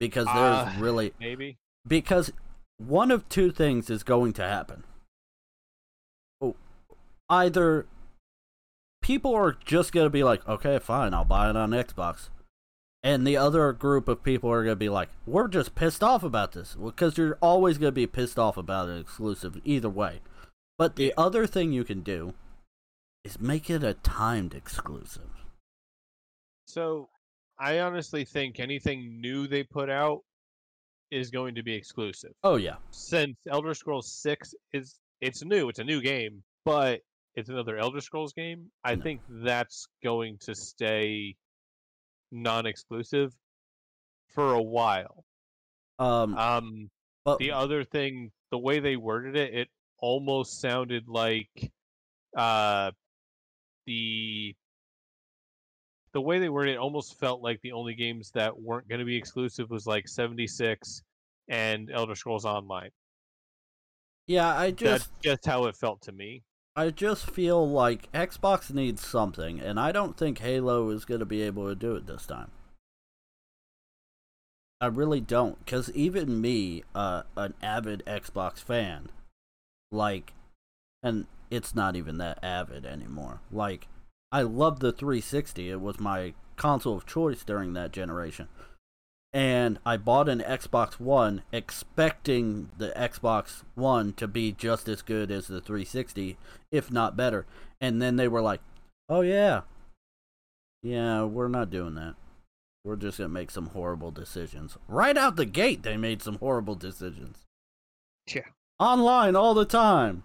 because 0.00 0.26
there's 0.26 0.36
Uh, 0.36 0.74
really 0.80 1.12
Maybe. 1.20 1.56
because 1.86 2.32
one 2.78 3.12
of 3.12 3.28
two 3.28 3.52
things 3.52 3.88
is 3.90 4.02
going 4.02 4.32
to 4.32 4.42
happen. 4.42 4.82
Oh, 6.40 6.56
Either 7.28 7.86
people 9.02 9.32
are 9.36 9.56
just 9.64 9.92
going 9.92 10.06
to 10.06 10.10
be 10.10 10.24
like, 10.24 10.48
okay, 10.48 10.80
fine, 10.80 11.14
I'll 11.14 11.24
buy 11.24 11.48
it 11.48 11.56
on 11.56 11.70
Xbox. 11.70 12.30
And 13.02 13.26
the 13.26 13.36
other 13.36 13.72
group 13.72 14.08
of 14.08 14.22
people 14.22 14.50
are 14.50 14.62
going 14.62 14.72
to 14.72 14.76
be 14.76 14.90
like, 14.90 15.08
we're 15.26 15.48
just 15.48 15.74
pissed 15.74 16.02
off 16.02 16.22
about 16.22 16.52
this. 16.52 16.74
Because 16.74 17.16
you're 17.16 17.38
always 17.40 17.78
going 17.78 17.88
to 17.88 17.92
be 17.92 18.06
pissed 18.06 18.38
off 18.38 18.56
about 18.58 18.88
an 18.88 18.98
exclusive 18.98 19.58
either 19.64 19.88
way. 19.88 20.20
But 20.76 20.96
the 20.96 21.14
other 21.16 21.46
thing 21.46 21.72
you 21.72 21.84
can 21.84 22.00
do 22.00 22.34
is 23.24 23.40
make 23.40 23.70
it 23.70 23.82
a 23.82 23.94
timed 23.94 24.54
exclusive. 24.54 25.30
So, 26.66 27.08
I 27.58 27.80
honestly 27.80 28.24
think 28.24 28.60
anything 28.60 29.20
new 29.20 29.46
they 29.46 29.62
put 29.62 29.90
out 29.90 30.20
is 31.10 31.30
going 31.30 31.54
to 31.56 31.62
be 31.62 31.74
exclusive. 31.74 32.32
Oh, 32.44 32.56
yeah. 32.56 32.76
Since 32.90 33.36
Elder 33.50 33.74
Scrolls 33.74 34.12
6 34.22 34.54
is 34.72 34.94
it's 35.20 35.44
new, 35.44 35.68
it's 35.68 35.80
a 35.80 35.84
new 35.84 36.00
game, 36.00 36.42
but 36.64 37.00
it's 37.34 37.48
another 37.48 37.76
Elder 37.76 38.00
Scrolls 38.00 38.32
game. 38.32 38.70
I 38.84 38.94
No. 38.94 39.02
think 39.02 39.20
that's 39.28 39.88
going 40.02 40.38
to 40.42 40.54
stay 40.54 41.36
non-exclusive 42.30 43.32
for 44.34 44.54
a 44.54 44.62
while. 44.62 45.24
Um, 45.98 46.36
Um 46.36 46.90
but 47.24 47.38
the 47.38 47.52
other 47.52 47.84
thing, 47.84 48.30
the 48.50 48.58
way 48.58 48.80
they 48.80 48.96
worded 48.96 49.36
it, 49.36 49.54
it 49.54 49.68
almost 49.98 50.60
sounded 50.60 51.06
like 51.08 51.70
uh 52.36 52.90
the 53.86 54.54
the 56.12 56.20
way 56.20 56.38
they 56.38 56.48
worded 56.48 56.74
it 56.74 56.78
almost 56.78 57.18
felt 57.18 57.42
like 57.42 57.60
the 57.62 57.72
only 57.72 57.94
games 57.94 58.30
that 58.32 58.58
weren't 58.58 58.88
going 58.88 58.98
to 58.98 59.04
be 59.04 59.16
exclusive 59.16 59.70
was 59.70 59.86
like 59.86 60.08
76 60.08 61.02
and 61.48 61.90
Elder 61.92 62.14
Scrolls 62.14 62.44
Online. 62.44 62.90
yeah, 64.26 64.56
I 64.56 64.70
just 64.70 64.82
That's 64.82 65.08
just 65.22 65.46
how 65.46 65.66
it 65.66 65.76
felt 65.76 66.02
to 66.02 66.12
me. 66.12 66.42
I 66.76 66.90
just 66.90 67.28
feel 67.28 67.68
like 67.68 68.10
Xbox 68.12 68.72
needs 68.72 69.06
something, 69.06 69.60
and 69.60 69.78
I 69.78 69.92
don't 69.92 70.16
think 70.16 70.38
Halo 70.38 70.90
is 70.90 71.04
going 71.04 71.20
to 71.20 71.26
be 71.26 71.42
able 71.42 71.68
to 71.68 71.74
do 71.74 71.96
it 71.96 72.06
this 72.06 72.26
time. 72.26 72.50
I 74.80 74.86
really 74.86 75.20
don't, 75.20 75.62
because 75.64 75.90
even 75.92 76.40
me, 76.40 76.84
uh, 76.94 77.24
an 77.36 77.54
avid 77.60 78.02
Xbox 78.06 78.58
fan, 78.58 79.10
like, 79.92 80.32
and 81.02 81.26
it's 81.50 81.74
not 81.74 81.96
even 81.96 82.18
that 82.18 82.42
avid 82.42 82.86
anymore. 82.86 83.40
Like, 83.52 83.88
I 84.32 84.42
love 84.42 84.80
the 84.80 84.92
360. 84.92 85.70
It 85.70 85.80
was 85.80 85.98
my 85.98 86.34
console 86.56 86.96
of 86.96 87.04
choice 87.06 87.42
during 87.42 87.72
that 87.74 87.92
generation. 87.92 88.48
And 89.32 89.78
I 89.86 89.96
bought 89.96 90.28
an 90.28 90.40
Xbox 90.40 90.98
One 90.98 91.42
expecting 91.52 92.70
the 92.76 92.90
Xbox 92.96 93.62
One 93.74 94.12
to 94.14 94.26
be 94.26 94.50
just 94.50 94.88
as 94.88 95.02
good 95.02 95.30
as 95.30 95.46
the 95.46 95.60
360, 95.60 96.36
if 96.72 96.90
not 96.90 97.16
better. 97.16 97.46
And 97.80 98.02
then 98.02 98.16
they 98.16 98.26
were 98.26 98.42
like, 98.42 98.60
oh, 99.08 99.20
yeah. 99.20 99.62
Yeah, 100.82 101.24
we're 101.24 101.48
not 101.48 101.70
doing 101.70 101.94
that. 101.94 102.16
We're 102.84 102.96
just 102.96 103.18
going 103.18 103.28
to 103.28 103.34
make 103.34 103.50
some 103.50 103.66
horrible 103.66 104.10
decisions. 104.10 104.76
Right 104.88 105.16
out 105.16 105.36
the 105.36 105.46
gate, 105.46 105.82
they 105.82 105.96
made 105.96 106.22
some 106.22 106.36
horrible 106.36 106.74
decisions. 106.74 107.38
Yeah. 108.34 108.48
Online 108.78 109.36
all 109.36 109.54
the 109.54 109.66
time. 109.66 110.24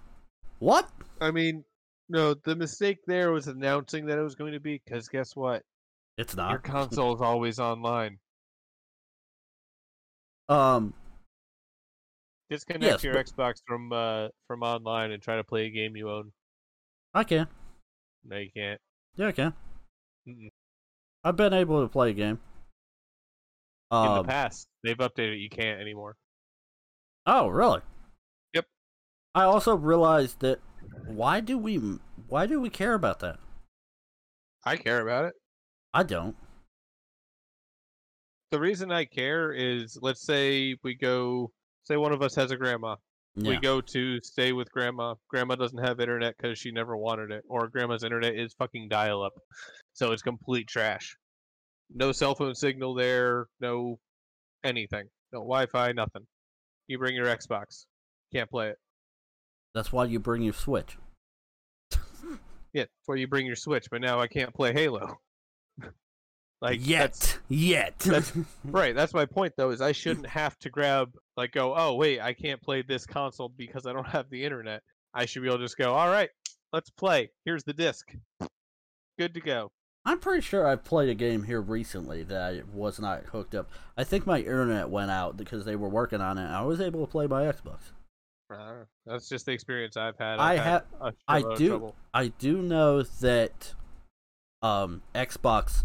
What? 0.60 0.90
I 1.22 1.32
mean, 1.32 1.64
no, 2.10 2.34
the 2.34 2.56
mistake 2.56 3.00
there 3.06 3.32
was 3.32 3.48
announcing 3.48 4.06
that 4.08 4.18
it 4.18 4.24
was 4.24 4.36
going 4.36 4.54
to 4.54 4.60
be 4.60 4.82
because 4.84 5.10
guess 5.10 5.36
what? 5.36 5.64
It's 6.18 6.36
not. 6.36 6.52
Your 6.52 6.60
console 6.60 7.14
is 7.14 7.22
always 7.22 7.60
online. 7.60 8.18
Um, 10.50 10.94
Disconnect 12.50 12.84
Yes, 12.84 13.04
your 13.04 13.14
but- 13.14 13.26
Xbox 13.26 13.56
from 13.68 13.92
uh 13.92 14.28
from 14.48 14.62
online 14.64 15.12
and 15.12 15.22
try 15.22 15.36
to 15.38 15.44
play 15.44 15.66
a 15.66 15.70
game 15.70 15.96
you 15.96 16.10
own. 16.10 16.32
I 17.14 17.24
can. 17.24 17.48
No, 18.24 18.38
you 18.38 18.50
can't. 18.56 18.80
Yeah, 19.16 19.28
I 19.28 19.32
can. 19.32 19.54
Mm-mm. 20.28 20.50
I've 21.24 21.36
been 21.36 21.54
able 21.54 21.82
to 21.82 21.88
play 21.90 22.12
a 22.12 22.14
game. 22.14 22.40
In 23.92 23.98
Um, 23.98 24.18
the 24.18 24.24
past, 24.26 24.68
they've 24.84 24.98
updated 24.98 25.36
it. 25.36 25.38
You 25.40 25.50
can't 25.50 25.80
anymore. 25.80 26.16
Oh, 27.26 27.48
really? 27.48 27.82
Yep. 28.54 28.66
I 29.34 29.44
also 29.44 29.76
realized 29.76 30.40
that 30.42 30.60
why 31.08 31.40
do 31.40 31.58
we 31.58 31.78
why 32.28 32.46
do 32.46 32.60
we 32.60 32.70
care 32.70 32.94
about 32.94 33.20
that? 33.22 33.40
I 34.66 34.78
care 34.78 35.02
about 35.02 35.26
it. 35.26 35.34
I 35.94 36.04
don't. 36.04 36.36
The 38.56 38.62
reason 38.62 38.90
I 38.90 39.04
care 39.04 39.52
is, 39.52 39.98
let's 40.02 40.26
say 40.26 40.78
we 40.82 40.96
go, 40.96 41.52
say 41.84 41.98
one 41.98 42.14
of 42.14 42.22
us 42.22 42.36
has 42.36 42.52
a 42.52 42.56
grandma. 42.56 42.96
We 43.36 43.58
go 43.58 43.82
to 43.82 44.22
stay 44.22 44.54
with 44.54 44.72
grandma. 44.72 45.16
Grandma 45.30 45.56
doesn't 45.56 45.84
have 45.84 46.00
internet 46.00 46.36
because 46.38 46.58
she 46.58 46.72
never 46.72 46.96
wanted 46.96 47.32
it, 47.32 47.44
or 47.50 47.68
grandma's 47.68 48.06
internet 48.06 48.34
is 48.34 48.54
fucking 48.54 48.88
dial 48.88 49.22
up, 49.24 49.34
so 49.92 50.14
it's 50.14 50.22
complete 50.22 50.70
trash. 50.70 51.18
No 51.94 52.14
cell 52.14 52.34
phone 52.34 52.56
signal 52.56 52.96
there, 52.96 53.48
no 53.60 54.00
anything, 54.64 55.10
no 55.34 55.40
Wi-Fi, 55.40 55.92
nothing. 55.92 56.26
You 56.88 56.98
bring 56.98 57.14
your 57.14 57.26
Xbox, 57.26 57.88
can't 58.34 58.50
play 58.50 58.70
it. 58.70 58.78
That's 59.74 59.92
why 59.92 60.06
you 60.06 60.20
bring 60.20 60.44
your 60.44 60.54
Switch. 60.54 60.98
Yeah, 62.72 62.84
that's 62.84 62.90
why 63.06 63.16
you 63.16 63.28
bring 63.28 63.48
your 63.48 63.58
Switch, 63.58 63.88
but 63.92 64.00
now 64.00 64.22
I 64.22 64.28
can't 64.28 64.54
play 64.54 64.72
Halo. 64.72 65.18
Like 66.66 66.82
that's 66.82 67.38
Yet. 67.48 67.96
Yet. 67.96 68.00
that's- 68.00 68.34
right. 68.66 68.96
That's 68.96 69.14
my 69.14 69.26
point, 69.26 69.54
though, 69.56 69.70
is 69.70 69.82
I 69.82 69.92
shouldn't 69.92 70.28
have 70.28 70.58
to 70.60 70.70
grab 70.70 71.12
like 71.38 71.52
go, 71.52 71.76
oh 71.76 71.94
wait, 71.96 72.20
I 72.20 72.34
can't 72.34 72.62
play 72.62 72.82
this 72.82 73.06
console 73.06 73.50
because 73.50 73.86
I 73.86 73.94
don't 73.94 74.08
have 74.08 74.30
the 74.30 74.44
internet. 74.44 74.82
I 75.14 75.26
should 75.26 75.44
be 75.44 75.48
able 75.48 75.60
to 75.60 75.64
just 75.64 75.78
go, 75.78 75.94
all 75.94 76.10
right, 76.10 76.30
let's 76.74 76.90
play. 76.90 77.32
Here's 77.46 77.64
the 77.64 77.74
disc. 77.74 78.12
Good 79.20 79.34
to 79.36 79.42
go. 79.42 79.72
I'm 80.08 80.20
pretty 80.20 80.42
sure 80.42 80.68
I've 80.68 80.84
played 80.84 81.10
a 81.10 81.16
game 81.16 81.44
here 81.44 81.62
recently 81.62 82.24
that 82.24 82.42
I 82.42 82.62
was 82.74 83.00
not 83.00 83.26
hooked 83.26 83.56
up. 83.56 83.70
I 83.98 84.04
think 84.04 84.26
my 84.28 84.40
internet 84.40 84.90
went 84.90 85.10
out 85.10 85.38
because 85.38 85.66
they 85.66 85.76
were 85.76 85.90
working 85.90 86.22
on 86.22 86.38
it. 86.38 86.46
and 86.46 86.54
I 86.54 86.62
was 86.64 86.82
able 86.82 87.06
to 87.06 87.12
play 87.12 87.28
my 87.28 87.44
Xbox. 87.44 87.92
Uh, 88.54 88.86
that's 89.06 89.28
just 89.30 89.46
the 89.46 89.52
experience 89.52 89.98
I've 89.98 90.18
had. 90.18 90.40
I 90.40 90.54
I've 90.54 90.60
i 90.60 90.64
have- 90.64 90.84
I 91.28 91.56
do- 91.56 91.94
I 92.14 92.28
do 92.28 92.62
know 92.62 93.02
that 93.04 93.74
um, 94.62 95.02
Xbox 95.16 95.84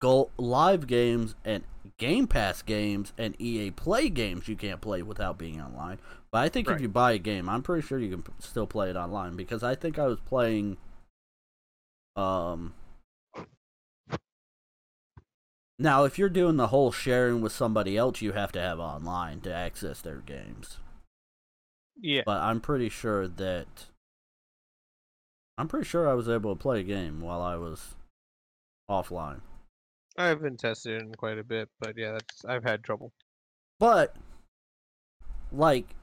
Go 0.00 0.30
Live 0.38 0.86
games 0.86 1.34
and 1.44 1.64
Game 1.98 2.26
Pass 2.26 2.62
games 2.62 3.12
and 3.18 3.34
EA 3.40 3.70
Play 3.70 4.08
games 4.08 4.48
you 4.48 4.56
can't 4.56 4.80
play 4.80 5.02
without 5.02 5.38
being 5.38 5.60
online. 5.60 5.98
But 6.30 6.38
I 6.38 6.48
think 6.48 6.68
if 6.68 6.80
you 6.80 6.88
buy 6.88 7.12
a 7.12 7.18
game, 7.18 7.48
I'm 7.48 7.62
pretty 7.62 7.86
sure 7.86 7.98
you 7.98 8.10
can 8.10 8.22
p- 8.22 8.32
still 8.38 8.66
play 8.66 8.90
it 8.90 8.96
online 8.96 9.36
because 9.36 9.62
I 9.62 9.74
think 9.74 9.98
I 9.98 10.06
was 10.06 10.20
playing. 10.20 10.76
Um. 12.16 12.74
Now, 15.78 16.04
if 16.04 16.18
you're 16.18 16.28
doing 16.28 16.56
the 16.56 16.66
whole 16.68 16.92
sharing 16.92 17.40
with 17.40 17.52
somebody 17.52 17.96
else, 17.96 18.20
you 18.20 18.32
have 18.32 18.52
to 18.52 18.60
have 18.60 18.78
online 18.78 19.40
to 19.42 19.52
access 19.54 20.00
their 20.02 20.18
games 20.18 20.78
Yeah. 21.98 22.22
but 22.26 22.36
I'm 22.42 22.60
pretty 22.60 22.90
sure 22.90 23.26
that 23.26 23.86
I'm 25.56 25.68
pretty 25.68 25.86
sure 25.86 26.08
I 26.08 26.14
was 26.14 26.28
able 26.28 26.54
to 26.54 26.60
play 26.60 26.80
a 26.80 26.84
game 26.84 27.20
while 27.22 27.40
I 27.40 27.56
was 27.56 27.94
offline. 28.90 29.40
I 30.20 30.28
haven't 30.28 30.60
tested 30.60 31.00
in 31.00 31.14
quite 31.14 31.38
a 31.38 31.44
bit, 31.44 31.68
but 31.80 31.96
yeah, 31.96 32.12
that's 32.12 32.44
I've 32.44 32.64
had 32.64 32.84
trouble. 32.84 33.12
But 33.78 34.14
like 35.50 35.94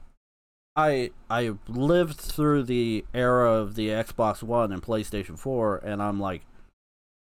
I 0.74 1.10
I 1.30 1.54
lived 1.68 2.18
through 2.18 2.64
the 2.64 3.04
era 3.14 3.52
of 3.52 3.76
the 3.76 3.88
Xbox 3.88 4.42
One 4.42 4.72
and 4.72 4.82
PlayStation 4.82 5.38
4 5.38 5.78
and 5.78 6.02
I'm 6.02 6.18
like 6.18 6.42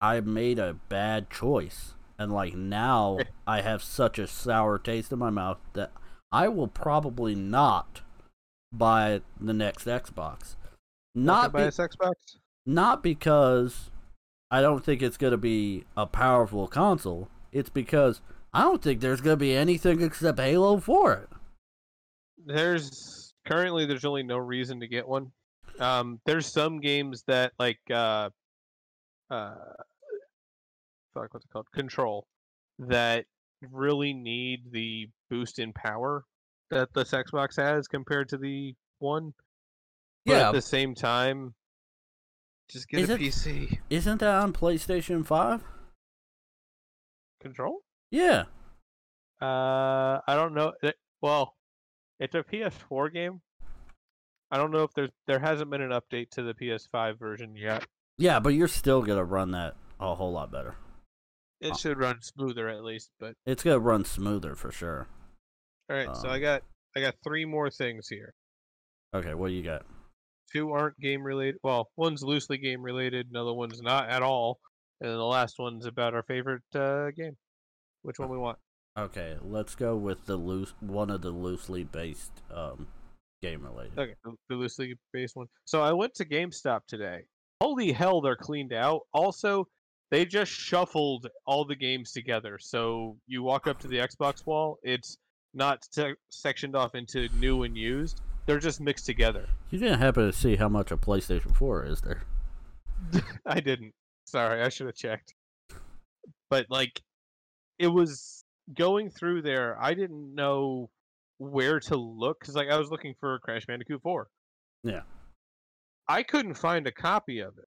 I 0.00 0.20
made 0.20 0.58
a 0.58 0.74
bad 0.88 1.28
choice. 1.30 1.94
And 2.18 2.32
like 2.32 2.54
now 2.54 3.18
I 3.46 3.60
have 3.60 3.82
such 3.82 4.18
a 4.18 4.26
sour 4.26 4.78
taste 4.78 5.12
in 5.12 5.18
my 5.18 5.30
mouth 5.30 5.58
that 5.74 5.92
I 6.32 6.48
will 6.48 6.68
probably 6.68 7.34
not 7.34 8.00
buy 8.72 9.20
the 9.38 9.52
next 9.52 9.84
Xbox. 9.84 10.56
Not 11.14 11.52
buy 11.52 11.64
be- 11.64 11.70
Xbox. 11.70 12.12
not 12.64 13.02
because 13.02 13.90
I 14.50 14.60
don't 14.60 14.84
think 14.84 15.02
it's 15.02 15.16
going 15.16 15.32
to 15.32 15.36
be 15.38 15.84
a 15.96 16.06
powerful 16.06 16.68
console. 16.68 17.28
It's 17.52 17.68
because 17.70 18.20
I 18.52 18.62
don't 18.62 18.82
think 18.82 19.00
there's 19.00 19.20
going 19.20 19.34
to 19.36 19.40
be 19.40 19.54
anything 19.54 20.00
except 20.02 20.38
Halo 20.38 20.78
for 20.78 21.14
it. 21.14 21.28
There's 22.44 23.34
currently 23.46 23.86
there's 23.86 24.04
only 24.04 24.22
no 24.22 24.36
reason 24.38 24.80
to 24.80 24.86
get 24.86 25.06
one. 25.08 25.32
Um, 25.80 26.20
there's 26.26 26.46
some 26.46 26.80
games 26.80 27.24
that 27.26 27.52
like 27.58 27.80
uh, 27.90 28.30
uh, 29.30 29.54
fuck 31.14 31.32
what's 31.34 31.44
it 31.44 31.50
called? 31.52 31.66
Control 31.74 32.26
that 32.78 33.24
really 33.72 34.12
need 34.12 34.70
the 34.70 35.08
boost 35.30 35.58
in 35.58 35.72
power 35.72 36.24
that 36.70 36.88
this 36.94 37.10
Xbox 37.12 37.56
has 37.56 37.88
compared 37.88 38.28
to 38.28 38.36
the 38.36 38.74
one. 38.98 39.32
But 40.24 40.32
Yeah. 40.32 40.48
at 40.48 40.52
the 40.52 40.62
same 40.62 40.94
time, 40.94 41.54
just 42.68 42.88
get 42.88 43.00
Is 43.00 43.10
a 43.10 43.14
it- 43.14 43.20
PC. 43.20 43.78
Isn't 43.90 44.18
that 44.20 44.34
on 44.42 44.52
PlayStation 44.52 45.24
5? 45.24 45.62
Control? 47.40 47.80
Yeah. 48.10 48.44
Uh, 49.40 50.20
I 50.26 50.34
don't 50.34 50.54
know. 50.54 50.72
It, 50.82 50.96
well, 51.20 51.54
it's 52.18 52.34
a 52.34 52.42
PS4 52.42 53.12
game. 53.12 53.40
I 54.50 54.56
don't 54.56 54.70
know 54.70 54.84
if 54.84 54.92
there's 54.94 55.10
there 55.26 55.40
hasn't 55.40 55.70
been 55.70 55.82
an 55.82 55.90
update 55.90 56.30
to 56.30 56.42
the 56.42 56.54
PS5 56.54 57.18
version 57.18 57.56
yet. 57.56 57.84
Yeah, 58.16 58.38
but 58.40 58.50
you're 58.50 58.68
still 58.68 59.02
going 59.02 59.18
to 59.18 59.24
run 59.24 59.50
that 59.50 59.74
a 60.00 60.14
whole 60.14 60.32
lot 60.32 60.50
better. 60.50 60.76
It 61.60 61.72
Oh. 61.72 61.76
should 61.76 61.98
run 61.98 62.22
smoother 62.22 62.68
at 62.68 62.84
least. 62.84 63.10
But 63.18 63.34
It's 63.44 63.62
going 63.62 63.74
to 63.74 63.80
run 63.80 64.04
smoother 64.04 64.54
for 64.54 64.70
sure. 64.70 65.08
all 65.90 65.96
right, 65.96 66.14
so 66.16 66.28
I 66.28 66.36
Um, 66.36 66.40
got 66.40 66.62
I 66.96 67.00
got 67.00 67.14
three 67.22 67.44
more 67.44 67.68
things 67.70 68.08
here. 68.08 68.32
Okay, 69.14 69.34
what 69.34 69.48
do 69.48 69.54
you 69.54 69.62
got? 69.62 69.84
Two 70.52 70.70
aren't 70.72 70.98
game 71.00 71.22
related. 71.22 71.56
Well, 71.62 71.90
one's 71.96 72.22
loosely 72.22 72.58
game 72.58 72.82
related, 72.82 73.28
another 73.30 73.52
one's 73.52 73.82
not 73.82 74.08
at 74.08 74.22
all, 74.22 74.58
and 75.00 75.10
then 75.10 75.16
the 75.16 75.24
last 75.24 75.58
one's 75.58 75.86
about 75.86 76.14
our 76.14 76.22
favorite 76.22 76.62
uh, 76.74 77.10
game. 77.10 77.36
Which 78.02 78.18
one 78.18 78.28
we 78.28 78.38
want? 78.38 78.58
Okay, 78.98 79.36
let's 79.42 79.74
go 79.74 79.96
with 79.96 80.24
the 80.26 80.36
loose 80.36 80.72
one 80.80 81.10
of 81.10 81.20
the 81.20 81.30
loosely 81.30 81.84
based 81.84 82.32
um 82.50 82.86
game 83.42 83.62
related. 83.62 83.98
Okay, 83.98 84.14
the, 84.24 84.34
the 84.48 84.54
loosely 84.54 84.94
based 85.12 85.36
one. 85.36 85.46
So 85.64 85.82
I 85.82 85.92
went 85.92 86.14
to 86.14 86.24
GameStop 86.24 86.80
today. 86.86 87.24
Holy 87.60 87.92
hell, 87.92 88.20
they're 88.20 88.36
cleaned 88.36 88.72
out. 88.72 89.02
Also, 89.12 89.68
they 90.10 90.24
just 90.24 90.52
shuffled 90.52 91.26
all 91.46 91.64
the 91.64 91.76
games 91.76 92.12
together. 92.12 92.58
So 92.60 93.16
you 93.26 93.42
walk 93.42 93.66
up 93.66 93.78
to 93.80 93.88
the 93.88 93.98
Xbox 93.98 94.46
wall, 94.46 94.78
it's 94.82 95.18
not 95.52 95.84
se- 95.90 96.14
sectioned 96.28 96.76
off 96.76 96.94
into 96.94 97.28
new 97.40 97.64
and 97.64 97.76
used. 97.76 98.20
They're 98.46 98.58
just 98.58 98.80
mixed 98.80 99.06
together. 99.06 99.48
You 99.70 99.78
didn't 99.78 99.98
happen 99.98 100.26
to 100.26 100.32
see 100.32 100.56
how 100.56 100.68
much 100.68 100.92
a 100.92 100.96
PlayStation 100.96 101.54
4 101.54 101.84
is 101.84 102.00
there? 102.00 102.22
I 103.46 103.60
didn't. 103.60 103.92
Sorry, 104.24 104.62
I 104.62 104.68
should 104.68 104.86
have 104.86 104.96
checked. 104.96 105.34
But 106.48 106.66
like, 106.70 107.02
it 107.78 107.88
was 107.88 108.44
going 108.74 109.10
through 109.10 109.42
there. 109.42 109.76
I 109.80 109.94
didn't 109.94 110.34
know 110.34 110.90
where 111.38 111.80
to 111.80 111.96
look 111.96 112.40
because 112.40 112.54
like 112.54 112.70
I 112.70 112.78
was 112.78 112.90
looking 112.90 113.14
for 113.20 113.38
Crash 113.40 113.66
Bandicoot 113.66 114.02
4. 114.02 114.28
Yeah. 114.84 115.02
I 116.08 116.22
couldn't 116.22 116.54
find 116.54 116.86
a 116.86 116.92
copy 116.92 117.40
of 117.40 117.58
it. 117.58 117.66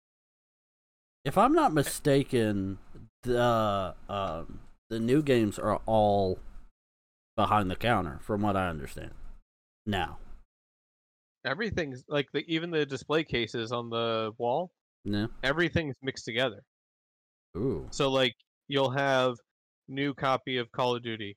If 1.23 1.37
I'm 1.37 1.53
not 1.53 1.73
mistaken, 1.73 2.79
the 3.21 3.95
um 4.09 4.59
the 4.89 4.99
new 4.99 5.21
games 5.21 5.57
are 5.57 5.79
all 5.85 6.39
behind 7.35 7.71
the 7.71 7.75
counter, 7.75 8.19
from 8.21 8.41
what 8.41 8.55
I 8.57 8.67
understand. 8.67 9.11
Now, 9.85 10.17
everything's 11.45 12.03
like 12.07 12.27
the 12.33 12.43
even 12.47 12.71
the 12.71 12.85
display 12.85 13.23
cases 13.23 13.71
on 13.71 13.89
the 13.89 14.31
wall 14.37 14.71
no, 15.05 15.27
everything's 15.43 15.95
mixed 16.01 16.23
together. 16.23 16.61
Ooh, 17.57 17.87
so 17.91 18.09
like 18.09 18.35
you'll 18.67 18.91
have 18.91 19.35
new 19.87 20.13
copy 20.13 20.57
of 20.57 20.71
call 20.71 20.95
of 20.95 21.03
duty 21.03 21.35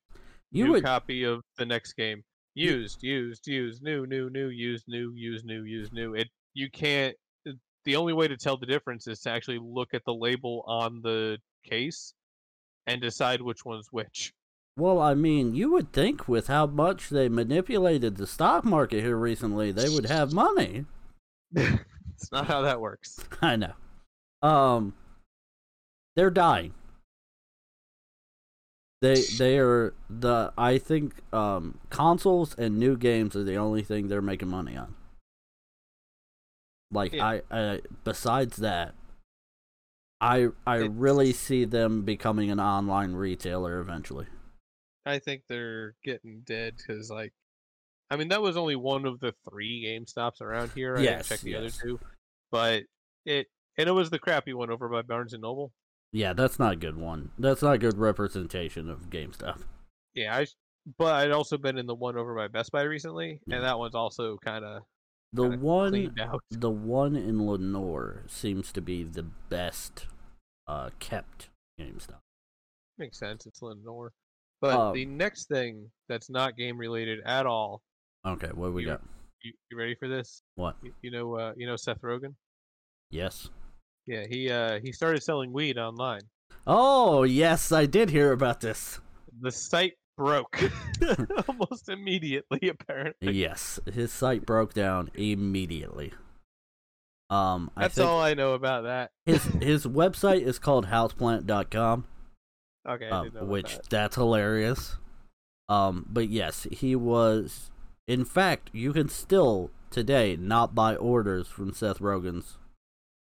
you 0.52 0.64
new 0.64 0.72
would 0.72 0.84
copy 0.84 1.24
of 1.24 1.42
the 1.58 1.66
next 1.66 1.94
game 1.94 2.22
used 2.54 3.02
used 3.02 3.46
used 3.46 3.82
new 3.82 4.06
new 4.06 4.30
new 4.30 4.48
used 4.48 4.84
new 4.88 5.12
used 5.14 5.44
new 5.44 5.64
used 5.64 5.92
new. 5.92 6.14
It 6.14 6.28
you 6.54 6.70
can't 6.70 7.14
uh, 7.46 7.52
the 7.84 7.96
only 7.96 8.12
way 8.12 8.28
to 8.28 8.36
tell 8.36 8.56
the 8.56 8.66
difference 8.66 9.06
is 9.06 9.20
to 9.22 9.30
actually 9.30 9.60
look 9.62 9.92
at 9.92 10.04
the 10.06 10.14
label 10.14 10.64
on 10.66 11.00
the 11.02 11.38
case 11.64 12.14
and 12.86 13.00
decide 13.00 13.42
which 13.42 13.64
one's 13.64 13.88
which 13.90 14.32
well, 14.76 15.00
I 15.00 15.14
mean, 15.14 15.54
you 15.54 15.70
would 15.72 15.92
think 15.92 16.28
with 16.28 16.48
how 16.48 16.66
much 16.66 17.08
they 17.08 17.28
manipulated 17.28 18.16
the 18.16 18.26
stock 18.26 18.64
market 18.64 19.02
here 19.02 19.16
recently, 19.16 19.72
they 19.72 19.88
would 19.88 20.06
have 20.06 20.32
money. 20.32 20.84
it's 21.54 22.30
not 22.30 22.46
how 22.46 22.62
that 22.62 22.80
works 22.80 23.24
I 23.42 23.56
know. 23.56 23.72
Um, 24.42 24.94
they're 26.14 26.30
dying. 26.30 26.74
They 29.02 29.22
they 29.38 29.58
are 29.58 29.94
the 30.08 30.52
I 30.56 30.78
think 30.78 31.22
um 31.32 31.78
consoles 31.90 32.54
and 32.54 32.78
new 32.78 32.96
games 32.96 33.36
are 33.36 33.44
the 33.44 33.56
only 33.56 33.82
thing 33.82 34.08
they're 34.08 34.22
making 34.22 34.48
money 34.48 34.76
on. 34.76 34.94
Like 36.90 37.12
Yeah. 37.12 37.26
I, 37.26 37.42
I 37.50 37.80
besides 38.04 38.56
that, 38.56 38.94
I 40.20 40.48
I 40.66 40.76
really 40.76 41.32
see 41.32 41.64
them 41.64 42.02
becoming 42.02 42.50
an 42.50 42.58
online 42.58 43.12
retailer 43.12 43.78
eventually. 43.80 44.26
I 45.06 45.20
think 45.20 45.42
they're 45.48 45.94
getting 46.04 46.42
dead 46.44 46.74
because, 46.76 47.10
like, 47.10 47.32
I 48.10 48.16
mean, 48.16 48.28
that 48.28 48.42
was 48.42 48.56
only 48.56 48.76
one 48.76 49.06
of 49.06 49.20
the 49.20 49.32
three 49.48 49.82
Game 49.82 50.06
Stops 50.06 50.40
around 50.40 50.72
here. 50.74 50.96
I 50.96 51.02
Yes, 51.02 51.28
didn't 51.28 51.38
check 51.38 51.40
the 51.40 51.50
yes. 51.52 51.58
other 51.58 51.70
two, 51.70 52.00
but 52.50 52.82
it 53.24 53.46
and 53.78 53.88
it 53.88 53.92
was 53.92 54.10
the 54.10 54.18
crappy 54.18 54.52
one 54.52 54.70
over 54.70 54.88
by 54.88 55.02
Barnes 55.02 55.32
and 55.32 55.42
Noble. 55.42 55.72
Yeah, 56.12 56.32
that's 56.32 56.58
not 56.58 56.72
a 56.72 56.76
good 56.76 56.96
one. 56.96 57.30
That's 57.38 57.62
not 57.62 57.74
a 57.74 57.78
good 57.78 57.98
representation 57.98 58.88
of 58.90 59.10
GameStop. 59.10 59.60
Yeah, 60.14 60.36
I. 60.36 60.46
But 60.98 61.14
I'd 61.14 61.32
also 61.32 61.58
been 61.58 61.78
in 61.78 61.86
the 61.86 61.96
one 61.96 62.16
over 62.16 62.34
by 62.34 62.46
Best 62.46 62.70
Buy 62.70 62.82
recently, 62.82 63.40
and 63.50 63.64
that 63.64 63.76
one's 63.78 63.96
also 63.96 64.36
kind 64.38 64.64
of 64.64 64.82
The 65.32 65.48
one 65.48 66.14
the 66.50 66.70
one 66.70 67.16
in 67.16 67.44
Lenore 67.44 68.22
seems 68.28 68.70
to 68.72 68.80
be 68.80 69.02
the 69.02 69.24
best 69.24 70.06
uh 70.68 70.90
kept 71.00 71.48
GameStop. 71.80 72.20
Makes 72.98 73.18
sense. 73.18 73.46
It's 73.46 73.62
Lenore. 73.62 74.12
But 74.60 74.74
Um, 74.78 74.94
the 74.94 75.04
next 75.06 75.48
thing 75.48 75.90
that's 76.08 76.30
not 76.30 76.56
game 76.56 76.78
related 76.78 77.20
at 77.24 77.46
all. 77.46 77.82
Okay, 78.26 78.48
what 78.54 78.72
we 78.72 78.82
You- 78.82 78.88
got? 78.88 79.02
You, 79.42 79.52
you 79.70 79.76
ready 79.78 79.94
for 79.94 80.08
this? 80.08 80.42
What? 80.56 80.76
You, 80.82 80.92
you 81.02 81.10
know, 81.10 81.34
uh, 81.36 81.52
you 81.56 81.66
know 81.66 81.76
Seth 81.76 82.00
Rogen. 82.00 82.34
Yes. 83.10 83.48
Yeah, 84.06 84.24
he 84.28 84.50
uh 84.50 84.80
he 84.82 84.92
started 84.92 85.22
selling 85.22 85.52
weed 85.52 85.78
online. 85.78 86.22
Oh, 86.66 87.22
yes, 87.22 87.70
I 87.70 87.86
did 87.86 88.10
hear 88.10 88.32
about 88.32 88.60
this. 88.60 88.98
The 89.40 89.52
site 89.52 89.94
broke 90.16 90.58
almost 91.48 91.88
immediately. 91.88 92.68
Apparently, 92.68 93.32
Yes, 93.34 93.78
his 93.92 94.10
site 94.12 94.46
broke 94.46 94.72
down 94.74 95.10
immediately. 95.14 96.12
Um, 97.28 97.70
I 97.76 97.82
that's 97.82 97.98
all 97.98 98.20
I 98.20 98.34
know 98.34 98.54
about 98.54 98.84
that. 98.84 99.10
his 99.26 99.44
his 99.60 99.86
website 99.86 100.42
is 100.42 100.58
called 100.58 100.86
houseplant.com, 100.86 102.06
Okay, 102.88 103.08
um, 103.08 103.24
didn't 103.24 103.34
know 103.34 103.40
about 103.40 103.50
which 103.50 103.76
that. 103.76 103.90
that's 103.90 104.16
hilarious. 104.16 104.96
Um, 105.68 106.06
but 106.08 106.28
yes, 106.28 106.66
he 106.70 106.94
was. 106.96 107.70
In 108.06 108.24
fact, 108.24 108.70
you 108.72 108.92
can 108.92 109.08
still 109.08 109.70
today 109.90 110.36
not 110.38 110.74
buy 110.74 110.94
orders 110.94 111.48
from 111.48 111.72
Seth 111.72 111.98
Rogen's 111.98 112.58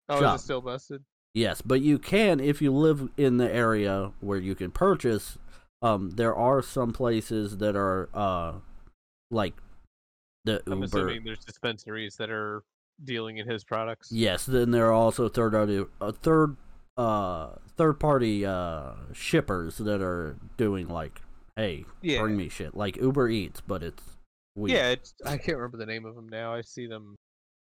Oh, 0.08 0.20
shop. 0.20 0.36
is 0.36 0.40
it 0.40 0.44
still 0.44 0.60
busted? 0.60 1.04
Yes, 1.34 1.62
but 1.62 1.80
you 1.80 1.98
can 1.98 2.40
if 2.40 2.60
you 2.60 2.72
live 2.72 3.08
in 3.16 3.36
the 3.36 3.52
area 3.52 4.12
where 4.20 4.38
you 4.38 4.54
can 4.54 4.70
purchase. 4.70 5.38
Um, 5.82 6.10
there 6.10 6.34
are 6.34 6.60
some 6.62 6.92
places 6.92 7.58
that 7.58 7.76
are 7.76 8.08
uh, 8.12 8.54
like 9.30 9.54
the 10.44 10.62
I'm 10.66 10.82
Uber. 10.82 10.84
assuming 10.84 11.24
there's 11.24 11.44
dispensaries 11.44 12.16
that 12.16 12.30
are 12.30 12.62
dealing 13.04 13.38
in 13.38 13.48
his 13.48 13.62
products. 13.64 14.10
Yes, 14.10 14.44
then 14.44 14.72
there 14.72 14.86
are 14.88 14.92
also 14.92 15.28
third 15.28 15.52
party, 15.52 15.84
uh, 16.00 16.12
third 16.12 16.56
uh, 17.00 17.56
third 17.76 17.94
party 18.00 18.44
uh, 18.44 18.92
shippers 19.12 19.78
that 19.78 20.02
are 20.02 20.36
doing 20.56 20.88
like, 20.88 21.22
hey, 21.56 21.84
Yeah. 22.02 22.20
bring 22.20 22.36
me 22.36 22.48
shit 22.48 22.76
like 22.76 22.96
Uber 22.96 23.28
Eats, 23.28 23.60
but 23.60 23.82
it's 23.82 24.02
weed. 24.54 24.72
Yeah, 24.74 24.90
it's, 24.90 25.14
I 25.24 25.38
can't 25.38 25.56
remember 25.56 25.78
the 25.78 25.86
name 25.86 26.04
of 26.04 26.14
them 26.14 26.28
now. 26.28 26.52
I 26.52 26.60
see 26.60 26.86
them 26.86 27.16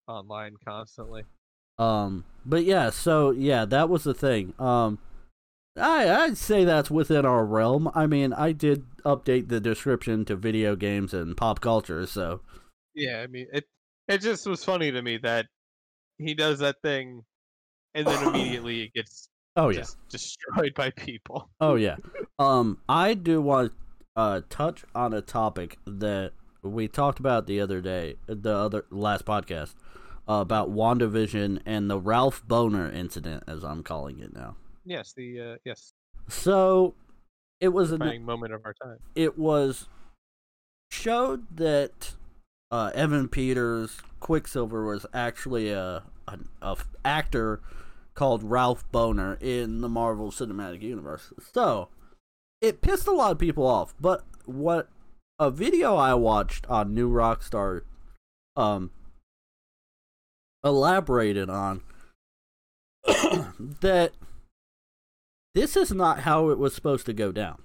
online 0.08 0.56
constantly. 0.66 1.24
Um, 1.78 2.26
but 2.46 2.66
yeah, 2.66 2.90
so 2.90 3.32
yeah, 3.32 3.64
that 3.66 3.88
was 3.90 4.04
the 4.04 4.14
thing. 4.14 4.54
Um, 4.60 5.00
I 5.78 6.10
I'd 6.26 6.38
say 6.38 6.66
that's 6.66 6.92
within 6.92 7.26
our 7.26 7.46
realm. 7.46 7.90
I 7.96 8.06
mean, 8.06 8.34
I 8.34 8.52
did 8.52 8.84
update 9.06 9.48
the 9.48 9.62
description 9.62 10.26
to 10.26 10.36
video 10.36 10.76
games 10.76 11.14
and 11.14 11.38
pop 11.38 11.62
culture, 11.62 12.06
so 12.06 12.42
Yeah, 12.94 13.22
I 13.22 13.28
mean 13.28 13.48
it. 13.54 13.66
It 14.10 14.20
just 14.20 14.46
was 14.48 14.64
funny 14.66 14.92
to 14.92 15.02
me 15.02 15.20
that 15.20 15.46
he 16.18 16.34
does 16.34 16.60
that 16.60 16.82
thing, 16.82 17.24
and 17.96 18.06
then 18.08 18.28
immediately 18.28 18.84
it 18.84 18.94
gets 18.94 19.30
Oh 19.56 19.70
yeah. 19.70 19.80
just 19.80 19.98
destroyed 20.10 20.74
by 20.76 20.92
people. 20.92 21.50
Oh 21.62 21.76
yeah. 21.76 21.98
Um, 22.38 22.78
I 22.88 23.14
do 23.14 23.42
want 23.42 23.72
to 23.72 23.78
uh, 24.22 24.42
touch 24.50 24.86
on 24.96 25.14
a 25.14 25.22
topic 25.22 25.78
that 25.86 26.32
we 26.62 26.88
talked 26.88 27.20
about 27.20 27.48
the 27.48 27.60
other 27.62 27.82
day, 27.82 28.16
the 28.28 28.54
other 28.56 28.86
last 28.90 29.26
podcast, 29.26 29.74
uh, 30.28 30.34
about 30.34 30.70
WandaVision 30.72 31.62
and 31.66 31.90
the 31.90 31.98
Ralph 32.00 32.44
Bohner 32.48 32.94
incident, 32.94 33.44
as 33.48 33.64
I'm 33.64 33.82
calling 33.84 34.20
it 34.20 34.34
now. 34.34 34.56
Yes, 34.86 35.14
the 35.16 35.40
uh, 35.42 35.56
yes, 35.66 35.94
So, 36.28 36.96
it 37.62 37.70
was 37.70 37.92
a 37.92 37.98
moment 37.98 38.54
of 38.54 38.62
our 38.66 38.74
time. 38.84 38.98
it 39.16 39.38
was 39.38 39.88
showed 40.92 41.46
that 41.58 42.14
uh, 42.72 42.92
Evan 42.94 43.28
Peters 43.28 43.98
Quicksilver 44.20 44.86
was 44.86 45.06
actually 45.14 45.70
a 45.72 45.80
a, 45.80 46.04
a, 46.28 46.40
a 46.62 46.72
f- 46.72 46.88
actor 47.04 47.62
called 48.20 48.44
Ralph 48.44 48.84
Bohner 48.92 49.42
in 49.42 49.82
the 49.82 49.90
Marvel 49.90 50.30
Cinematic 50.30 50.82
Universe. 50.82 51.32
So 51.54 51.88
it 52.62 52.82
pissed 52.82 53.08
a 53.08 53.12
lot 53.12 53.32
of 53.32 53.40
people 53.40 53.66
off. 53.66 53.96
But 54.00 54.26
what 54.46 54.90
a 55.40 55.50
video 55.50 55.96
I 55.96 56.14
watched 56.14 56.68
on 56.68 56.94
New 56.94 57.10
Rockstar 57.10 57.84
um 58.56 58.92
elaborated 60.64 61.50
on 61.50 61.82
that 63.08 64.12
this 65.56 65.78
is 65.78 65.92
not 65.92 66.22
how 66.22 66.50
it 66.50 66.60
was 66.60 66.76
supposed 66.76 67.06
to 67.06 67.14
go 67.14 67.32
down 67.32 67.64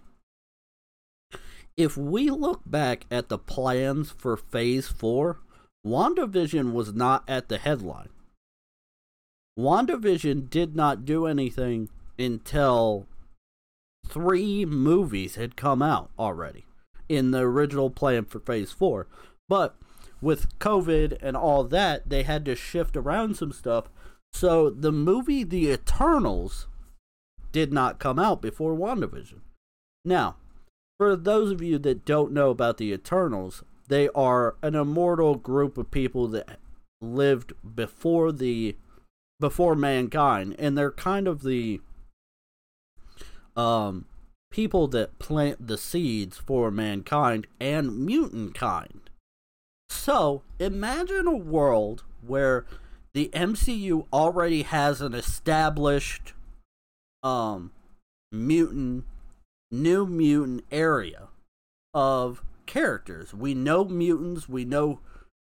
if 1.76 1.96
we 1.96 2.30
look 2.30 2.62
back 2.64 3.07
at 3.11 3.28
the 3.28 3.38
plans 3.38 4.12
for 4.12 4.36
phase 4.36 4.88
four, 4.88 5.40
WandaVision 5.84 6.72
was 6.72 6.94
not 6.94 7.24
at 7.28 7.48
the 7.48 7.59
headline. 7.59 8.11
WandaVision 9.59 10.50
did 10.50 10.74
not 10.74 11.05
do 11.05 11.26
anything 11.26 11.88
until 12.18 13.07
three 14.07 14.64
movies 14.64 15.36
had 15.36 15.57
come 15.57 15.82
out 15.82 16.11
already 16.18 16.64
in 17.09 17.30
the 17.30 17.40
original 17.40 17.90
plan 17.90 18.24
for 18.24 18.40
phase 18.40 18.72
four. 18.72 19.07
But 19.48 19.76
with 20.20 20.59
COVID 20.59 21.18
and 21.20 21.36
all 21.36 21.64
that, 21.64 22.09
they 22.09 22.22
had 22.22 22.44
to 22.46 22.57
shift 22.57 22.96
around 22.96 23.36
some 23.36 23.52
stuff. 23.52 23.84
So 24.32 24.70
the 24.70 24.92
movie 24.92 25.44
The 25.44 25.70
Eternals 25.70 26.66
did 27.52 27.72
not 27.72 28.00
come 28.00 28.18
out 28.18 28.42
before 28.42 28.74
WandaVision. 28.74 29.40
Now, 30.05 30.36
for 30.98 31.14
those 31.14 31.52
of 31.52 31.62
you 31.62 31.78
that 31.78 32.05
don't 32.05 32.32
know 32.32 32.50
about 32.50 32.78
the 32.78 32.92
Eternals, 32.92 33.62
they 33.88 34.09
are 34.11 34.57
an 34.62 34.74
immortal 34.74 35.36
group 35.36 35.78
of 35.78 35.90
people 35.90 36.26
that 36.28 36.59
lived 37.00 37.52
before 37.74 38.32
the 38.32 38.76
before 39.41 39.74
mankind 39.74 40.55
and 40.59 40.76
they're 40.76 40.91
kind 40.91 41.26
of 41.26 41.43
the 41.43 41.80
um 43.57 44.07
people 44.51 44.87
that 44.87 45.18
plant 45.18 45.66
the 45.66 45.76
seeds 45.76 46.39
for 46.39 46.70
mankind 46.70 47.45
and 47.59 48.07
mutant 48.07 48.55
kind. 48.55 49.11
So, 49.89 50.43
imagine 50.61 51.26
a 51.26 51.37
world 51.37 52.05
where 52.24 52.64
the 53.14 53.30
MCU 53.32 54.07
already 54.12 54.62
has 54.62 55.01
an 55.01 55.12
established 55.12 56.35
um 57.22 57.72
mutant 58.30 59.05
new 59.72 60.07
mutant 60.07 60.64
area 60.70 61.28
of 61.93 62.43
characters. 62.66 63.35
We 63.35 63.55
know 63.55 63.85
mutants, 63.85 64.49
we 64.49 64.64
know 64.64 65.01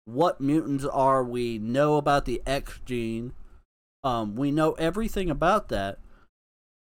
what 0.04 0.40
mutants 0.40 0.84
are, 0.84 1.24
we 1.24 1.58
know 1.58 1.96
about 1.96 2.26
the 2.26 2.42
X 2.46 2.80
gene. 2.84 3.32
Um 4.04 4.34
we 4.36 4.50
know 4.50 4.72
everything 4.72 5.30
about 5.30 5.68
that. 5.68 5.98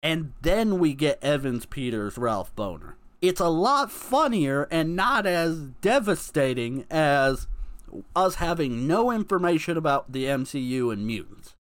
And 0.04 0.34
then 0.42 0.80
we 0.80 0.94
get 0.94 1.24
Evans 1.24 1.66
Peters 1.66 2.18
Ralph 2.18 2.56
Bohner. 2.56 2.94
It's 3.22 3.42
a 3.42 3.50
lot 3.50 3.92
funnier 3.92 4.68
and 4.70 4.96
not 4.96 5.26
as 5.26 5.60
devastating 5.82 6.86
as 6.90 7.48
us 8.16 8.36
having 8.36 8.86
no 8.88 9.12
information 9.12 9.78
about 9.78 10.12
the 10.12 10.26
MCU 10.26 10.94
and 10.94 11.06
mutants. 11.06 11.56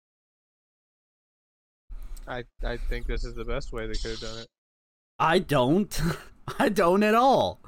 I 2.27 2.45
I 2.63 2.77
think 2.77 3.07
this 3.07 3.25
is 3.25 3.35
the 3.35 3.45
best 3.45 3.73
way 3.73 3.87
they 3.87 3.95
could 3.95 4.13
have 4.13 4.21
done 4.21 4.39
it. 4.39 4.47
I 5.19 5.39
don't. 5.39 6.01
I 6.59 6.69
don't 6.69 7.03
at 7.03 7.15
all. 7.15 7.61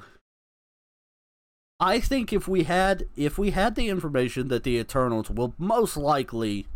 I 1.78 2.00
think 2.00 2.32
if 2.32 2.48
we 2.48 2.64
had 2.64 3.06
if 3.16 3.38
we 3.38 3.50
had 3.50 3.74
the 3.74 3.88
information 3.88 4.48
that 4.48 4.64
the 4.64 4.78
Eternals 4.78 5.30
will 5.30 5.54
most 5.58 5.96
likely 5.96 6.66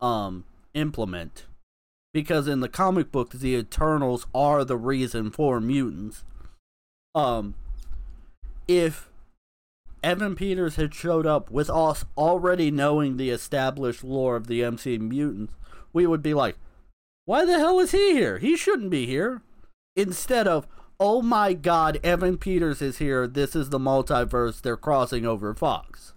um 0.00 0.44
implement. 0.74 1.46
Because 2.12 2.48
in 2.48 2.60
the 2.60 2.68
comic 2.68 3.12
book 3.12 3.30
the 3.30 3.54
Eternals 3.54 4.26
are 4.34 4.64
the 4.64 4.76
reason 4.76 5.30
for 5.30 5.60
mutants. 5.60 6.24
Um 7.14 7.54
if 8.68 9.08
Evan 10.02 10.36
Peters 10.36 10.76
had 10.76 10.94
showed 10.94 11.26
up 11.26 11.50
with 11.50 11.70
us 11.70 12.04
already 12.16 12.70
knowing 12.70 13.16
the 13.16 13.30
established 13.30 14.04
lore 14.04 14.36
of 14.36 14.46
the 14.46 14.62
MC 14.62 14.98
mutants, 14.98 15.52
we 15.92 16.06
would 16.06 16.22
be 16.22 16.34
like, 16.34 16.56
why 17.24 17.44
the 17.44 17.58
hell 17.58 17.80
is 17.80 17.90
he 17.90 18.12
here? 18.12 18.38
He 18.38 18.56
shouldn't 18.56 18.90
be 18.90 19.06
here. 19.06 19.42
Instead 19.96 20.46
of 20.46 20.66
oh 20.98 21.22
my 21.22 21.52
god 21.52 21.98
evan 22.02 22.38
peters 22.38 22.80
is 22.80 22.98
here. 22.98 23.26
This 23.26 23.56
is 23.56 23.70
the 23.70 23.78
multiverse. 23.78 24.60
They're 24.60 24.76
crossing 24.76 25.26
over 25.26 25.52
fox 25.54 26.12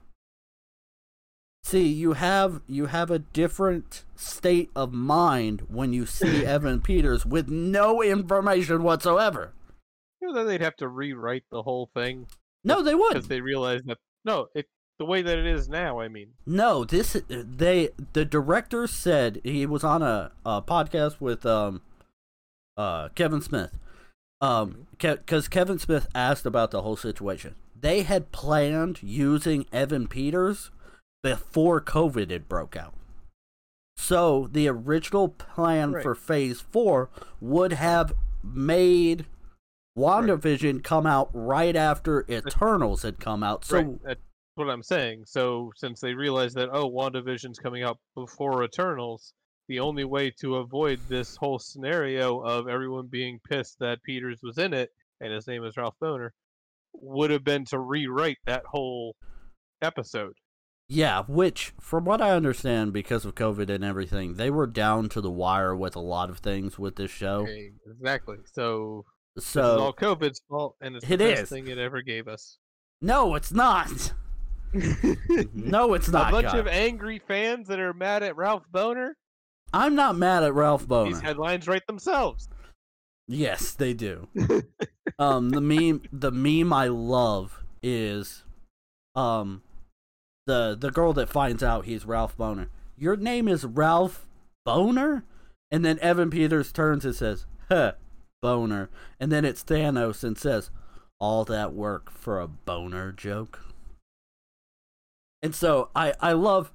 see 1.63 1.87
you 1.87 2.13
have 2.13 2.61
you 2.67 2.87
have 2.87 3.11
a 3.11 3.19
different 3.19 4.03
state 4.15 4.69
of 4.75 4.93
mind 4.93 5.61
when 5.69 5.93
you 5.93 6.05
see 6.05 6.45
evan 6.45 6.81
peters 6.81 7.25
with 7.25 7.49
no 7.49 8.01
information 8.01 8.83
whatsoever. 8.83 9.53
You 10.21 10.29
know, 10.29 10.33
then 10.33 10.47
they'd 10.47 10.61
have 10.61 10.75
to 10.77 10.87
rewrite 10.87 11.45
the 11.49 11.63
whole 11.63 11.89
thing? 11.93 12.27
No 12.63 12.81
they 12.81 12.95
would. 12.95 13.13
Because 13.13 13.27
they 13.27 13.41
realize 13.41 13.81
that 13.85 13.97
no, 14.25 14.47
it 14.53 14.67
the 14.97 15.05
way 15.05 15.21
that 15.21 15.37
it 15.37 15.45
is 15.45 15.69
now. 15.69 15.99
I 15.99 16.07
mean, 16.07 16.33
no 16.45 16.83
this 16.83 17.15
they 17.29 17.89
the 18.13 18.25
director 18.25 18.87
said 18.87 19.39
he 19.43 19.65
was 19.65 19.83
on 19.83 20.01
a, 20.01 20.31
a 20.45 20.61
podcast 20.61 21.21
with 21.21 21.45
um 21.45 21.81
uh 22.77 23.09
kevin 23.09 23.41
smith. 23.41 23.77
Um 24.41 24.87
because 24.91 25.47
kevin 25.47 25.79
smith 25.79 26.07
asked 26.13 26.45
about 26.45 26.71
the 26.71 26.81
whole 26.81 26.97
situation. 26.97 27.55
They 27.79 28.01
had 28.01 28.33
planned 28.33 29.01
using 29.01 29.65
evan 29.71 30.07
peters 30.07 30.69
before 31.21 31.81
covid 31.81 32.31
had 32.31 32.47
broke 32.47 32.75
out 32.75 32.93
so 33.97 34.47
the 34.51 34.67
original 34.67 35.27
plan 35.29 35.91
Right. 35.91 36.03
for 36.03 36.15
phase 36.15 36.61
four 36.61 37.09
would 37.41 37.73
have 37.73 38.13
made 38.41 39.25
WandaVision 39.97 40.83
come 40.83 41.05
out 41.05 41.29
right 41.33 41.75
after 41.75 42.25
Eternals 42.29 43.03
had 43.03 43.19
come 43.19 43.43
out. 43.43 43.65
So 43.65 43.77
right, 43.77 44.03
that's 44.03 44.21
what 44.55 44.69
I'm 44.69 44.83
saying. 44.83 45.23
So 45.25 45.73
since 45.75 45.99
they 45.99 46.13
realized 46.13 46.55
that 46.55 46.69
oh, 46.71 46.89
WandaVision's 46.89 47.59
coming 47.59 47.83
out 47.83 47.97
before 48.15 48.63
Eternals, 48.63 49.33
the 49.67 49.81
only 49.81 50.05
way 50.05 50.31
to 50.39 50.55
avoid 50.55 50.99
this 51.09 51.35
whole 51.35 51.59
scenario 51.59 52.39
of 52.39 52.69
everyone 52.69 53.07
being 53.07 53.39
pissed 53.49 53.77
that 53.79 54.01
Peters 54.03 54.39
was 54.41 54.57
in 54.57 54.73
it 54.73 54.89
and 55.19 55.33
his 55.33 55.47
name 55.47 55.65
is 55.65 55.75
Ralph 55.75 55.95
Bohner 56.01 56.29
would 56.93 57.29
have 57.31 57.43
been 57.43 57.65
to 57.65 57.79
rewrite 57.79 58.39
that 58.45 58.63
whole 58.65 59.15
episode. 59.81 60.33
Yeah, 60.91 61.23
which, 61.27 61.73
from 61.79 62.03
what 62.05 62.19
I 62.19 62.31
understand, 62.31 62.93
because 62.93 63.23
of 63.23 63.35
COVID 63.35 63.69
and 63.69 63.83
everything, 63.83 64.33
they 64.35 64.49
were 64.49 64.65
down 64.65 65.07
to 65.09 65.21
the 65.21 65.29
wire 65.29 65.75
with 65.75 65.95
a 65.95 65.99
lot 65.99 66.31
of 66.31 66.39
things 66.39 66.79
with 66.79 66.95
this 66.95 67.11
show. 67.11 67.41
Okay, 67.41 67.71
exactly. 67.85 68.37
So, 68.53 69.05
this 69.35 69.51
is 69.51 69.57
all 69.57 69.93
COVID's 69.93 70.41
fault, 70.49 70.75
and 70.81 70.95
it's 70.95 71.05
the 71.05 71.13
It 71.13 71.17
best 71.19 71.43
is. 71.43 71.49
thing 71.49 71.67
it 71.67 71.77
ever 71.77 72.01
gave 72.01 72.27
us. 72.27 72.57
no, 73.01 73.35
it's 73.35 73.51
not. 73.51 74.13
No, 75.53 75.93
it's 75.95 76.09
not. 76.09 76.29
a 76.29 76.31
bunch 76.31 76.47
Kyle. 76.47 76.59
of 76.59 76.67
angry 76.67 77.19
fans 77.27 77.67
that 77.69 77.79
are 77.79 77.93
mad 77.93 78.21
at 78.21 78.35
Ralph 78.35 78.63
Bohner. 78.71 79.13
I'm 79.73 79.95
not 79.95 80.15
mad 80.15 80.43
at 80.43 80.53
Ralph 80.53 80.87
Bohner. 80.87 81.07
These 81.13 81.21
headlines 81.21 81.67
write 81.67 81.87
themselves. 81.87 82.49
Yes, 83.27 83.71
they 83.73 83.93
do. 83.95 84.27
um, 85.19 85.49
the 85.51 85.61
meme, 85.61 86.03
the 86.11 86.31
meme 86.31 86.71
I 86.73 86.87
love 86.87 87.63
is, 87.81 88.43
um, 89.15 89.63
the 90.49 90.75
the 90.77 90.89
girl 90.89 91.13
that 91.13 91.29
finds 91.29 91.61
out 91.61 91.85
he's 91.85 92.07
Ralph 92.07 92.35
Bohner. 92.35 92.69
Your 92.97 93.15
name 93.15 93.47
is 93.47 93.63
Ralph 93.63 94.27
Bohner, 94.67 95.21
and 95.69 95.85
then 95.85 95.99
Evan 95.99 96.31
Peters 96.31 96.71
turns 96.71 97.05
and 97.05 97.15
says, 97.15 97.45
"Huh, 97.69 97.93
Boner," 98.41 98.89
and 99.19 99.31
then 99.31 99.45
it's 99.45 99.63
Thanos 99.63 100.23
and 100.23 100.37
says, 100.37 100.71
"All 101.19 101.45
that 101.45 101.73
work 101.73 102.09
for 102.09 102.39
a 102.39 102.47
boner 102.47 103.11
joke." 103.11 103.59
And 105.43 105.53
so 105.53 105.89
I 105.95 106.15
I 106.19 106.31
love 106.31 106.71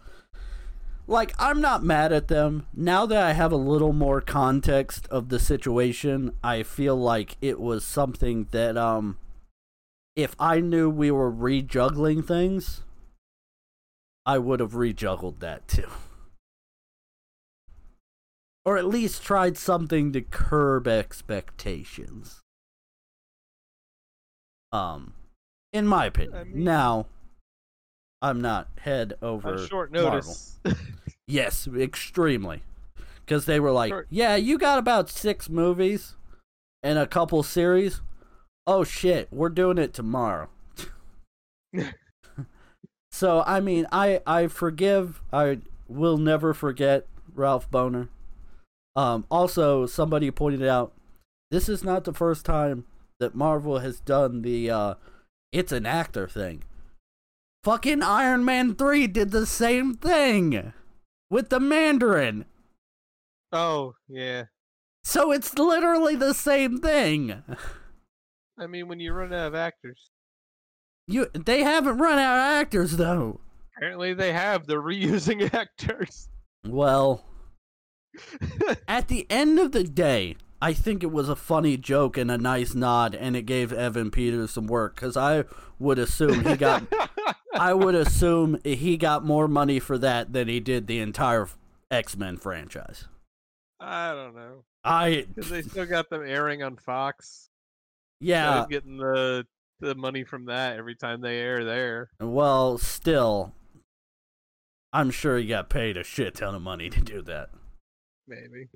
like 1.09 1.35
I'm 1.37 1.61
not 1.61 1.83
mad 1.83 2.12
at 2.12 2.29
them. 2.29 2.66
Now 2.72 3.07
that 3.07 3.22
I 3.22 3.33
have 3.33 3.51
a 3.51 3.57
little 3.57 3.93
more 3.93 4.20
context 4.20 5.09
of 5.09 5.31
the 5.31 5.41
situation, 5.41 6.31
I 6.45 6.62
feel 6.62 6.95
like 6.95 7.37
it 7.41 7.59
was 7.59 7.85
something 7.85 8.47
that 8.53 8.77
um 8.77 9.18
if 10.14 10.37
I 10.39 10.61
knew 10.61 10.89
we 10.89 11.11
were 11.11 11.33
rejuggling 11.33 12.25
things, 12.25 12.85
I 14.27 14.39
would 14.39 14.61
have 14.61 14.75
rejuggled 14.75 15.41
that 15.41 15.68
too. 15.68 15.89
or 18.64 18.79
at 18.79 18.87
least 18.87 19.22
tried 19.22 19.57
something 19.59 20.12
to 20.12 20.20
curb 20.22 20.89
expectations. 20.89 22.41
Um, 24.72 25.14
in 25.72 25.87
my 25.87 26.07
opinion. 26.07 26.37
I 26.37 26.45
mean- 26.45 26.64
now, 26.64 27.07
I'm 28.22 28.41
not 28.41 28.68
head 28.81 29.14
over 29.22 29.66
short 29.66 29.93
notice. 29.93 30.59
Yes, 31.27 31.66
extremely. 31.66 32.62
Because 33.25 33.47
they 33.47 33.59
were 33.59 33.72
like, 33.72 33.89
Short- 33.91 34.07
yeah, 34.11 34.37
you 34.37 34.59
got 34.59 34.79
about 34.79 35.09
six 35.09 35.49
movies 35.49 36.16
and 36.83 36.99
a 36.99 37.07
couple 37.07 37.43
series. 37.43 38.03
Oh 38.66 38.85
shit, 38.85 39.29
we're 39.33 39.49
doing 39.49 39.79
it 39.79 39.95
tomorrow. 39.95 40.51
so 43.15 43.45
I 43.47 43.61
mean, 43.61 43.87
I 43.93 44.21
I 44.27 44.49
forgive. 44.49 45.23
I 45.33 45.59
will 45.87 46.19
never 46.19 46.53
forget 46.53 47.07
Ralph 47.33 47.71
Bohner. 47.71 48.09
Um, 48.97 49.25
also, 49.31 49.87
somebody 49.87 50.33
pointed 50.33 50.67
out 50.67 50.93
this 51.53 51.69
is 51.69 51.85
not 51.85 52.03
the 52.03 52.12
first 52.12 52.45
time 52.45 52.87
that 53.21 53.37
Marvel 53.37 53.79
has 53.79 54.01
done 54.01 54.43
the 54.43 54.69
uh, 54.69 54.95
it's 55.53 55.71
an 55.71 55.87
actor 55.87 56.27
thing. 56.27 56.65
Fucking 57.62 58.03
Iron 58.03 58.45
Man 58.45 58.75
3 58.75 59.07
did 59.07 59.31
the 59.31 59.47
same 59.47 59.95
thing 59.95 60.73
with 61.31 61.51
the 61.51 61.61
Mandarin. 61.61 62.47
oh 63.53 63.95
yeah. 64.09 64.47
So 65.05 65.31
it's 65.31 65.57
literally 65.57 66.17
the 66.17 66.35
same 66.35 66.79
thing. 66.79 67.45
I 68.59 68.67
mean, 68.67 68.89
when 68.89 68.99
you 68.99 69.12
run 69.12 69.33
out 69.33 69.47
of 69.47 69.55
actors, 69.55 70.11
You 71.07 71.27
they 71.35 71.63
haven't 71.63 71.99
run 71.99 72.19
out 72.19 72.37
of 72.39 72.61
actors 72.63 72.97
though. 72.97 73.41
apparently 73.77 74.15
they 74.15 74.33
have. 74.33 74.67
They're 74.67 74.81
reusing 74.83 75.53
actors. 75.55 76.29
Well, 76.67 77.25
at 78.89 79.09
the 79.09 79.27
end 79.29 79.59
of 79.59 79.73
the 79.73 79.85
day, 79.85 80.37
I 80.63 80.73
think 80.73 81.03
it 81.03 81.13
was 81.13 81.29
a 81.29 81.37
funny 81.37 81.77
joke 81.77 82.17
and 82.17 82.31
a 82.31 82.39
nice 82.39 82.75
nod 82.75 83.15
and 83.15 83.37
it 83.37 83.43
gave 83.43 83.73
Evan 83.73 84.11
Peters 84.11 84.53
some 84.53 84.67
work 84.67 84.97
cuz 84.97 85.17
I 85.17 85.45
would 85.79 85.99
assume 85.99 86.45
he 86.45 86.57
got 86.57 86.85
I 87.55 87.75
would 87.75 87.95
assume 87.95 88.59
he 88.65 88.97
got 88.97 89.25
more 89.25 89.47
money 89.47 89.79
for 89.79 89.99
that 89.99 90.33
than 90.33 90.49
he 90.49 90.59
did 90.61 90.87
the 90.87 91.01
entire 91.01 91.49
X-Men 91.91 92.39
franchise. 92.39 93.09
I 93.79 94.13
don't 94.13 94.35
know 94.35 94.65
I 94.85 95.27
because 95.35 95.51
they 95.51 95.63
still 95.63 95.87
got 95.87 96.09
them 96.09 96.23
airing 96.25 96.63
on 96.63 96.77
Fox. 96.77 97.51
yeah, 98.21 98.65
getting 98.71 98.97
the 98.97 99.47
the 99.81 99.95
money 99.95 100.25
from 100.25 100.47
that 100.47 100.77
every 100.79 100.95
time 100.95 101.20
they 101.20 101.39
air 101.39 101.64
there. 101.64 102.11
well, 102.20 102.79
still 102.79 103.53
I'm 104.93 105.11
sure 105.11 105.39
he 105.39 105.47
got 105.47 105.68
paid 105.68 105.97
a 105.97 106.05
shit 106.05 106.37
ton 106.37 106.55
of 106.55 106.62
money 106.62 106.89
to 106.91 107.01
do 107.01 107.20
that. 107.22 107.51
Maybe. 108.29 108.68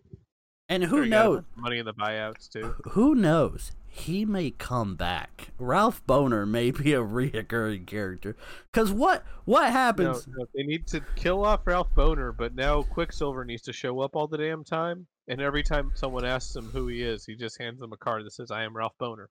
And 0.69 0.85
who 0.85 1.07
knows? 1.07 1.45
Money 1.57 1.79
in 1.79 1.87
the 1.87 1.95
buyouts 1.95 2.51
too. 2.51 2.75
Who 2.91 3.15
knows? 3.15 3.73
He 3.87 4.25
may 4.27 4.51
come 4.51 4.97
back. 4.97 5.49
Ralph 5.59 6.05
Bohner 6.07 6.47
may 6.47 6.71
be 6.73 6.93
a 6.93 7.01
reoccurring 7.01 7.87
character. 7.87 8.37
Cause 8.75 8.93
what 8.93 9.25
what 9.45 9.63
No, 9.67 9.71
happens? 9.71 10.27
no, 10.27 10.45
they 10.55 10.65
need 10.65 10.87
to 10.89 11.01
kill 11.17 11.45
off 11.45 11.67
Ralph 11.67 11.89
Bohner, 11.97 12.37
but 12.37 12.55
now 12.55 12.83
Quicksilver 12.83 13.45
needs 13.45 13.63
to 13.63 13.73
show 13.73 14.01
up 14.01 14.15
all 14.15 14.27
the 14.27 14.37
damn 14.39 14.63
time. 14.65 15.07
And 15.29 15.41
every 15.41 15.63
time 15.63 15.91
someone 15.95 16.25
asks 16.25 16.55
him 16.57 16.67
who 16.67 16.89
he 16.89 17.03
is, 17.03 17.25
he 17.25 17.35
just 17.35 17.61
hands 17.61 17.81
them 17.81 17.93
a 17.93 17.97
card 17.97 18.25
that 18.27 18.33
says, 18.33 18.51
"I 18.51 18.65
am 18.65 18.77
Ralph 18.77 18.95
Bohner." 19.01 19.27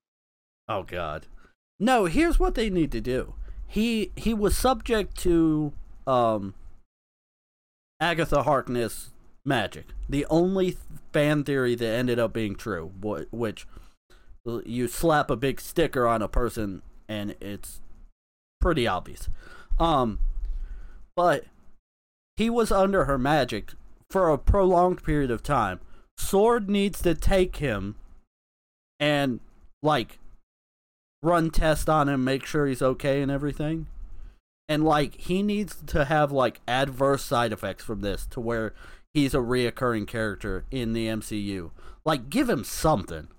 Oh 0.69 0.83
God. 0.83 1.27
No, 1.79 2.05
here's 2.05 2.39
what 2.39 2.55
they 2.55 2.69
need 2.69 2.91
to 2.91 3.01
do. 3.01 3.35
He 3.67 4.11
he 4.15 4.33
was 4.33 4.57
subject 4.57 5.17
to 5.19 5.73
um 6.05 6.55
Agatha 7.99 8.43
Harkness 8.43 9.11
magic. 9.45 9.87
The 10.09 10.25
only 10.29 10.77
fan 11.11 11.43
theory 11.43 11.75
that 11.75 11.85
ended 11.87 12.19
up 12.19 12.33
being 12.33 12.55
true, 12.55 12.91
which 13.31 13.67
you 14.65 14.87
slap 14.87 15.29
a 15.29 15.35
big 15.35 15.59
sticker 15.59 16.07
on 16.07 16.21
a 16.21 16.27
person 16.27 16.81
and 17.07 17.35
it's 17.41 17.81
pretty 18.61 18.87
obvious. 18.87 19.29
Um 19.79 20.19
but 21.15 21.45
he 22.37 22.49
was 22.49 22.71
under 22.71 23.05
her 23.05 23.17
magic 23.17 23.73
for 24.09 24.29
a 24.29 24.37
prolonged 24.37 25.03
period 25.03 25.31
of 25.31 25.43
time. 25.43 25.79
S.W.O.R.D. 26.19 26.71
needs 26.71 27.01
to 27.01 27.13
take 27.13 27.57
him 27.57 27.95
and 28.99 29.39
like 29.83 30.19
run 31.23 31.49
test 31.49 31.89
on 31.89 32.09
him, 32.09 32.23
make 32.23 32.45
sure 32.45 32.67
he's 32.67 32.81
okay 32.81 33.21
and 33.21 33.31
everything. 33.31 33.87
And 34.69 34.83
like 34.83 35.15
he 35.15 35.41
needs 35.41 35.77
to 35.87 36.05
have 36.05 36.31
like 36.31 36.61
adverse 36.67 37.23
side 37.23 37.53
effects 37.53 37.83
from 37.83 38.01
this 38.01 38.25
to 38.27 38.39
where 38.39 38.73
he's 39.13 39.33
a 39.33 39.39
reoccurring 39.39 40.07
character 40.07 40.65
in 40.71 40.93
the 40.93 41.07
MCU. 41.07 41.71
Like 42.05 42.29
give 42.29 42.49
him 42.49 42.63
something. 42.63 43.29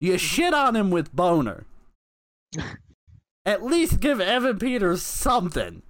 You 0.00 0.12
mm-hmm. 0.12 0.18
shit 0.18 0.54
on 0.54 0.76
him 0.76 0.90
with 0.90 1.14
boner. 1.14 1.66
At 3.46 3.62
least 3.62 4.00
give 4.00 4.20
Evan 4.20 4.58
Peters 4.58 5.02
something. 5.02 5.82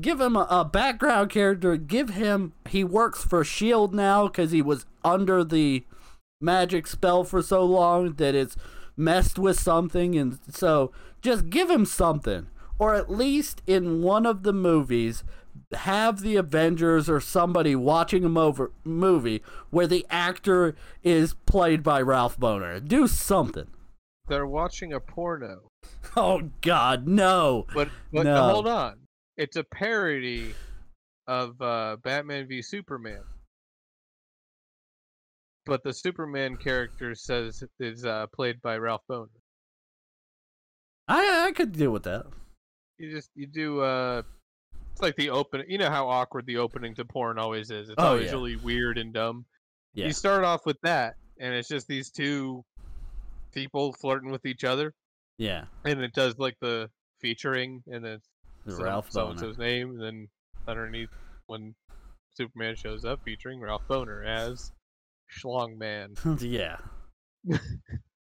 Give 0.00 0.20
him 0.20 0.36
a, 0.36 0.46
a 0.50 0.64
background 0.64 1.30
character. 1.30 1.76
Give 1.76 2.10
him. 2.10 2.52
He 2.68 2.82
works 2.82 3.24
for 3.24 3.42
S.H.I.E.L.D. 3.42 3.96
now 3.96 4.26
because 4.26 4.50
he 4.50 4.62
was 4.62 4.86
under 5.04 5.44
the 5.44 5.84
magic 6.40 6.86
spell 6.86 7.22
for 7.22 7.42
so 7.42 7.64
long 7.64 8.14
that 8.14 8.34
it's 8.34 8.56
messed 9.00 9.38
with 9.38 9.58
something. 9.58 10.16
And 10.16 10.38
so 10.48 10.92
just 11.22 11.50
give 11.50 11.68
him 11.70 11.84
something. 11.84 12.46
Or 12.78 12.94
at 12.94 13.10
least 13.10 13.62
in 13.66 14.02
one 14.02 14.24
of 14.24 14.42
the 14.42 14.52
movies, 14.52 15.24
have 15.72 16.20
the 16.20 16.36
Avengers 16.36 17.08
or 17.10 17.20
somebody 17.20 17.74
watching 17.76 18.24
a 18.24 18.28
mover, 18.28 18.70
movie 18.84 19.42
where 19.70 19.86
the 19.86 20.06
actor 20.08 20.74
is 21.02 21.34
played 21.46 21.82
by 21.82 22.00
Ralph 22.00 22.38
Bohner. 22.38 22.86
Do 22.86 23.06
something. 23.06 23.66
They're 24.28 24.46
watching 24.46 24.92
a 24.92 25.00
porno, 25.00 25.70
Oh 26.16 26.50
God, 26.60 27.06
no! 27.08 27.66
but 27.74 27.88
but 28.12 28.24
No. 28.24 28.42
hold 28.48 28.68
on, 28.68 28.98
it's 29.36 29.56
a 29.56 29.64
parody 29.64 30.54
of 31.26 31.60
uh, 31.60 31.96
Batman 32.02 32.46
v 32.46 32.62
Superman. 32.62 33.22
But 35.66 35.82
the 35.84 35.92
Superman 35.92 36.56
character 36.56 37.14
says 37.14 37.62
is 37.78 38.04
uh, 38.04 38.26
played 38.28 38.60
by 38.62 38.78
Ralph 38.78 39.02
Bohner. 39.08 39.28
I 41.08 41.46
I 41.48 41.52
could 41.52 41.72
deal 41.72 41.90
with 41.90 42.04
that. 42.04 42.26
You 42.98 43.10
just 43.10 43.30
you 43.34 43.46
do 43.46 43.80
uh 43.80 44.22
it's 44.92 45.02
like 45.02 45.16
the 45.16 45.30
open 45.30 45.64
you 45.68 45.78
know 45.78 45.90
how 45.90 46.08
awkward 46.08 46.46
the 46.46 46.58
opening 46.58 46.94
to 46.96 47.04
porn 47.04 47.38
always 47.38 47.70
is. 47.70 47.88
It's 47.88 47.96
Oh, 47.98 48.08
always 48.08 48.26
yeah. 48.26 48.32
really 48.32 48.56
weird 48.56 48.98
and 48.98 49.12
dumb. 49.12 49.44
Yeah. 49.94 50.06
You 50.06 50.12
start 50.12 50.44
off 50.44 50.66
with 50.66 50.80
that 50.82 51.16
and 51.38 51.54
it's 51.54 51.68
just 51.68 51.88
these 51.88 52.10
two 52.10 52.64
people 53.52 53.92
flirting 53.94 54.30
with 54.30 54.46
each 54.46 54.62
other 54.64 54.94
Yeah, 55.38 55.64
and 55.84 56.00
it 56.00 56.12
does 56.14 56.38
like 56.38 56.56
the 56.60 56.90
featuring 57.20 57.82
and 57.90 58.04
then 58.04 58.20
some- 58.68 58.82
Ralph 58.82 59.10
so's 59.10 59.58
name 59.58 59.90
and 59.90 60.00
then 60.02 60.28
underneath 60.68 61.08
when 61.46 61.74
Superman 62.36 62.76
shows 62.76 63.04
up 63.04 63.20
featuring 63.24 63.60
Ralph 63.60 63.82
Boner 63.88 64.22
as 64.22 64.70
Schlong 65.30 65.76
Man. 65.78 66.14
yeah. 66.40 66.76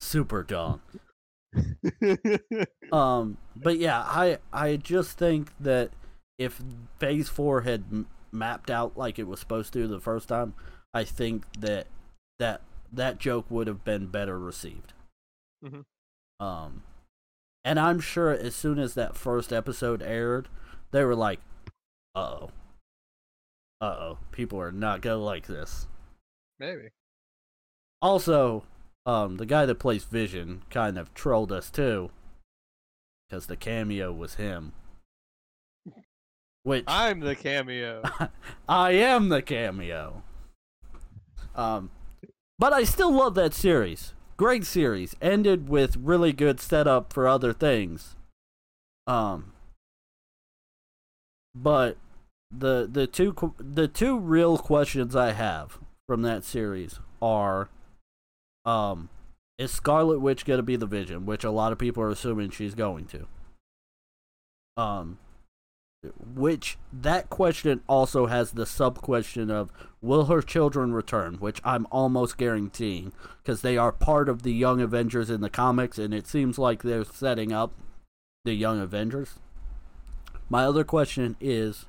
Super 0.01 0.43
dumb. 0.43 0.81
Um, 2.93 3.39
but 3.57 3.79
yeah, 3.79 4.01
I 4.01 4.39
I 4.53 4.77
just 4.77 5.19
think 5.19 5.51
that 5.59 5.91
if 6.39 6.63
Phase 6.99 7.29
Four 7.29 7.63
had 7.63 7.85
m- 7.91 8.07
mapped 8.31 8.71
out 8.71 8.97
like 8.97 9.19
it 9.19 9.27
was 9.27 9.41
supposed 9.41 9.73
to 9.73 9.89
the 9.89 10.01
first 10.01 10.29
time, 10.29 10.55
I 10.95 11.03
think 11.03 11.45
that 11.59 11.89
that 12.39 12.61
that 12.93 13.19
joke 13.19 13.47
would 13.51 13.67
have 13.67 13.85
been 13.85 14.07
better 14.07 14.39
received. 14.39 14.93
Mm-hmm. 15.65 16.45
Um, 16.45 16.83
and 17.65 17.81
I'm 17.81 17.99
sure 17.99 18.31
as 18.31 18.55
soon 18.55 18.79
as 18.79 18.95
that 18.95 19.17
first 19.17 19.53
episode 19.53 20.03
aired, 20.03 20.49
they 20.93 21.05
were 21.05 21.17
like, 21.17 21.41
"Uh 22.15 22.21
oh, 22.21 22.51
uh 23.81 23.85
oh, 23.85 24.19
people 24.31 24.61
are 24.61 24.73
not 24.73 25.01
gonna 25.01 25.17
like 25.17 25.47
this." 25.47 25.89
Maybe. 26.59 26.91
Also, 28.01 28.65
um, 29.05 29.37
the 29.37 29.47
guy 29.47 29.67
that 29.67 29.79
plays 29.79 30.05
Vision 30.05 30.63
kind 30.71 30.99
of 30.99 31.15
trolled 31.15 31.53
us 31.53 31.71
too, 31.71 32.11
because 33.29 33.47
the 33.47 33.57
cameo 33.57 34.13
was 34.13 34.35
him. 34.35 34.73
Which 36.63 36.85
I'm 36.89 37.21
the 37.21 37.37
cameo. 37.37 38.03
I 38.69 38.91
am 38.93 39.29
the 39.29 39.41
cameo. 39.41 40.25
Um, 41.55 41.91
but 42.59 42.73
I 42.73 42.83
still 42.83 43.13
love 43.13 43.35
that 43.37 43.55
series. 43.55 44.15
Great 44.37 44.65
series. 44.65 45.15
Ended 45.23 45.69
with 45.69 45.97
really 45.97 46.33
good 46.33 46.61
setup 46.61 47.13
for 47.13 47.29
other 47.29 47.53
things. 47.53 48.17
Um, 49.07 49.53
but 51.55 51.97
the 52.51 52.89
the 52.91 53.07
two 53.07 53.55
the 53.59 53.89
two 53.89 54.19
real 54.19 54.59
questions 54.59 55.15
I 55.15 55.33
have 55.33 55.79
from 56.09 56.23
that 56.23 56.45
series 56.45 57.01
are, 57.21 57.69
um, 58.65 59.09
is 59.59 59.71
Scarlet 59.71 60.21
Witch 60.21 60.45
gonna 60.45 60.63
be 60.63 60.77
the 60.77 60.87
Vision? 60.87 61.27
Which 61.27 61.45
a 61.45 61.51
lot 61.51 61.73
of 61.73 61.79
people 61.79 62.03
are 62.03 62.11
assuming 62.11 62.51
she's 62.51 62.75
going 62.75 63.07
to. 63.07 63.27
Um, 64.77 65.19
which 66.35 66.77
that 66.93 67.31
question 67.31 67.81
also 67.89 68.27
has 68.27 68.53
the 68.53 68.67
sub 68.67 69.01
question 69.01 69.51
of 69.51 69.73
will 70.01 70.27
her 70.27 70.43
children 70.43 70.93
return, 70.93 71.37
which 71.37 71.61
I'm 71.65 71.87
almost 71.91 72.37
guaranteeing 72.37 73.13
because 73.43 73.63
they 73.63 73.77
are 73.77 73.93
part 73.93 74.29
of 74.29 74.43
the 74.43 74.53
Young 74.53 74.81
Avengers 74.81 75.31
in 75.31 75.41
the 75.41 75.51
comics, 75.51 75.99
and 75.99 76.15
it 76.15 76.27
seems 76.27 76.59
like 76.59 76.83
they're 76.83 77.05
setting 77.05 77.53
up 77.53 77.73
the 78.45 78.55
Young 78.55 78.81
Avengers. 78.81 79.39
My 80.49 80.65
other 80.65 80.85
question 80.85 81.37
is, 81.41 81.87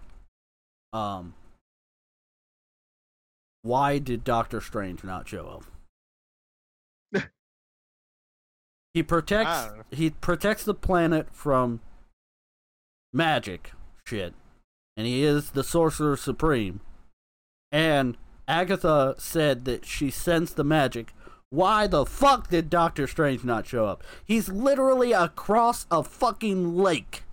um, 0.94 1.36
why 3.68 3.98
did 4.00 4.24
Doctor 4.24 4.62
Strange 4.62 5.04
not 5.04 5.28
show 5.28 5.62
up? 7.14 7.24
he 8.94 9.04
protects 9.04 9.50
I 9.50 9.68
don't 9.68 9.78
know. 9.78 9.84
he 9.92 10.10
protects 10.10 10.64
the 10.64 10.74
planet 10.74 11.28
from 11.32 11.82
magic 13.14 13.72
shit, 14.06 14.34
and 14.96 15.06
he 15.06 15.24
is 15.24 15.52
the 15.52 15.64
sorcerer 15.64 16.18
supreme. 16.18 16.82
And 17.72 18.18
Agatha 18.48 19.16
said 19.18 19.66
that 19.66 19.86
she 19.86 20.10
sensed 20.10 20.56
the 20.56 20.64
magic. 20.64 21.14
Why 21.50 21.88
the 21.88 22.06
fuck 22.06 22.50
did 22.50 22.70
Doctor 22.70 23.08
Strange 23.08 23.44
not 23.44 23.68
show 23.68 23.86
up? 23.86 24.04
He's 24.26 24.50
literally 24.50 25.12
across 25.14 25.86
a 25.92 26.04
fucking 26.04 26.78
lake. 26.78 27.24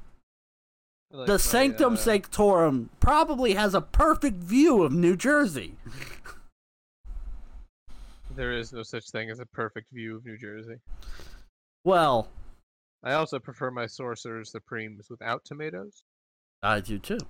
Like 1.14 1.28
the 1.28 1.38
Sanctum 1.38 1.92
uh, 1.94 1.96
Sanctorum 1.96 2.90
probably 2.98 3.54
has 3.54 3.72
a 3.72 3.80
perfect 3.80 4.38
view 4.42 4.82
of 4.82 4.92
New 4.92 5.16
Jersey. 5.16 5.76
There 8.36 8.52
is 8.52 8.72
no 8.72 8.82
such 8.82 9.10
thing 9.10 9.30
as 9.30 9.38
a 9.38 9.46
perfect 9.46 9.92
view 9.92 10.16
of 10.16 10.24
New 10.24 10.36
Jersey. 10.36 10.74
Well, 11.84 12.28
I 13.04 13.12
also 13.12 13.38
prefer 13.38 13.70
my 13.70 13.86
sorcerer 13.86 14.44
supremes 14.44 15.06
without 15.08 15.44
tomatoes. 15.44 16.02
I 16.60 16.80
do 16.80 16.98
too. 16.98 17.20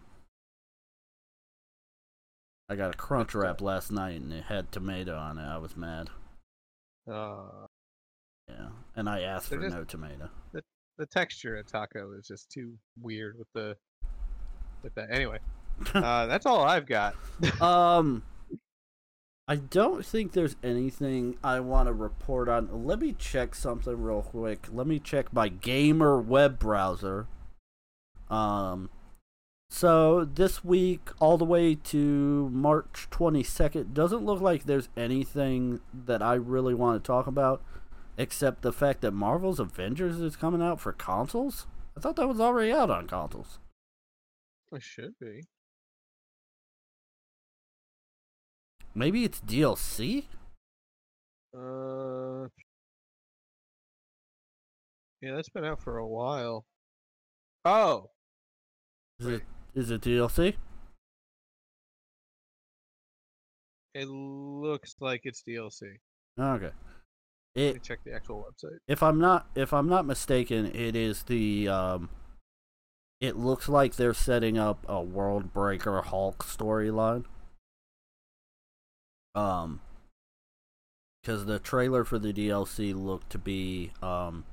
I 2.70 2.76
got 2.76 2.94
a 2.94 2.96
crunch 2.96 3.34
wrap 3.34 3.60
last 3.60 3.92
night 3.92 4.18
and 4.20 4.32
it 4.32 4.44
had 4.44 4.72
tomato 4.72 5.14
on 5.14 5.36
it. 5.36 5.44
I 5.44 5.58
was 5.58 5.76
mad. 5.76 6.08
Uh, 7.06 7.66
Yeah, 8.48 8.68
and 8.96 9.06
I 9.06 9.20
asked 9.20 9.48
for 9.48 9.58
just- 9.58 9.76
no 9.76 9.84
tomato. 9.84 10.30
the 10.52 10.62
texture 11.06 11.56
of 11.56 11.66
taco 11.66 12.12
is 12.18 12.26
just 12.26 12.50
too 12.50 12.74
weird 13.00 13.36
with 13.38 13.48
the 13.54 13.76
with 14.82 14.94
that. 14.94 15.10
Anyway, 15.10 15.38
uh, 15.94 16.26
that's 16.26 16.46
all 16.46 16.64
I've 16.64 16.86
got. 16.86 17.14
um, 17.60 18.22
I 19.46 19.56
don't 19.56 20.04
think 20.04 20.32
there's 20.32 20.56
anything 20.62 21.36
I 21.44 21.60
want 21.60 21.88
to 21.88 21.92
report 21.92 22.48
on. 22.48 22.86
Let 22.86 23.00
me 23.00 23.14
check 23.18 23.54
something 23.54 24.00
real 24.00 24.22
quick. 24.22 24.66
Let 24.72 24.86
me 24.86 24.98
check 24.98 25.32
my 25.32 25.48
gamer 25.48 26.18
web 26.18 26.58
browser. 26.58 27.26
Um, 28.30 28.88
so 29.68 30.24
this 30.24 30.64
week, 30.64 31.10
all 31.20 31.36
the 31.36 31.44
way 31.44 31.74
to 31.74 32.48
March 32.50 33.08
22nd, 33.10 33.92
doesn't 33.92 34.24
look 34.24 34.40
like 34.40 34.64
there's 34.64 34.88
anything 34.96 35.80
that 35.92 36.22
I 36.22 36.34
really 36.34 36.74
want 36.74 37.02
to 37.02 37.06
talk 37.06 37.26
about, 37.26 37.62
except 38.16 38.62
the 38.62 38.72
fact 38.72 39.00
that 39.02 39.10
Marvel's 39.12 39.60
Avengers 39.60 40.20
is 40.20 40.36
coming 40.36 40.62
out 40.62 40.80
for 40.80 40.92
consoles. 40.92 41.66
I 41.96 42.00
thought 42.00 42.16
that 42.16 42.28
was 42.28 42.40
already 42.40 42.72
out 42.72 42.90
on 42.90 43.06
consoles. 43.06 43.58
It 44.72 44.82
should 44.82 45.14
be. 45.20 45.42
Maybe 48.94 49.24
it's 49.24 49.40
DLC. 49.40 50.24
Uh, 51.56 52.48
yeah, 55.20 55.34
that's 55.36 55.48
been 55.48 55.64
out 55.64 55.80
for 55.82 55.98
a 55.98 56.06
while. 56.06 56.64
Oh, 57.64 58.10
Is 59.20 59.26
it 59.26 59.42
is 59.74 59.90
it 59.90 60.00
DLC? 60.02 60.54
it 63.94 64.08
looks 64.08 64.96
like 65.00 65.20
it's 65.24 65.42
DLC. 65.42 65.82
Okay. 66.38 66.70
It 67.54 67.82
check 67.84 68.00
the 68.04 68.12
actual 68.12 68.44
website. 68.44 68.78
if 68.88 69.02
I'm 69.02 69.20
not 69.20 69.46
if 69.54 69.72
I'm 69.72 69.88
not 69.88 70.04
mistaken, 70.04 70.66
it 70.74 70.96
is 70.96 71.22
the 71.24 71.68
um 71.68 72.08
it 73.20 73.36
looks 73.36 73.68
like 73.68 73.94
they're 73.94 74.12
setting 74.12 74.58
up 74.58 74.84
a 74.88 75.00
World 75.00 75.52
Breaker 75.52 76.02
Hulk 76.02 76.44
storyline. 76.44 77.24
Um 79.36 79.80
cuz 81.22 81.44
the 81.46 81.60
trailer 81.60 82.04
for 82.04 82.18
the 82.18 82.32
DLC 82.32 82.92
looked 82.92 83.30
to 83.30 83.38
be 83.38 83.92
um 84.02 84.44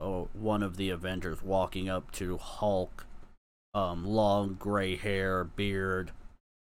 oh, 0.00 0.28
one 0.32 0.62
of 0.62 0.76
the 0.78 0.88
Avengers 0.88 1.42
walking 1.42 1.90
up 1.90 2.10
to 2.12 2.38
Hulk 2.38 3.06
um 3.74 4.06
long 4.06 4.54
gray 4.54 4.96
hair, 4.96 5.44
beard 5.44 6.12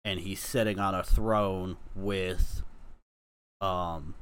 and 0.04 0.20
he's 0.20 0.42
sitting 0.42 0.78
on 0.78 0.94
a 0.94 1.04
throne 1.04 1.78
with 1.96 2.64
um 3.62 4.16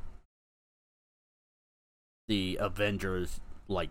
the 2.30 2.58
Avengers 2.62 3.42
like 3.68 3.90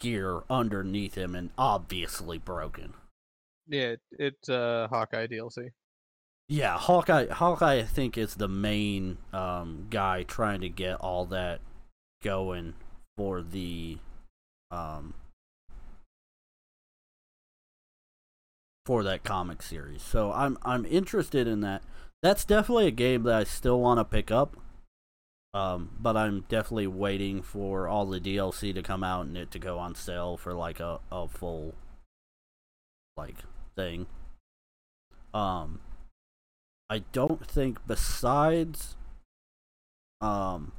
gear 0.00 0.42
underneath 0.50 1.14
him 1.14 1.34
and 1.34 1.50
obviously 1.56 2.36
broken. 2.36 2.92
Yeah, 3.66 3.94
it's 4.12 4.48
uh, 4.48 4.88
Hawkeye 4.90 5.28
DLC. 5.28 5.70
Yeah, 6.48 6.76
Hawkeye 6.78 7.26
Hawkeye 7.28 7.78
I 7.78 7.82
think 7.82 8.18
is 8.18 8.34
the 8.34 8.48
main 8.48 9.18
um 9.32 9.86
guy 9.90 10.22
trying 10.24 10.60
to 10.60 10.68
get 10.68 10.96
all 10.96 11.24
that 11.26 11.60
going 12.22 12.74
for 13.16 13.42
the 13.42 13.98
um 14.70 15.14
for 18.84 19.02
that 19.02 19.24
comic 19.24 19.62
series. 19.62 20.02
So 20.02 20.32
I'm 20.32 20.58
I'm 20.62 20.84
interested 20.84 21.48
in 21.48 21.60
that. 21.60 21.82
That's 22.22 22.44
definitely 22.44 22.86
a 22.86 22.92
game 22.92 23.24
that 23.24 23.34
I 23.34 23.44
still 23.44 23.80
want 23.80 23.98
to 23.98 24.04
pick 24.04 24.30
up. 24.30 24.56
Um, 25.56 25.90
but 25.98 26.18
I'm 26.18 26.44
definitely 26.50 26.86
waiting 26.86 27.40
for 27.40 27.88
all 27.88 28.04
the 28.04 28.20
DLC 28.20 28.74
to 28.74 28.82
come 28.82 29.02
out 29.02 29.24
and 29.24 29.38
it 29.38 29.50
to 29.52 29.58
go 29.58 29.78
on 29.78 29.94
sale 29.94 30.36
for 30.36 30.52
like 30.52 30.80
a, 30.80 31.00
a 31.10 31.26
full 31.28 31.74
like 33.16 33.36
thing. 33.74 34.06
Um 35.32 35.80
I 36.90 36.98
don't 37.12 37.46
think 37.46 37.78
besides 37.86 38.96
um 40.20 40.72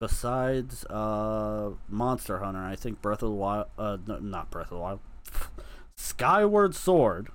besides 0.00 0.84
uh 0.86 1.72
Monster 1.90 2.38
Hunter, 2.38 2.60
I 2.64 2.76
think 2.76 3.02
Breath 3.02 3.22
of 3.22 3.28
the 3.28 3.34
Wild 3.36 3.66
uh 3.78 3.98
no, 4.06 4.18
not 4.20 4.50
Breath 4.50 4.68
of 4.72 4.78
the 4.78 4.82
Wild. 4.82 5.00
Skyward 5.98 6.74
Sword 6.74 7.28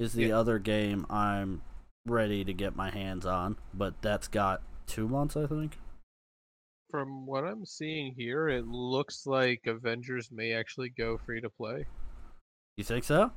is 0.00 0.14
the 0.14 0.26
Yeah. 0.26 0.38
other 0.38 0.58
game 0.58 1.06
I'm 1.08 1.62
ready 2.06 2.44
to 2.44 2.52
get 2.52 2.76
my 2.76 2.90
hands 2.90 3.24
on, 3.24 3.56
but 3.72 3.94
that's 4.02 4.28
got 4.28 4.62
2 4.88 5.08
months 5.08 5.36
I 5.36 5.46
think. 5.46 5.78
From 6.90 7.26
what 7.26 7.44
I'm 7.44 7.64
seeing 7.64 8.14
here, 8.16 8.48
it 8.48 8.66
looks 8.66 9.26
like 9.26 9.62
Avengers 9.66 10.30
may 10.30 10.52
actually 10.52 10.90
go 10.90 11.18
free 11.18 11.40
to 11.40 11.50
play. 11.50 11.86
You 12.76 12.84
think 12.84 13.04
so? 13.04 13.32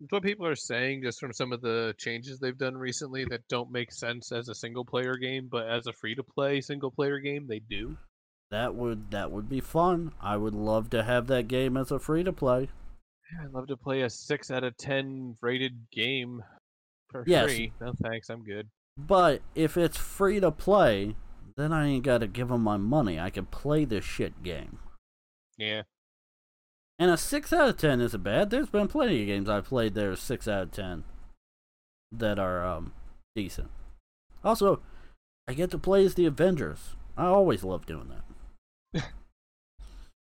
That's 0.00 0.12
what 0.12 0.22
people 0.22 0.46
are 0.46 0.54
saying, 0.54 1.02
just 1.02 1.20
from 1.20 1.32
some 1.32 1.52
of 1.52 1.62
the 1.62 1.94
changes 1.96 2.38
they've 2.38 2.58
done 2.58 2.76
recently 2.76 3.24
that 3.26 3.48
don't 3.48 3.70
make 3.70 3.90
sense 3.92 4.32
as 4.32 4.48
a 4.48 4.54
single 4.54 4.84
player 4.84 5.16
game, 5.16 5.48
but 5.50 5.66
as 5.68 5.86
a 5.86 5.92
free 5.92 6.14
to 6.16 6.22
play 6.22 6.60
single 6.60 6.90
player 6.90 7.18
game, 7.18 7.46
they 7.48 7.60
do. 7.60 7.96
That 8.50 8.74
would 8.74 9.10
that 9.10 9.30
would 9.30 9.48
be 9.48 9.60
fun. 9.60 10.12
I 10.20 10.36
would 10.36 10.54
love 10.54 10.90
to 10.90 11.02
have 11.02 11.28
that 11.28 11.48
game 11.48 11.76
as 11.76 11.90
a 11.90 11.98
free 11.98 12.24
to 12.24 12.32
play. 12.32 12.68
Yeah, 13.32 13.44
I'd 13.44 13.52
love 13.52 13.68
to 13.68 13.76
play 13.76 14.02
a 14.02 14.10
6 14.10 14.50
out 14.50 14.64
of 14.64 14.76
10 14.76 15.36
rated 15.40 15.90
game 15.90 16.42
Yes. 17.26 17.46
free. 17.46 17.72
No 17.80 17.92
thanks, 18.02 18.28
I'm 18.28 18.42
good. 18.42 18.68
But 18.98 19.42
if 19.54 19.76
it's 19.76 19.96
free 19.96 20.40
to 20.40 20.50
play, 20.50 21.16
then 21.56 21.72
I 21.72 21.86
ain't 21.86 22.04
got 22.04 22.18
to 22.18 22.26
give 22.26 22.48
them 22.48 22.62
my 22.62 22.76
money. 22.76 23.20
I 23.20 23.30
can 23.30 23.46
play 23.46 23.84
this 23.84 24.04
shit 24.04 24.42
game. 24.42 24.78
Yeah. 25.58 25.82
And 26.98 27.10
a 27.10 27.16
6 27.16 27.52
out 27.52 27.68
of 27.68 27.76
10 27.76 28.00
isn't 28.00 28.22
bad. 28.22 28.50
There's 28.50 28.70
been 28.70 28.88
plenty 28.88 29.20
of 29.20 29.26
games 29.26 29.48
I've 29.48 29.66
played 29.66 29.94
that 29.94 30.04
are 30.04 30.16
6 30.16 30.48
out 30.48 30.62
of 30.62 30.72
10 30.72 31.04
that 32.12 32.38
are 32.38 32.64
um 32.64 32.92
decent. 33.34 33.68
Also, 34.44 34.80
I 35.48 35.54
get 35.54 35.70
to 35.72 35.78
play 35.78 36.04
as 36.04 36.14
the 36.14 36.26
Avengers. 36.26 36.96
I 37.16 37.26
always 37.26 37.64
love 37.64 37.86
doing 37.86 38.08
that. 38.08 39.02
Oh. 39.02 39.10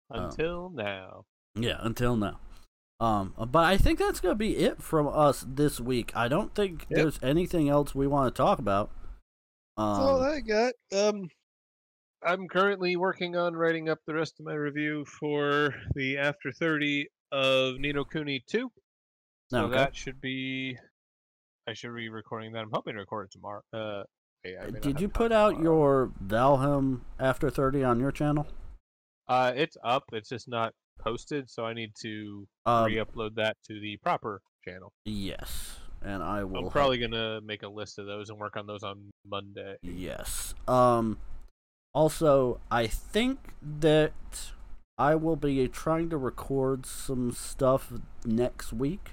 Until 0.26 0.70
now. 0.70 1.26
Yeah, 1.56 1.78
until 1.80 2.18
now. 2.18 2.40
Um, 3.00 3.34
but 3.38 3.66
I 3.66 3.78
think 3.78 4.00
that's 4.00 4.20
gonna 4.22 4.36
be 4.36 4.58
it 4.58 4.82
from 4.82 5.08
us 5.08 5.46
this 5.48 5.80
week. 5.82 6.12
I 6.16 6.28
don't 6.28 6.56
think 6.56 6.86
Yep. 6.90 6.98
there's 6.98 7.20
anything 7.24 7.68
else 7.70 7.94
we 7.94 8.08
want 8.08 8.34
to 8.34 8.38
talk 8.42 8.58
about. 8.60 8.90
That's 9.78 10.00
all 10.00 10.24
Um, 10.24 10.32
I 10.32 10.40
got. 10.40 10.74
Um, 10.94 11.30
I'm 12.24 12.48
currently 12.48 12.96
working 12.96 13.36
on 13.36 13.54
writing 13.56 13.90
up 13.90 14.00
the 14.08 14.14
rest 14.14 14.40
of 14.40 14.46
my 14.46 14.54
review 14.54 15.06
for 15.06 15.76
the 15.94 16.18
After 16.18 16.52
30 16.52 17.10
of 17.32 17.76
Ni 17.80 17.92
no 17.92 18.06
Kuni 18.06 18.40
2. 18.48 18.72
So 19.52 19.66
okay. 19.66 19.76
that 19.76 19.96
should 19.96 20.22
be. 20.22 20.78
I 21.68 21.74
should 21.74 21.94
be 21.96 22.10
recording 22.10 22.54
that. 22.54 22.60
I'm 22.64 22.72
hoping 22.72 22.94
to 22.94 23.00
record 23.00 23.26
it 23.26 23.32
tomorrow. 23.32 23.62
Uh, 23.74 24.04
yeah, 24.46 24.66
I 24.68 24.70
Did 24.80 25.02
you 25.02 25.10
put 25.10 25.32
out 25.32 25.56
tomorrow. 25.56 25.64
your 25.64 26.12
Valheim 26.24 27.02
after 27.20 27.50
30 27.50 27.84
on 27.84 28.00
your 28.00 28.12
channel? 28.12 28.48
Uh, 29.28 29.52
it's 29.56 29.76
up. 29.84 30.06
It's 30.14 30.30
just 30.30 30.48
not 30.48 30.74
posted, 31.00 31.50
so 31.50 31.66
I 31.66 31.74
need 31.74 31.94
to 32.02 32.48
Um, 32.66 32.86
re-upload 32.86 33.36
that 33.36 33.58
to 33.68 33.80
the 33.80 33.98
proper 33.98 34.42
channel. 34.64 34.92
yes, 35.06 35.80
and 36.02 36.22
I 36.24 36.44
will. 36.44 36.58
I'm 36.58 36.64
have- 36.66 36.72
probably 36.72 36.98
gonna 36.98 37.42
make 37.42 37.64
a 37.64 37.68
list 37.70 38.00
of 38.00 38.06
those 38.06 38.30
and 38.30 38.40
work 38.40 38.58
on 38.58 38.68
those 38.68 38.84
on 38.84 39.12
Monday. 39.26 39.78
Yes. 39.82 40.54
Um. 40.68 41.18
Also, 41.94 42.60
I 42.70 42.88
think 42.88 43.54
that 43.62 44.52
I 44.98 45.16
will 45.16 45.38
be 45.38 45.66
trying 45.70 46.10
to 46.10 46.18
record 46.18 46.86
some 46.86 47.32
stuff 47.32 47.94
next 48.26 48.74
week. 48.74 49.12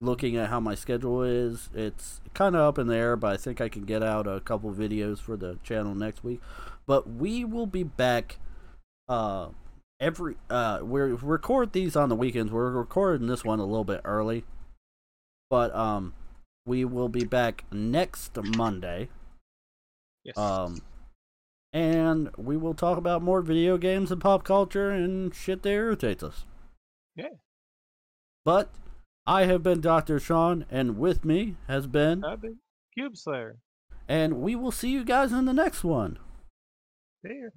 Looking 0.00 0.36
at 0.36 0.48
how 0.48 0.60
my 0.60 0.74
schedule 0.74 1.22
is, 1.22 1.70
it's 1.74 2.20
kind 2.34 2.54
of 2.54 2.60
up 2.60 2.78
in 2.78 2.86
the 2.88 2.96
air, 2.96 3.16
but 3.16 3.32
I 3.32 3.36
think 3.36 3.60
I 3.60 3.68
can 3.68 3.84
get 3.84 4.02
out 4.02 4.26
a 4.28 4.40
couple 4.40 4.72
videos 4.72 5.18
for 5.18 5.36
the 5.36 5.58
channel 5.64 5.94
next 5.94 6.22
week. 6.22 6.40
But 6.86 7.08
we 7.10 7.44
will 7.44 7.66
be 7.66 7.82
back. 7.84 8.38
Uh, 9.08 9.48
every 10.04 10.36
uh, 10.50 10.80
we 10.82 11.00
record 11.00 11.72
these 11.72 11.96
on 11.96 12.10
the 12.10 12.14
weekends. 12.14 12.52
We're 12.52 12.70
recording 12.70 13.26
this 13.26 13.44
one 13.44 13.58
a 13.58 13.64
little 13.64 13.84
bit 13.84 14.02
early, 14.04 14.44
but 15.48 15.74
um, 15.74 16.12
we 16.66 16.84
will 16.84 17.08
be 17.08 17.24
back 17.24 17.64
next 17.72 18.36
Monday. 18.56 19.08
Yes. 20.22 20.36
Um, 20.36 20.82
and 21.72 22.30
we 22.36 22.56
will 22.56 22.74
talk 22.74 22.98
about 22.98 23.22
more 23.22 23.40
video 23.40 23.78
games 23.78 24.12
and 24.12 24.20
pop 24.20 24.44
culture 24.44 24.90
and 24.90 25.34
shit 25.34 25.62
that 25.62 25.70
irritates 25.70 26.22
us. 26.22 26.44
Yeah. 27.16 27.34
But 28.44 28.70
I 29.26 29.46
have 29.46 29.62
been 29.62 29.80
Dr. 29.80 30.20
Sean, 30.20 30.66
and 30.70 30.98
with 30.98 31.24
me 31.24 31.56
has 31.66 31.86
been, 31.86 32.24
I've 32.24 32.42
been 32.42 32.58
Cube 32.92 33.16
Slayer. 33.16 33.56
and 34.06 34.34
we 34.34 34.54
will 34.54 34.70
see 34.70 34.90
you 34.90 35.02
guys 35.02 35.32
in 35.32 35.46
the 35.46 35.52
next 35.54 35.82
one. 35.82 36.18
There. 37.22 37.52